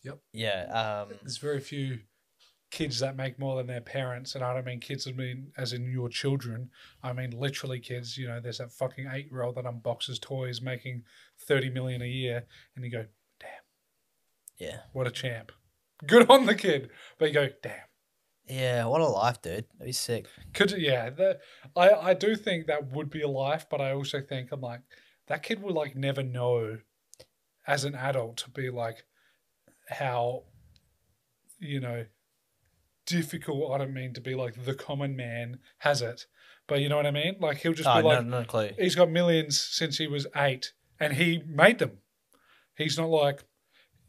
[0.04, 0.20] Yep.
[0.34, 1.04] yeah.
[1.06, 2.00] Um, there's very few
[2.70, 5.08] kids that make more than their parents, and I don't mean kids.
[5.08, 6.70] I mean as in your children.
[7.04, 8.18] I mean literally kids.
[8.18, 11.04] You know, there's that fucking eight year old that unboxes toys, making
[11.40, 12.46] thirty million a year,
[12.76, 13.06] and you go,
[13.40, 13.50] damn.
[14.58, 14.80] yeah.
[14.94, 15.52] "What a champ!
[16.06, 17.88] Good on the kid." But you go, "Damn."
[18.48, 19.66] Yeah, what a life, dude.
[19.74, 20.28] That'd be sick.
[20.54, 21.40] Could yeah, the,
[21.76, 24.82] I I do think that would be a life, but I also think I'm like
[25.28, 26.78] that kid would like never know
[27.66, 29.04] as an adult to be like
[29.90, 30.44] how
[31.60, 32.06] you know
[33.08, 33.72] difficult.
[33.74, 36.28] I don't mean to be like the common man has it,
[36.68, 37.38] but you know what I mean.
[37.40, 38.70] Like he'll just Oh, be no, like no clue.
[38.78, 41.94] he's got millions since he was eight, and he made them.
[42.76, 43.44] He's not like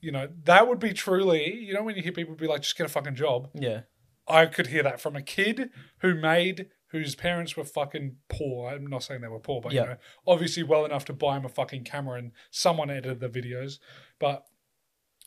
[0.00, 2.76] you know that would be truly you know when you hear people be like just
[2.76, 3.48] get a fucking job.
[3.54, 3.80] Yeah.
[4.28, 5.70] I could hear that from a kid
[6.02, 8.70] who made whose parents were fucking poor.
[8.70, 9.82] I'm not saying they were poor, but Yeah.
[9.82, 9.96] you know,
[10.26, 13.78] obviously well enough to buy him a fucking camera and someone edited the videos.
[14.18, 14.44] But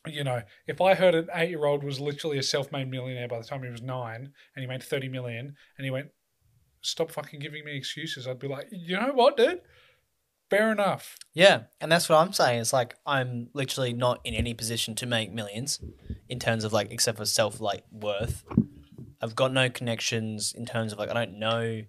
[0.07, 3.27] you know, if I heard an eight year old was literally a self made millionaire
[3.27, 6.09] by the time he was nine and he made thirty million and he went,
[6.81, 9.61] Stop fucking giving me excuses, I'd be like, you know what, dude?
[10.49, 11.17] Fair enough.
[11.33, 12.59] Yeah, and that's what I'm saying.
[12.59, 15.79] It's like I'm literally not in any position to make millions
[16.27, 18.43] in terms of like except for self like worth.
[19.21, 21.83] I've got no connections in terms of like I don't know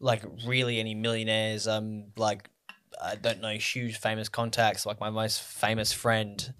[0.00, 1.68] like really any millionaires.
[1.68, 2.48] Um like
[3.02, 4.86] I don't know huge famous contacts.
[4.86, 6.54] Like my most famous friend,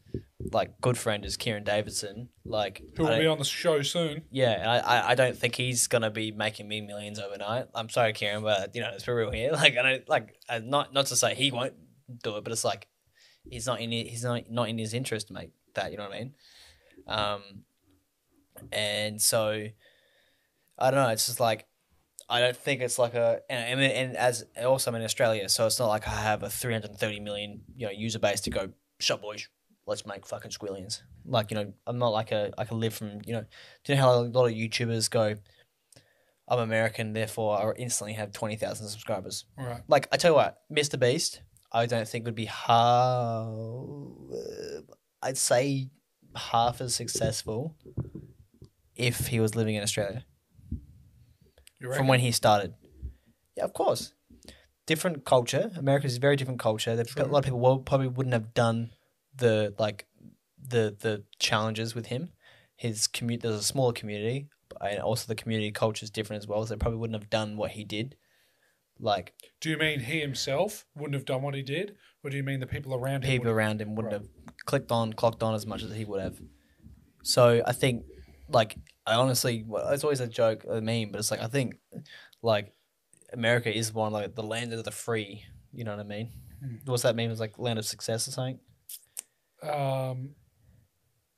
[0.51, 2.29] like good friend is Kieran Davidson.
[2.45, 4.23] Like who will be on the show soon.
[4.31, 7.67] yeah, and I, I, don't think he's gonna be making me millions overnight.
[7.75, 9.53] I'm sorry, Kieran, but you know it's for real here.
[9.63, 11.75] Like I don't like uh, not not to say he won't
[12.23, 12.89] do it, but it's like
[13.49, 15.93] he's not in he's not not in his interest to make that.
[15.93, 16.35] You know what I mean?
[17.07, 17.43] Um,
[18.73, 19.67] and so
[20.79, 21.09] I don't know.
[21.11, 21.67] It's just like
[22.29, 25.67] I don't think it's like a and, and, and as also I'm in Australia, so
[25.67, 29.21] it's not like I have a 330 million you know user base to go shut
[29.21, 29.49] boys.
[29.87, 31.03] Let's make fucking squillions.
[31.25, 33.45] Like you know, I'm not like a I can live from you know.
[33.85, 35.35] Do you know how a lot of YouTubers go?
[36.49, 39.45] I'm American, therefore I instantly have twenty thousand subscribers.
[39.57, 39.81] Right.
[39.89, 40.99] Like I tell you what, Mr.
[40.99, 41.43] Beast,
[41.73, 44.13] I don't think would be how
[45.23, 45.89] I'd say
[46.35, 47.77] half as successful
[48.97, 50.25] if he was living in Australia
[51.97, 52.75] from when he started.
[53.57, 54.13] Yeah, of course.
[54.87, 55.71] Different culture.
[55.77, 56.97] America is a very different culture.
[56.97, 58.91] There- A lot of people probably wouldn't have done
[59.37, 60.07] the like
[60.61, 62.31] the the challenges with him.
[62.77, 64.49] His commute there's a smaller community,
[64.81, 66.65] and also the community culture is different as well.
[66.65, 68.17] So they probably wouldn't have done what he did.
[68.99, 72.43] Like Do you mean he himself wouldn't have done what he did, or do you
[72.43, 73.31] mean the people around him?
[73.31, 74.21] people around him wouldn't Right.
[74.23, 74.31] have
[74.67, 76.39] clicked on, clocked on as much as he would have.
[77.25, 78.05] So I think,
[78.49, 78.77] like,
[79.07, 81.77] I honestly, it's always a joke, a meme, but it's like I think,
[82.43, 82.73] like,
[83.33, 85.45] America is one like the land of the free.
[85.73, 86.31] You know what I mean?
[86.61, 86.77] Hmm.
[86.85, 87.31] What's that mean?
[87.31, 88.59] It's like land of success or something.
[89.63, 90.31] Um,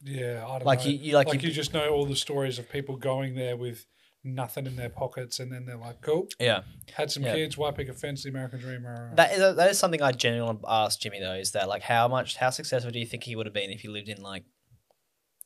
[0.02, 0.86] yeah, I don't Like know.
[0.86, 3.56] you, you like, like you, you just know all the stories of people going there
[3.56, 3.86] with
[4.22, 6.62] nothing in their pockets, and then they're like, "Cool, yeah.
[6.94, 7.34] had some Yeah.
[7.34, 8.22] kids, why pick a fence?
[8.22, 11.34] The American dream." rah, rah." That is that is something I genuinely asked Jimmy though.
[11.34, 13.80] Is that like how much how successful do you think he would have been if
[13.80, 14.44] he lived in like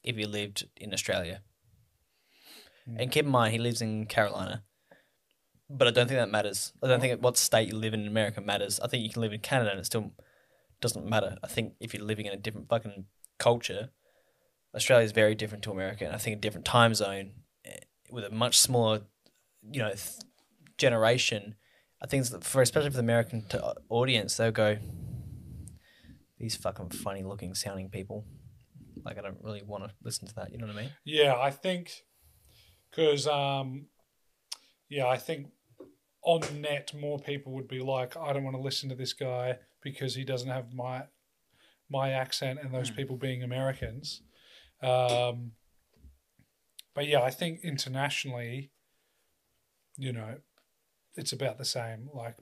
[0.02, 1.42] if he lived in Australia?
[2.86, 2.96] Hmm.
[3.00, 4.64] And keep in mind he lives in Carolina,
[5.70, 6.72] but I don't think that matters.
[6.82, 8.78] I don't think what state you live in in America matters.
[8.80, 10.12] I think you can live in Canada and it's still
[10.80, 11.36] doesn't matter.
[11.42, 13.06] I think if you're living in a different fucking
[13.38, 13.90] culture,
[14.74, 17.32] Australia is very different to America, and I think a different time zone
[17.64, 17.78] eh,
[18.10, 19.02] with a much smaller,
[19.70, 20.22] you know, th-
[20.76, 21.56] generation.
[22.00, 24.78] I think for especially for the American t- audience, they'll go,
[26.38, 28.24] these fucking funny looking sounding people.
[29.04, 30.52] Like I don't really want to listen to that.
[30.52, 30.90] You know what I mean?
[31.04, 32.04] Yeah, I think
[32.90, 33.86] because um,
[34.88, 35.48] yeah, I think
[36.22, 39.58] on net more people would be like, I don't want to listen to this guy
[39.92, 41.04] because he doesn't have my
[41.90, 42.96] my accent and those Hmm.
[42.96, 44.22] people being Americans.
[44.82, 45.52] Um,
[46.94, 48.72] but yeah, I think internationally,
[49.96, 50.40] you know,
[51.16, 52.10] it's about the same.
[52.12, 52.36] Like,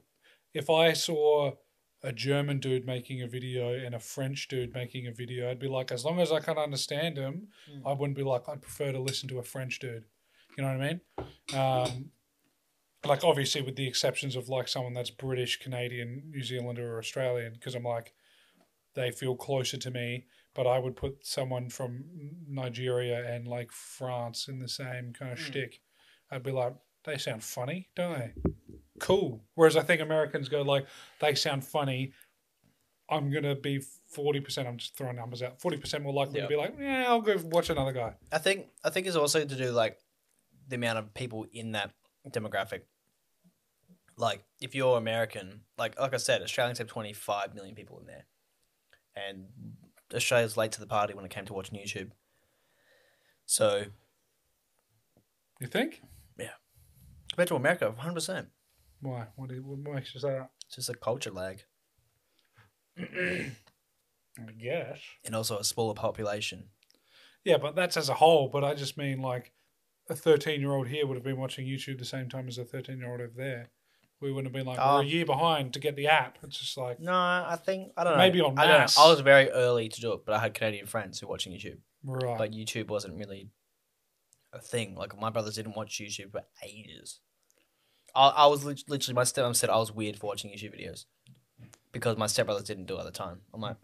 [0.53, 1.53] if I saw
[2.03, 5.67] a German dude making a video and a French dude making a video, I'd be
[5.67, 7.47] like, as long as I can understand him,
[7.85, 10.03] I wouldn't be like, I'd prefer to listen to a French dude.
[10.57, 11.01] You know what I mean?
[11.59, 12.11] Um,
[13.07, 17.53] like, obviously, with the exceptions of like someone that's British, Canadian, New Zealander, or Australian,
[17.53, 18.13] because I'm like,
[18.95, 20.25] they feel closer to me.
[20.53, 22.03] But I would put someone from
[22.47, 25.45] Nigeria and like France in the same kind of Hmm.
[25.45, 25.81] shtick.
[26.31, 26.73] I'd be like,
[27.03, 28.33] they sound funny, don't they?
[28.99, 29.43] Cool.
[29.53, 30.87] Whereas I think Americans go like,
[31.19, 32.11] they sound funny.
[33.09, 33.79] I'm gonna be
[34.09, 34.67] forty percent.
[34.67, 35.61] I'm just throwing numbers out.
[35.61, 36.43] Forty percent more likely Yeah.
[36.43, 38.15] to be like, yeah, I'll go watch another guy.
[38.31, 39.97] I think I think it's also to do like
[40.67, 41.91] the amount of people in that
[42.29, 42.81] demographic.
[44.17, 48.25] Like if you're American, like like I said, Australians have 25 million people in there,
[49.15, 49.45] and
[50.13, 52.11] Australia's late to the party when it came to watching YouTube.
[53.45, 53.85] So
[55.59, 56.01] You think?
[56.37, 56.49] Yeah,
[57.31, 58.13] compared to America, 100.
[58.13, 58.47] percent
[59.01, 59.27] Why?
[59.35, 60.49] What, do you, what makes you say that?
[60.65, 61.63] It's just a culture lag,
[62.97, 63.51] I
[64.59, 64.99] guess.
[65.25, 66.69] and also a smaller population.
[67.45, 68.49] Yeah, but that's as a whole.
[68.49, 69.53] But I just mean like
[70.09, 72.65] a 13 year old here would have been watching YouTube the same time as a
[72.65, 73.69] 13 year old over there.
[74.19, 74.95] We wouldn't have been like, Oh.
[74.95, 75.07] we're a oh.
[75.07, 76.37] year behind to get the app.
[76.43, 78.17] It's just like, No, I think I don't know.
[78.19, 78.97] Maybe on I mass.
[78.97, 81.53] I was very early to do it, but I had Canadian friends who were watching
[81.53, 81.77] YouTube.
[82.03, 82.37] right.
[82.37, 83.49] But YouTube wasn't really
[84.53, 84.95] a thing.
[84.95, 87.19] Like my brothers didn't watch YouTube for ages.
[88.15, 91.05] I, I was lit- literally my stepmom said I was weird for watching YouTube videos
[91.91, 93.41] because my stepbrothers didn't do it at the time.
[93.53, 93.77] I'm like,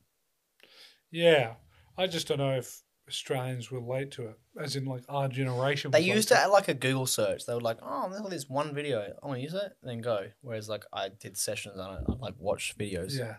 [1.11, 1.53] yeah.
[1.97, 5.91] I just don't know if Australians relate to it, as in like our generation.
[5.91, 7.45] they used to it at like a Google search.
[7.45, 9.01] They were like, oh, there's this one video.
[9.21, 10.27] I'm gonna use it and then go.
[10.41, 12.03] Whereas like I did sessions on it.
[12.09, 13.35] I like watched videos, Yeah.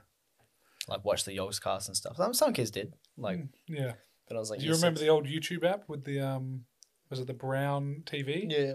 [0.86, 2.16] like watch the Yogscast and stuff.
[2.16, 2.92] Some, some kids did.
[3.16, 3.92] Like, Mm, yeah.
[4.28, 6.64] but I was like, Do you yes, remember the old YouTube app with the um?
[7.10, 8.46] Was it the brown TV?
[8.50, 8.74] Yeah.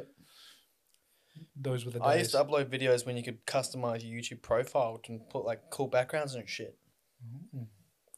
[1.55, 2.07] Those were the days.
[2.07, 5.69] I used to upload videos when you could customize your YouTube profile and put like
[5.69, 6.77] cool backgrounds and shit.
[7.55, 7.67] Mm.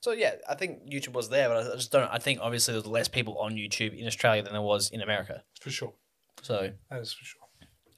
[0.02, 2.10] So yeah, I think YouTube was there, but I just don't.
[2.12, 5.44] I think obviously there's less people on YouTube in Australia than there was in America.
[5.60, 5.94] for sure.
[6.42, 7.42] So That is for sure.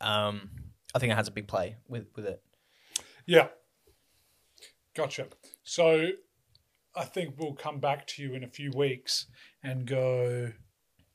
[0.02, 0.50] um,
[0.94, 2.42] I think it has a big play with with it.
[3.26, 3.48] Yeah.
[4.96, 5.28] Gotcha.
[5.64, 6.10] So
[6.96, 9.26] I think we'll come back to you in a few weeks
[9.64, 10.52] and go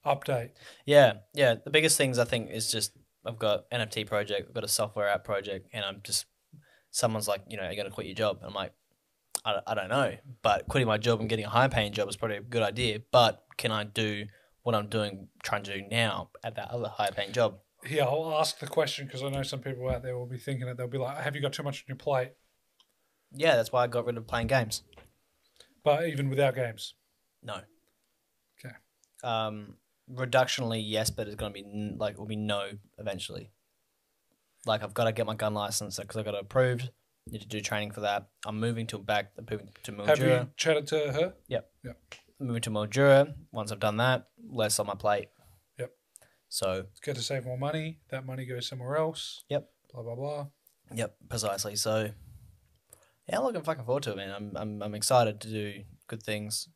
[0.05, 0.51] update.
[0.86, 1.56] Yeah, yeah.
[1.62, 2.93] The biggest things I think is just
[3.27, 6.24] I've got NFT project, I've got a software app project, and I'm just
[6.90, 8.39] someone's like, you know, you're gonna quit your job.
[8.43, 8.73] I'm like,
[9.44, 12.16] I, I don't know, but quitting my job and getting a high paying job is
[12.16, 13.01] probably a good idea.
[13.10, 14.27] But can I do
[14.62, 17.59] what I'm doing, trying to do now at that other high paying job?
[17.89, 20.66] Yeah, I'll ask the question because I know some people out there will be thinking
[20.69, 20.77] it.
[20.77, 22.32] They'll be like, "Have you got too much on your plate?"
[23.32, 24.82] Yeah, that's why I got rid of playing games.
[25.85, 26.94] But even without games,
[27.43, 27.60] No.
[28.59, 28.74] Okay.
[29.23, 29.77] Um,
[30.12, 33.52] reductionally, yes, but it's gonna be n- like it will be no eventually.
[34.66, 36.90] Like I've got to get my gun license because I got it approved.
[37.30, 38.28] Need to do training for that.
[38.46, 39.32] I'm moving to back.
[39.38, 41.34] I'm moving to have you chatted to her?
[41.48, 41.70] Yep.
[41.84, 41.96] Yep.
[42.40, 43.34] moving to Mildura.
[43.52, 45.28] Once I've done that, less on my plate.
[45.78, 45.92] Yep.
[46.48, 48.00] So Get to save more money.
[48.10, 49.44] That money goes somewhere else.
[49.48, 49.68] Yep.
[49.92, 50.46] Blah blah blah.
[50.94, 51.76] Yep, precisely.
[51.76, 52.10] So,
[53.28, 54.30] yeah, I'm looking fucking forward to it, man.
[54.30, 56.68] I'm I'm I'm excited to do good things,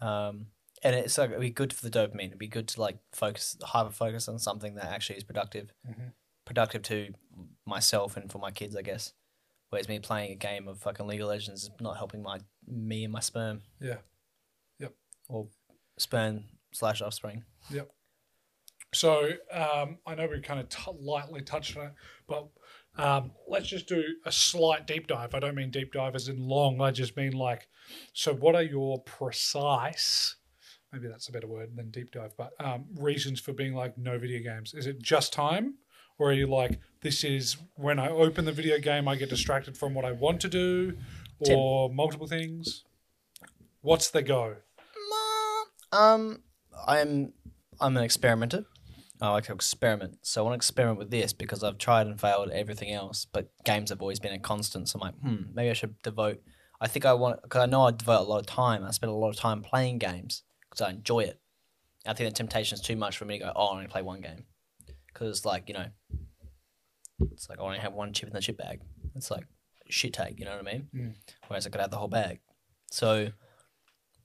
[0.00, 0.46] um,
[0.82, 2.28] and it's like it'd be good for the dopamine.
[2.28, 6.12] It'd be good to like focus, hyper focus on something that actually is productive, Mhm.
[6.46, 7.12] productive to
[7.66, 9.12] myself and for my kids, I guess.
[9.72, 13.04] Whereas me playing a game of fucking League of Legends is not helping my me
[13.04, 13.96] and my sperm Yeah.
[14.78, 14.92] Yep.
[15.30, 15.48] or
[15.96, 17.44] sperm slash offspring.
[17.70, 17.90] Yep.
[18.92, 21.92] So um, I know we kind of t- lightly touched on it,
[22.26, 22.48] but
[22.98, 25.34] um, let's just do a slight deep dive.
[25.34, 26.82] I don't mean deep dive as in long.
[26.82, 27.66] I just mean like,
[28.12, 30.36] so what are your precise?
[30.92, 34.18] Maybe that's a better word than deep dive, but um, reasons for being like no
[34.18, 34.74] video games.
[34.74, 35.76] Is it just time,
[36.22, 39.76] or are you like this is when I open the video game I get distracted
[39.76, 40.96] from what I want to do,
[41.44, 41.58] Tim.
[41.58, 42.84] or multiple things?
[43.80, 44.56] What's the go?
[45.90, 46.42] Um,
[46.86, 47.32] I'm
[47.80, 48.66] I'm an experimenter.
[49.20, 52.20] I like to experiment, so I want to experiment with this because I've tried and
[52.20, 53.26] failed at everything else.
[53.32, 54.88] But games have always been a constant.
[54.88, 56.40] So I'm like, hmm, maybe I should devote.
[56.80, 58.84] I think I want because I know I devote a lot of time.
[58.84, 61.40] I spend a lot of time playing games because I enjoy it.
[62.06, 63.52] I think the temptation is too much for me to go.
[63.54, 64.44] Oh, I only play one game
[65.22, 65.86] because it's like you know,
[67.30, 68.80] it's like I only have one chip in the chip bag.
[69.14, 69.46] It's like
[69.88, 70.38] shit take.
[70.38, 70.88] You know what I mean?
[70.94, 71.14] Mm.
[71.46, 72.40] Whereas I could have the whole bag.
[72.90, 73.28] So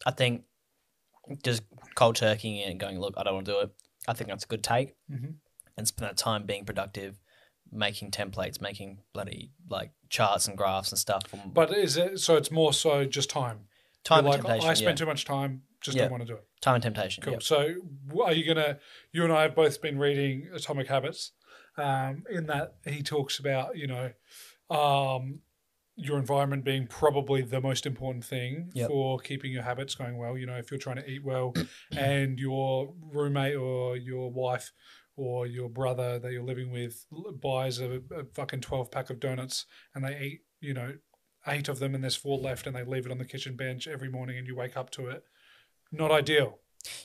[0.06, 0.44] I think
[1.44, 1.64] just
[1.96, 3.72] cold turkeying it and going, look, I don't want to do it.
[4.08, 4.96] I think that's a good take.
[5.12, 5.36] Mhm.
[5.78, 7.20] And spend that time being productive,
[7.72, 11.28] making templates, making bloody like charts and graphs and stuff.
[11.28, 12.38] From But is it so?
[12.38, 13.68] It's more so just time.
[14.08, 14.70] Time and like, temptation.
[14.70, 15.06] I spend yeah.
[15.06, 16.04] too much time, just Yeah.
[16.04, 16.46] don't want to do it.
[16.62, 17.24] time and temptation.
[17.24, 17.34] Cool.
[17.34, 17.40] yeah.
[17.42, 17.76] So,
[18.24, 18.80] are you gonna?
[19.12, 21.32] You and I have both been reading Atomic Habits.
[21.78, 24.12] Um, in that he talks about you know,
[24.76, 25.42] um,
[25.96, 28.90] your environment being probably the most important thing Yep.
[28.90, 30.38] for keeping your habits going well.
[30.38, 31.54] You know, if you're trying to eat well,
[31.96, 34.72] and your roommate or your wife
[35.16, 37.06] or your brother that you're living with
[37.42, 40.94] buys a, a fucking twelve pack of donuts and they eat, you know,
[41.48, 43.88] eight of them and there's four left and they leave it on the kitchen bench
[43.88, 45.24] every morning and you wake up to it.
[45.92, 46.60] Not ideal.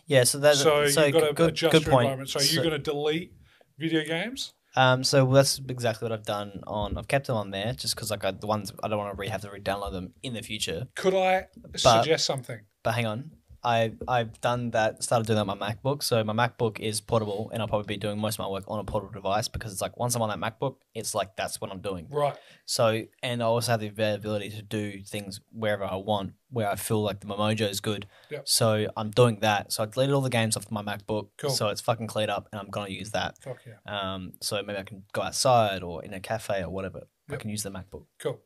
[0.07, 2.05] Yeah, so that's So, so, you've got to good, adjust good your point.
[2.05, 2.31] environment.
[2.31, 3.33] So, are you going to delete
[3.79, 4.53] video games?
[4.75, 6.97] Um, so that's exactly what I've done on.
[6.97, 9.21] I've kept them on there just because like I, the ones I don't want to
[9.21, 10.89] re have to re-download them in the future.
[10.95, 11.47] Could I
[11.77, 12.61] suggest something?
[12.83, 13.33] But hang on,
[13.65, 15.03] I I've done that.
[15.03, 16.03] Started doing that on my MacBook.
[16.03, 18.79] So my MacBook is portable, and I'll probably be doing most of my work on
[18.79, 21.71] a portable device because it's like once I'm on that MacBook, it's like that's what
[21.71, 22.09] I'm doing.
[22.11, 22.37] Right.
[22.65, 26.77] So and I also have the availability to do things wherever I want, where I
[26.77, 28.07] feel like the Momojo is good.
[28.31, 28.49] Yep.
[28.49, 29.73] So I'm doing that.
[29.73, 31.29] So I deleted all the games off my MacBook.
[31.39, 31.51] Cool.
[31.51, 33.39] So it's fucking cleared up, and I'm gonna use that.
[33.43, 33.75] Fuck yeah.
[34.15, 37.03] Um, so maybe I can go outside or in a cafe or whatever.
[37.31, 38.05] I can use the MacBook.
[38.19, 38.41] Cool.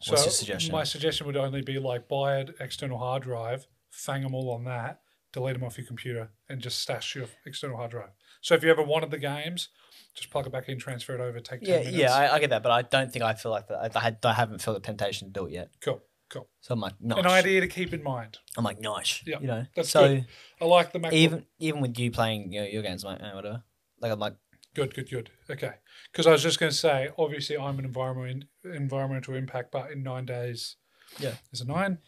[0.00, 0.72] So, What's your suggestion?
[0.72, 4.64] my suggestion would only be like buy an external hard drive, fang them all on
[4.64, 5.00] that,
[5.32, 8.10] delete them off your computer, and just stash your external hard drive.
[8.40, 9.68] So, if you ever wanted the games,
[10.14, 11.96] just plug it back in, transfer it over, take 10 Yeah, minutes.
[11.96, 13.94] yeah, I, I get that, but I don't think I feel like that.
[13.96, 15.68] I, had, I haven't felt the temptation to do it yet.
[15.80, 16.02] cool.
[16.28, 16.48] Cool.
[16.62, 17.18] So I'm like, nice.
[17.18, 18.38] An idea to keep in mind.
[18.56, 19.22] I'm like, nice.
[19.26, 19.66] Yeah, you know.
[19.76, 20.26] that's so good.
[20.62, 21.12] I like the MacBook.
[21.12, 23.62] even even with you playing you know, your games, like, eh, whatever.
[24.00, 24.36] Like I'm like,
[24.74, 25.28] Good, good, good.
[25.50, 25.72] Okay.
[26.10, 30.02] Because I was just going to say, obviously, I'm an environment environmental impact, but in
[30.02, 30.76] nine days,
[31.18, 31.34] Yeah.
[31.50, 31.98] there's a nine?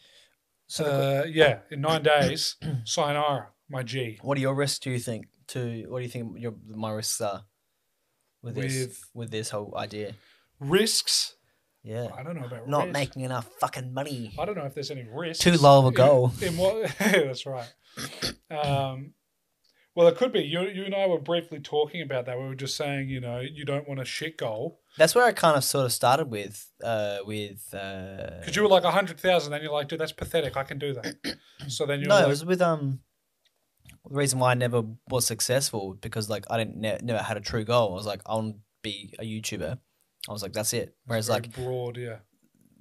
[0.67, 2.55] So uh, yeah, in nine days,
[2.85, 4.19] sayonara, my G.
[4.21, 4.79] what are your risks?
[4.79, 5.27] Do you think?
[5.49, 7.43] To what do you think your my risks are
[8.41, 10.13] with this With- with this whole idea?
[10.59, 11.35] Risks?
[11.83, 12.93] Yeah, I don't know about not risks.
[12.93, 14.33] making enough fucking money.
[14.39, 15.43] I don't know if there's any risks.
[15.43, 16.31] Too low of a in- goal.
[16.41, 16.95] In, what?
[16.99, 17.71] that's right.
[18.49, 19.13] Um,
[19.93, 20.41] well, it could be.
[20.41, 22.39] You, you and I were briefly talking about that.
[22.39, 25.31] We were just saying, you know, you don't want a shit goal That's where I
[25.33, 29.19] kind of sort of started with uh with uh because you were like a hundred
[29.19, 30.55] thousand, then you're like, dude, that's pathetic.
[30.57, 31.15] I can do that.
[31.67, 32.99] So then you're no, like, it was with um.
[34.07, 37.41] The reason why I never was successful because like I didn't ne- never had a
[37.41, 37.91] true goal.
[37.91, 39.79] I was like I want to be a YouTuber.
[40.29, 40.95] I was like that's it.
[41.05, 42.17] Whereas like broad, yeah.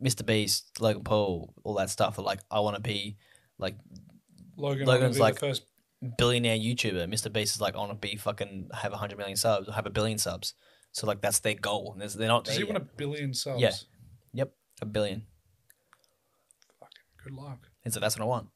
[0.02, 0.24] Mr.
[0.26, 3.16] Beast, Logan Paul, all that stuff are like I want to be
[3.58, 3.76] like
[4.56, 5.62] Logan, Logan's like- the first.
[6.18, 7.08] billionaire YouTuber.
[7.08, 7.32] Mr.
[7.32, 9.86] Beast is like I want to be fucking have a hundred million subs or have
[9.86, 10.52] a billion subs.
[10.94, 11.94] So like that's their goal.
[11.98, 13.60] There's- they're not Does he want a billion subs?
[13.60, 13.72] Yeah.
[14.32, 15.26] Yep, a billion.
[16.80, 17.68] Fucking good luck.
[17.84, 18.48] And so that's what I want.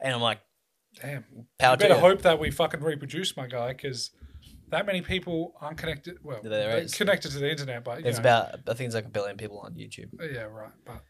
[0.00, 0.40] And I'm like
[1.00, 1.24] Damn.
[1.58, 2.00] power you better you.
[2.00, 4.10] hope that we fucking reproduce, my guy, because
[4.70, 6.18] that many people aren't connected.
[6.22, 6.94] Well, There they're is.
[6.94, 9.58] connected to the internet, but There's know, about I think it's like a billion people
[9.60, 10.08] on YouTube.
[10.20, 10.72] Oh, yeah, right.
[10.86, 11.02] But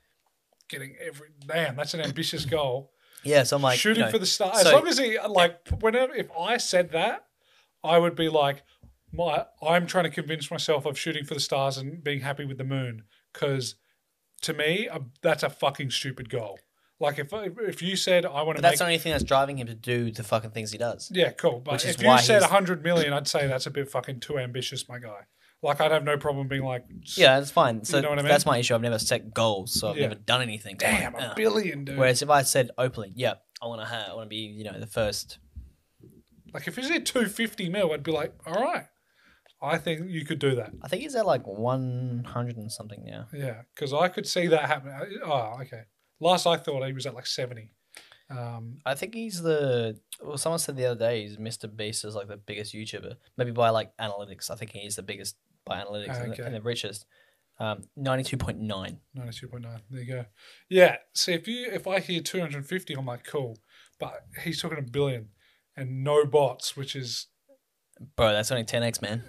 [0.68, 2.92] getting every damn, that's an ambitious goal.
[3.24, 4.58] Yeah, so I'm like Shooting you know, for the stars.
[4.58, 7.26] As so- long as he like, whenever if I said that,
[7.84, 8.62] I would be like,
[9.12, 12.58] my I'm trying to convince myself of shooting for the stars and being happy with
[12.58, 13.76] the moon because
[14.42, 16.58] to me, uh, that's a fucking stupid goal.
[17.00, 19.58] Like if if you said I want to that's make the only thing that's driving
[19.58, 21.10] him to do the fucking things he does.
[21.14, 21.60] yeah, cool.
[21.60, 24.88] But if you said he's- 100 million, I'd say that's a bit fucking too ambitious,
[24.88, 25.20] my guy.
[25.62, 26.84] Like I'd have no problem being like,
[27.16, 27.84] Yeah, that's fine.
[27.84, 28.28] So you know what I mean?
[28.30, 28.74] that's my issue.
[28.74, 30.02] I've never set goals, so I've Yeah.
[30.08, 30.76] never done anything.
[30.76, 31.98] Damn, like, a "Ugh." billion, dude.
[31.98, 34.62] Whereas if I said openly, yeah, I want to have, I want to be, you
[34.64, 35.38] know, the first.
[36.54, 38.86] like if you said 250 mil, I'd be like, all right,
[39.60, 40.72] I think you could do that.
[40.82, 43.26] I think he's at like one hundred and something now.
[43.32, 44.94] Yeah, because I could see that happening.
[45.24, 45.82] Oh, okay.
[46.20, 47.70] Last I thought he was at like 70.
[48.30, 49.98] Um, I think he's the.
[50.22, 51.74] Well, someone said the other day he's Mr.
[51.74, 54.50] Beast is like the biggest YouTuber, maybe by like analytics.
[54.50, 57.06] I think he is the biggest by analytics and, the, and the richest.
[57.60, 58.98] Um, ninety-two point nine.
[59.16, 59.80] 92.9.
[59.90, 60.24] There you go.
[60.68, 60.96] Yeah.
[61.14, 63.58] See, if you if I hear 250, I'm like, cool.
[63.98, 65.30] But he's talking a billion
[65.76, 67.26] and no bots, which is
[68.16, 69.22] Bro, that's only ten x, man.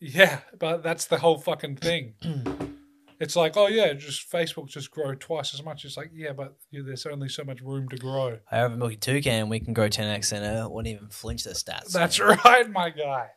[0.00, 0.40] yeah.
[0.58, 2.14] But that's the whole fucking thing.
[3.20, 5.84] it's like, oh yeah, just Facebook just grow twice as much.
[5.84, 8.38] It's like, yeah, but yeah, there's only so much room to grow.
[8.46, 11.50] However, Milky Two can, we can grow ten x and uh, wouldn't even flinch the
[11.50, 11.92] stats.
[11.92, 13.28] That's right, my guy.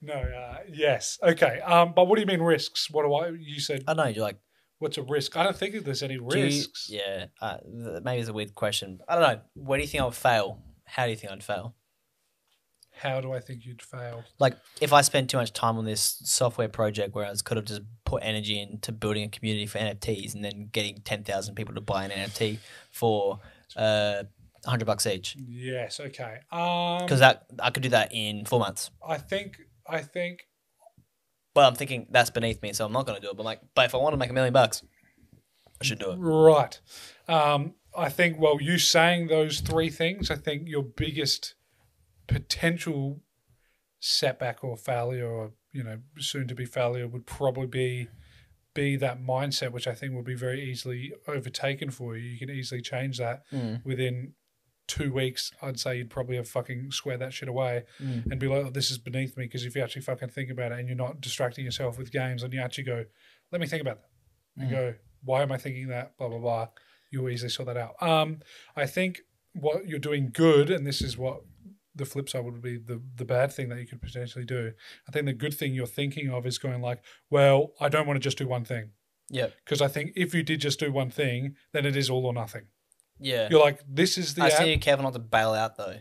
[0.00, 1.60] No, uh, yes, okay.
[1.60, 2.90] Um, but what do you mean risks?
[2.90, 3.28] What do I?
[3.28, 4.06] You said I know.
[4.06, 4.38] You're like,
[4.78, 5.36] what's a risk?
[5.36, 6.88] I don't think there's any do you- risks.
[6.90, 7.26] yeah.
[7.40, 8.98] Uh, th- maybe it's a weird question.
[9.08, 9.40] I don't know.
[9.54, 10.58] Where do you think I would fail?
[10.84, 11.74] How do you think I'd fail?
[13.02, 14.24] How do I think you'd fail?
[14.38, 17.82] like if I spend too much time on this software project, whereas could have just
[18.04, 21.80] put energy into building a community for NFTs and then getting ten thousand people to
[21.80, 22.58] buy an NFT
[22.90, 23.40] for
[23.76, 24.24] uh
[24.64, 26.38] hundred bucks each, Yes, okay.
[26.50, 28.90] Um, because that I could do that in four months.
[29.06, 30.46] I think I think
[31.54, 33.36] But I'm thinking that's beneath me, so I'm not going to do it.
[33.36, 34.82] But like, but if I want to make a million bucks,
[35.80, 36.16] I should do it.
[36.18, 36.80] right.
[37.28, 41.54] Um, I think well, you saying those three things, I think your biggest
[42.26, 43.22] potential
[44.00, 48.08] setback or failure, or you know, soon to be failure, would probably be
[48.74, 52.30] be that mindset, which I think will be very easily overtaken for you.
[52.30, 53.84] You can easily change that Mm.
[53.84, 54.32] within
[54.88, 55.52] two weeks.
[55.60, 58.30] I'd say you'd probably have fucking squared that shit away Mm.
[58.30, 59.44] and be like, oh, this is beneath me.
[59.44, 62.42] Because if you actually fucking think about it and you're not distracting yourself with games
[62.42, 63.04] and you actually go,
[63.50, 64.10] let me think about that.
[64.62, 64.72] And Mm.
[64.72, 66.16] go, why am I thinking that?
[66.16, 66.68] Blah, blah, blah.
[67.10, 68.02] You'll easily sort that out.
[68.02, 68.40] Um,
[68.74, 69.20] I think
[69.52, 71.42] what you're doing good, and this is what
[71.94, 74.72] the flip side would be the, the bad thing that you could potentially do.
[75.08, 78.16] I think the good thing you're thinking of is going like, well, I don't want
[78.16, 78.90] to just do one thing.
[79.30, 79.48] Yeah.
[79.64, 82.32] Because I think if you did just do one thing, then it is all or
[82.32, 82.66] nothing.
[83.18, 83.48] Yeah.
[83.50, 84.52] You're like, this is the I app.
[84.52, 85.96] see you careful not to bail out though.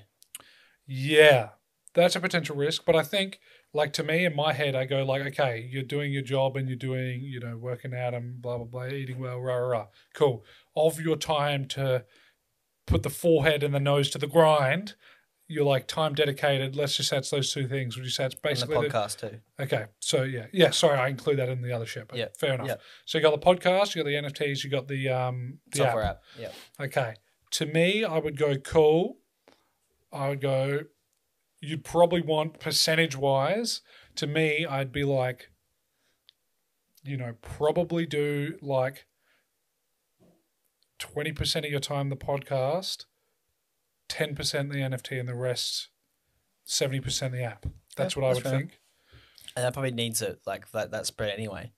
[0.87, 1.49] Yeah,
[1.93, 2.83] that's a potential risk.
[2.85, 3.39] But I think,
[3.73, 6.67] like to me, in my head, I go like, okay, you're doing your job and
[6.67, 9.87] you're doing, you know, working out and blah blah blah, eating well, rah rah rah.
[10.13, 10.43] Cool.
[10.75, 12.03] Of your time to
[12.87, 14.95] put the forehead and the nose to the grind,
[15.51, 16.75] you're like time dedicated.
[16.75, 17.95] Let's just say it's those two things.
[17.97, 19.39] Would you say it's the basically the- podcast too.
[19.59, 19.85] okay?
[19.99, 20.69] So yeah, yeah.
[20.71, 22.07] Sorry, I include that in the other shit.
[22.07, 22.67] But Yeah, fair enough.
[22.67, 22.75] yeah.
[23.05, 26.03] So you got the podcast, you got the NFTs, you got the um the Software
[26.03, 26.15] app.
[26.15, 26.21] app.
[26.79, 26.85] Yeah.
[26.85, 27.13] Okay.
[27.51, 29.17] To me, I would go cool.
[30.13, 30.81] I would go,
[31.59, 33.81] you'd probably want percentage wise.
[34.15, 35.49] To me, I'd be like,
[37.03, 39.05] you know, probably do like
[40.99, 43.05] 20% of your time the podcast,
[44.11, 44.35] 10%
[44.71, 45.89] the NFT, and the rest
[46.67, 47.65] 70% the app.
[47.97, 48.59] That's Yeah, what I that's would fair.
[48.59, 48.79] think.
[49.55, 51.73] And that probably needs it like that that spread anyway.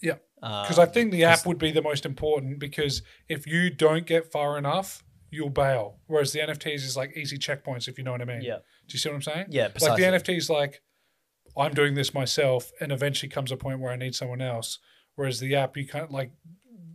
[0.00, 0.16] Yeah.
[0.42, 4.06] Um, Because I think the app would be the most important because if you don't
[4.06, 5.98] get far enough, you'll bail.
[6.06, 8.42] Whereas the NFTs is like easy checkpoints, if you know what I mean.
[8.42, 8.56] Yeah.
[8.88, 9.46] Do you see what I'm saying?
[9.50, 9.68] Yeah.
[9.80, 10.82] Like the NFTs, like
[11.56, 14.78] I'm doing this myself, and eventually comes a point where I need someone else.
[15.14, 16.32] Whereas the app, you can't like.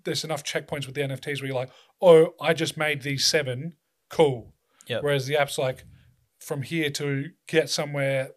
[0.03, 1.69] There's enough checkpoints with the NFTs where you're like,
[2.01, 3.73] oh, I just made these seven,
[4.09, 4.53] cool.
[4.87, 5.03] Yep.
[5.03, 5.85] Whereas the app's like,
[6.39, 8.29] from here to get somewhere,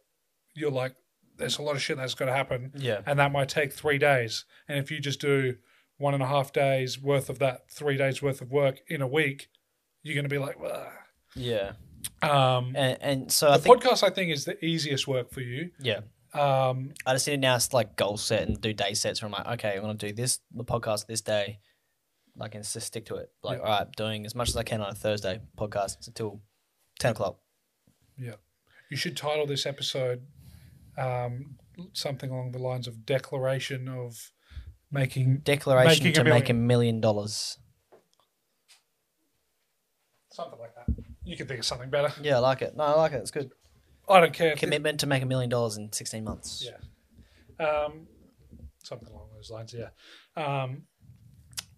[0.55, 0.95] you're like,
[1.37, 3.01] there's a lot of shit that's got to happen yeah.
[3.07, 4.45] and that might take three days.
[4.69, 5.57] And if you just do
[5.97, 9.07] one and a half days worth of that three days worth of work in a
[9.07, 9.49] week,
[10.03, 10.87] you're going to be like, "Ugh."
[11.37, 11.73] Yeah.
[12.23, 15.41] um, And and so the I think podcast I think is the easiest work for
[15.41, 15.71] you.
[15.81, 16.01] yeah.
[16.33, 19.33] Um, I just need to now like goal set and do day sets where I'm
[19.33, 21.59] like, okay, I'm gonna do this the podcast this day.
[22.37, 23.31] Like and just stick to it.
[23.43, 23.65] Like, Yeah.
[23.65, 26.41] all right, doing as much as I can on a Thursday podcast until
[26.99, 27.39] ten o'clock.
[28.17, 28.35] Yeah,
[28.91, 30.27] you should title this episode
[30.99, 31.57] um,
[31.93, 34.33] something along the lines of declaration of
[34.91, 37.59] making Declaration Making a to make a million dollars.
[40.33, 40.87] something like that.
[41.25, 42.13] You can think of something better.
[42.23, 42.77] Yeah, I like it.
[42.77, 43.17] No, I like it.
[43.17, 43.51] It's good.
[44.09, 44.57] I don't care.
[44.57, 46.67] Commitment to make a million dollars in sixteen months.
[46.67, 47.65] Yeah.
[47.65, 48.07] Um,
[48.83, 49.75] something along those lines.
[49.75, 49.91] Yeah.
[50.37, 50.83] Um,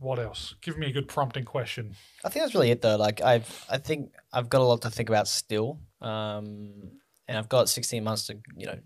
[0.03, 0.55] what else?
[0.61, 1.95] Give me a good prompting question.
[2.25, 2.97] I think that's really it though.
[2.97, 5.79] Like I've I think I've got a lot to think about still.
[6.01, 6.73] Um
[7.29, 8.79] and I've got sixteen months to, you know,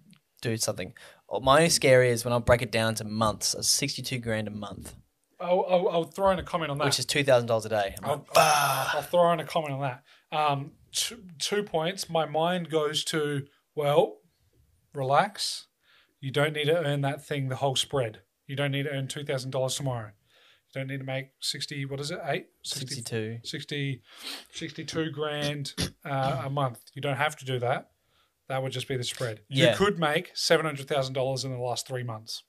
[0.42, 0.92] do something.
[1.28, 4.18] Oh, My only scary is when I break it down to months, it's sixty two
[4.18, 4.94] grand a month.
[5.40, 6.84] I'll, I'll, I'll throw in a comment on that.
[6.84, 7.94] which is two thousand dollars a day.
[8.02, 10.02] I'm like, I'll, I'll throw in a comment on that.
[10.32, 12.08] Um, two, two points.
[12.08, 14.18] My mind goes to well,
[14.94, 15.66] relax.
[16.20, 18.20] You don't need to earn that thing the whole spread.
[18.46, 20.12] You don't need to earn two thousand dollars tomorrow.
[20.74, 21.84] You don't need to make sixty.
[21.84, 22.18] What is it?
[22.24, 22.46] Eight.
[22.64, 23.38] 60, sixty-two.
[23.44, 24.02] 60,
[24.52, 25.72] 62 grand
[26.04, 26.80] uh, a month.
[26.94, 27.90] You don't have to do that.
[28.48, 29.40] That would just be the spread.
[29.48, 32.42] You could make seven hundred thousand dollars in the last three months.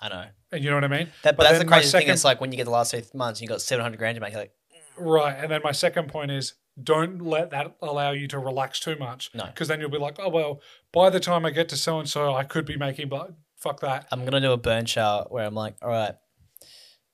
[0.00, 0.24] I know.
[0.52, 1.08] And you know what I mean?
[1.22, 2.08] That, but, But that's the crazy thing.
[2.08, 4.20] It's like when you get the last three months, you got seven hundred grand to
[4.20, 4.32] make.
[4.32, 4.52] You're like,
[4.96, 5.36] Right.
[5.38, 9.30] And then my second point is don't let that allow you to relax too much.
[9.34, 9.46] No.
[9.46, 10.60] Because then you'll be like, oh, well,
[10.92, 13.80] by the time I get to so and so, I could be making, but fuck
[13.80, 14.06] that.
[14.12, 16.14] I'm gonna do a burn chart where I'm like, all right,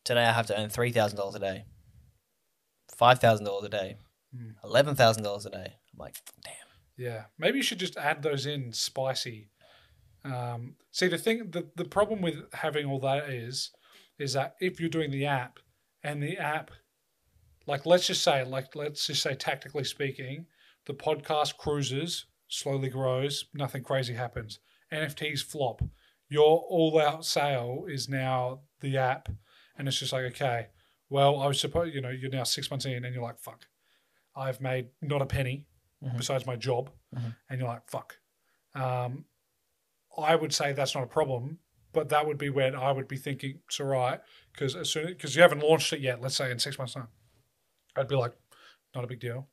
[0.05, 1.65] today I have to earn three thousand dollars a day,
[2.97, 3.97] five thousand dollars a day,
[4.37, 4.51] Hmm.
[4.63, 5.75] eleven thousand dollars a day.
[5.93, 6.55] I'm like, damn.
[6.97, 7.25] Yeah.
[7.39, 9.49] Maybe you should just add those in spicy.
[10.25, 13.71] Um, see, the thing, the, the problem with having all that is,
[14.19, 15.59] is that if you're doing the app
[16.03, 16.71] and the app,
[17.67, 20.47] like, let's just say, like, let's just say, tactically speaking,
[20.87, 24.61] the podcast cruises, slowly grows, nothing crazy happens.
[24.93, 25.83] NFTs flop.
[26.29, 29.29] Your all out sale is now the app.
[29.77, 30.69] And it's just like, okay,
[31.09, 33.67] well, I was supposed, you know, you're now six months in and you're like, fuck,
[34.37, 35.67] I've made not a penny
[36.03, 36.17] Mhm.
[36.17, 36.91] besides my job.
[37.15, 37.37] Mhm.
[37.49, 38.19] And you're like, fuck.
[38.75, 39.25] Um,
[40.19, 41.59] I would say that's not a problem,
[41.93, 44.21] but that would be when I would be thinking, it's all right,
[44.53, 47.09] because as soon because you haven't launched it yet, let's say in six months' time,
[47.97, 48.37] I'd be like,
[48.95, 49.49] not a big deal.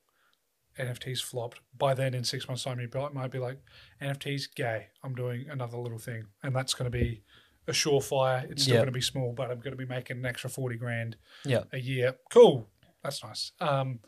[0.77, 1.59] NFTs flopped.
[1.77, 3.59] By then, in six months' time, you might be like,
[3.99, 4.87] NFTs gay.
[5.03, 7.23] I'm doing another little thing, and that's going to be
[7.67, 8.49] a surefire.
[8.51, 8.79] It's still Yeah.
[8.79, 11.15] going to be small, but I'm going to be making an extra forty grand
[11.45, 11.63] Yeah.
[11.71, 12.15] a year.
[12.31, 12.69] Cool.
[13.03, 13.51] That's nice.
[13.59, 13.99] Um,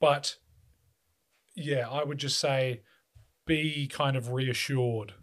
[0.00, 0.36] but
[1.56, 2.82] yeah, I would just say
[3.46, 5.14] be kind of reassured.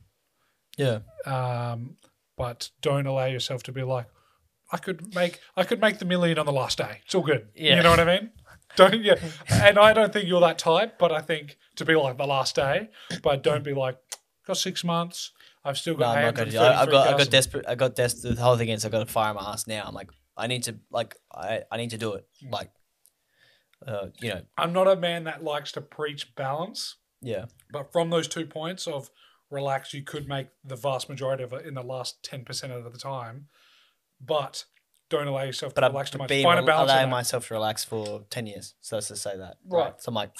[0.77, 0.99] Yeah.
[1.25, 1.97] Um,
[2.37, 4.07] but don't allow yourself to be like,
[4.71, 7.01] I could make I could make the million on the last day.
[7.05, 7.49] It's all good.
[7.55, 7.77] Yeah.
[7.77, 8.31] You know what I mean?
[8.77, 9.15] Don't yeah.
[9.49, 12.55] And I don't think you're that type, but I think to be like the last
[12.55, 12.89] day,
[13.21, 13.97] but don't be like,
[14.47, 15.31] got six months.
[15.63, 16.57] I've still No, got I'm not gonna do.
[16.59, 17.07] I, I got.
[17.13, 17.65] I got desperate.
[17.67, 18.35] I got desperate.
[18.35, 19.83] The whole thing is, I got to fire my ass now.
[19.85, 20.77] I'm like, I need to.
[20.89, 21.61] Like, I.
[21.71, 22.25] I need to do it.
[22.43, 22.51] Mm.
[22.51, 22.71] Like,
[23.87, 24.41] uh, you know.
[24.57, 26.95] I'm not a man that likes to preach balance.
[27.21, 27.45] Yeah.
[27.71, 29.11] But from those two points of
[29.51, 32.91] relax, you could make the vast majority of it in the last ten percent of
[32.91, 33.47] the time.
[34.19, 34.65] But
[35.09, 36.29] don't allow yourself But to I've relax too much.
[36.29, 36.89] Find a balance.
[36.89, 38.73] in allowing myself to relax for ten years.
[38.81, 39.57] So let's just say that.
[39.67, 39.93] Right.
[40.01, 40.31] So I'm like,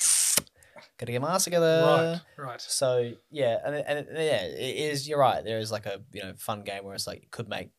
[0.98, 2.22] gotta get my ass together.
[2.38, 2.62] right, right.
[2.62, 5.08] So yeah, and and yeah, it is.
[5.08, 5.44] You're right.
[5.44, 7.70] There is like a you know fun game where it's like you could make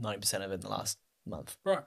[0.00, 1.56] ninety percent of it in the last month.
[1.64, 1.84] Right.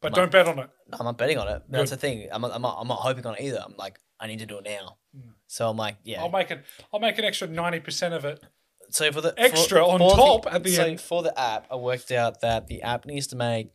[0.00, 0.70] But Come don't bet on it.
[0.92, 1.62] I'm not betting on it.
[1.68, 1.96] But That's Good.
[1.98, 2.28] the thing.
[2.30, 2.76] I'm not, I'm not.
[2.80, 3.62] I'm not hoping on it either.
[3.64, 4.98] I'm like, I need to do it now.
[5.16, 5.30] Mm.
[5.46, 6.22] So I'm like, yeah.
[6.22, 6.64] I'll make it.
[6.92, 8.44] I'll make an extra ninety percent of it.
[8.90, 11.00] so for the for- extra on for top at the so end.
[11.00, 13.70] for the app, I worked out that the app needs to make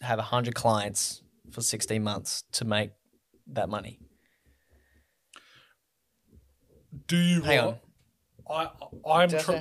[0.00, 1.22] have hundred clients
[1.52, 2.90] for 16 months to make
[3.48, 3.98] that money.
[7.06, 7.42] Do you?
[7.42, 7.78] Hang want,
[8.50, 8.70] I
[9.10, 9.28] I'm.
[9.28, 9.52] Tr-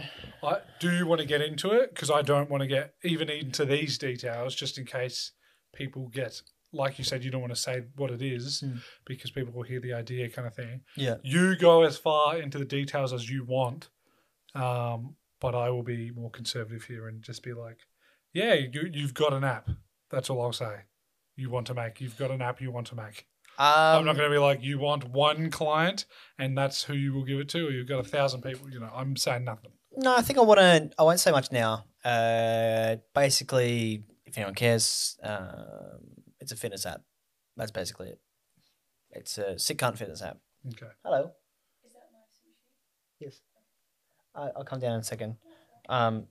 [0.43, 1.93] I, do you want to get into it?
[1.93, 5.31] Because I don't want to get even into these details, just in case
[5.73, 6.41] people get.
[6.73, 8.77] Like you said, you don't want to say what it is Hmm.
[9.05, 10.81] because people will hear the idea, kind of thing.
[10.97, 11.15] Yeah.
[11.23, 13.89] You go as far into the details as you want,
[14.53, 17.79] um, but I will be more conservative here and just be like,
[18.33, 19.69] "Yeah, you, you've got an app.
[20.11, 20.81] That's all I'll say.
[21.35, 22.01] You want to make.
[22.01, 22.59] You've got an app.
[22.61, 23.27] You want to make.
[23.57, 26.05] I'm Um, not going to be like you want one client
[26.37, 28.69] and that's who you will give it to, or you've got a thousand people.
[28.69, 29.71] You know, I'm saying nothing.
[29.95, 30.91] No, I think I want to.
[30.99, 31.85] I won't say much now.
[32.05, 35.99] Uh, basically, if anyone cares, um,
[36.39, 37.01] it's a fitness app.
[37.55, 38.19] That's basically it.
[39.11, 40.37] It's a sick cunt fitness app.
[40.67, 40.91] Okay.
[41.03, 41.31] Hello.
[41.83, 42.53] Is that my sushi?
[43.19, 43.41] Yes.
[44.35, 45.37] I, I'll come down in a second.
[45.89, 46.27] Um,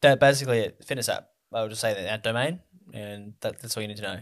[0.00, 0.84] that basically it.
[0.84, 1.28] Fitness app.
[1.52, 2.58] I will just say that that domain,
[2.92, 4.18] and that, that's all you need to know.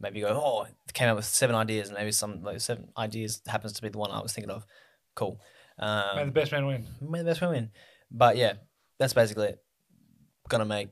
[0.00, 2.88] Maybe you go, oh, it came out with seven ideas, and maybe some like seven
[2.98, 4.66] ideas happens to be the one I was thinking of.
[5.14, 5.40] Cool.
[5.78, 6.86] Um, May the best man win.
[7.00, 7.70] May the best man win.
[8.10, 8.54] But yeah,
[8.98, 9.62] that's basically it.
[10.48, 10.90] Gonna make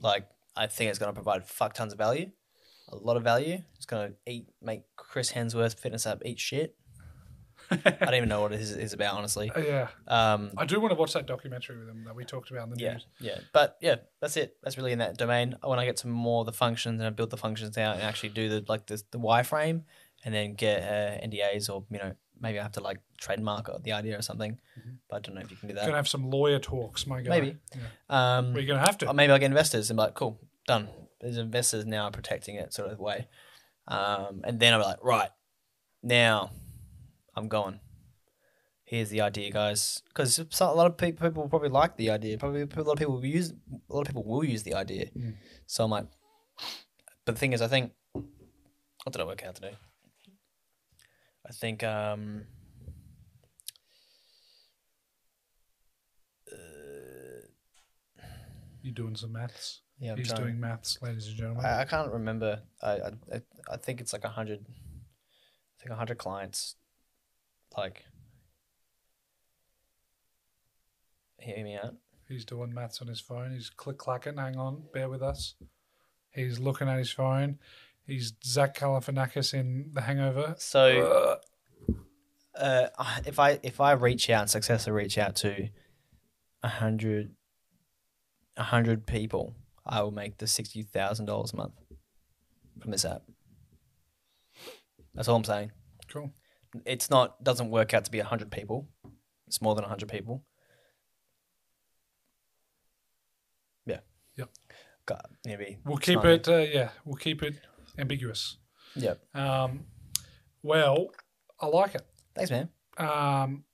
[0.00, 0.26] like
[0.56, 2.30] I think it's gonna provide fuck tons of value,
[2.88, 3.58] a lot of value.
[3.76, 6.74] It's gonna eat make Chris Hemsworth fitness up eat shit.
[7.84, 9.50] I don't even know what it is, is about honestly.
[9.50, 12.50] Uh, yeah, Um, I do want to watch that documentary with him that we talked
[12.50, 13.06] about in the yeah, news.
[13.20, 14.56] yeah, but yeah, that's it.
[14.62, 15.56] That's really in that domain.
[15.62, 18.02] When I get to more of the functions and I build the functions out and
[18.02, 19.82] actually do the like the the wireframe
[20.24, 23.92] and then get uh, NDAs or you know maybe I have to like trademark the
[23.92, 24.52] idea or something.
[24.78, 24.90] Mm-hmm.
[25.08, 25.82] But I don't know if you can do that.
[25.82, 27.30] You're Gonna have some lawyer talks, my guy.
[27.30, 27.56] Maybe.
[27.74, 28.38] Yeah.
[28.38, 29.08] Um, We're gonna have to.
[29.08, 30.88] Or maybe I'll get investors and be like, cool, done.
[31.20, 33.28] There's investors now protecting it sort of way.
[33.86, 35.30] Um, and then I'll be like, right,
[36.02, 36.50] now
[37.34, 37.80] I'm going.
[38.84, 40.02] Here's the idea, guys.
[40.08, 42.36] Because a lot of people, people will probably like the idea.
[42.38, 43.52] Probably a lot of people will use.
[43.88, 45.06] A lot of people will use the idea.
[45.16, 45.34] Mm.
[45.66, 46.06] So I'm like,
[47.24, 49.76] But the thing is, I think what did I work out today?
[51.48, 52.46] I think um,
[58.82, 59.80] You doing some maths?
[59.98, 61.64] yeah, I'm He's trying- doing maths, ladies and gentlemen.
[61.66, 62.62] I, I can't remember.
[62.82, 63.42] I, I I-
[63.72, 64.64] I think it's like a hundred.
[64.68, 66.76] I think a hundred clients.
[67.76, 68.04] Like,
[71.38, 71.94] hear me out.
[72.28, 73.52] He's doing maths on his phone.
[73.52, 74.36] He's click clacking.
[74.36, 75.54] Hang on, bear with us.
[76.32, 77.58] He's looking at his phone.
[78.06, 80.54] He's Zach Galifianakis in The Hangover.
[80.58, 81.38] So,
[82.54, 82.88] uh,
[83.24, 85.68] if I if I reach out and successfully reach out to
[86.62, 87.34] a hundred,
[88.56, 89.54] a hundred people,
[89.86, 91.74] I will make the sixty thousand dollars a month
[92.80, 93.22] from this app.
[95.14, 95.72] That's all I'm saying.
[96.08, 96.32] Cool.
[96.84, 98.88] It's not doesn't work out to be a hundred people.
[99.46, 100.44] It's more than a hundred people.
[103.86, 104.00] Yeah.
[104.36, 104.50] Yep.
[105.06, 105.78] Got maybe.
[105.84, 106.48] We'll keep it.
[106.48, 107.54] Uh, yeah, we'll keep it
[107.98, 108.58] ambiguous.
[108.94, 109.20] Yep.
[109.34, 109.86] Um,
[110.62, 111.08] well,
[111.60, 112.06] I like it.
[112.34, 112.68] Thanks, man.
[112.96, 113.64] Um,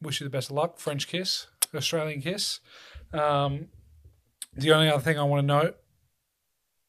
[0.00, 0.78] wish you the best of luck.
[0.78, 2.60] French kiss, Australian kiss.
[3.12, 3.68] Um,
[4.54, 5.76] the only other thing I want to note: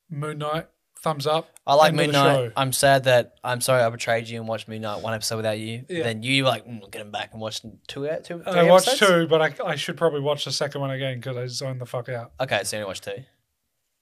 [0.09, 0.67] Moon Knight,
[1.05, 1.47] thumbs up.
[1.67, 2.51] I like End of Moon Knight.
[2.57, 5.59] I'm sad that I'm sorry I betrayed you and watched Moon Knight one episode without
[5.59, 5.85] you.
[5.87, 6.03] Yeah.
[6.03, 8.63] Then you were like, mm, get him back and watch two, out- two, three I
[8.63, 9.11] watched episodes?
[9.11, 11.85] two, but I, I should probably watch the second one again because I zoned the
[11.85, 12.33] fuck out.
[12.41, 13.23] Okay, so you only watched two.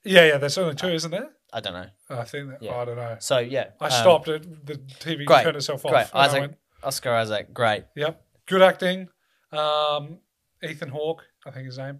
[0.05, 0.37] Yeah, yeah.
[0.37, 1.29] There's only two, isn't there?
[1.51, 1.87] I don't know.
[2.09, 2.63] I think that.
[2.63, 2.77] Yeah.
[2.77, 3.17] I don't know.
[3.19, 4.65] So yeah, I um, stopped it.
[4.65, 5.91] The TV great, turned itself off.
[5.91, 7.83] Great, Isaac, went, Oscar Isaac, great.
[7.95, 8.21] Yep.
[8.47, 9.09] Good acting.
[9.51, 10.19] Um,
[10.63, 11.99] Ethan Hawke, I think his name.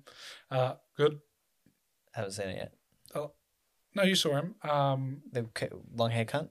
[0.49, 1.19] Uh, good.
[2.13, 2.73] Haven't seen it yet.
[3.95, 4.56] No, you saw him.
[4.64, 5.45] Um, The
[5.95, 6.49] long hair cunt.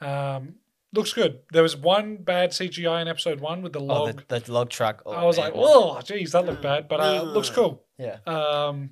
[0.00, 0.56] um,
[0.92, 1.40] looks good.
[1.52, 4.22] There was one bad CGI in episode one with the Oh, log.
[4.28, 5.02] the, the log truck.
[5.06, 5.46] Oh, I was man.
[5.46, 7.82] like, oh, geez, that looked bad, but uh, looks cool.
[7.98, 8.18] Yeah.
[8.26, 8.90] Um,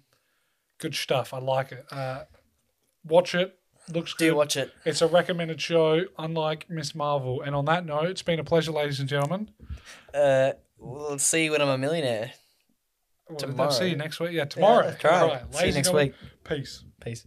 [0.79, 1.35] good stuff.
[1.35, 1.85] I like it.
[1.91, 2.25] Uh,
[3.05, 3.59] watch it.
[3.93, 4.73] Looks Do you watch it?
[4.85, 7.43] It's a recommended show, unlike Miss Marvel.
[7.43, 9.51] And on that note, it's been a pleasure, ladies and gentlemen.
[10.15, 12.33] Uh, we'll see you when I'm a millionaire.
[13.29, 13.71] We'll Tomorrow.
[13.71, 14.33] see you next week.
[14.33, 14.95] Yeah, tomorrow.
[15.03, 15.21] Yeah.
[15.21, 15.55] All right.
[15.55, 16.15] See you next week.
[16.45, 16.85] Peace.
[17.05, 17.27] Peace.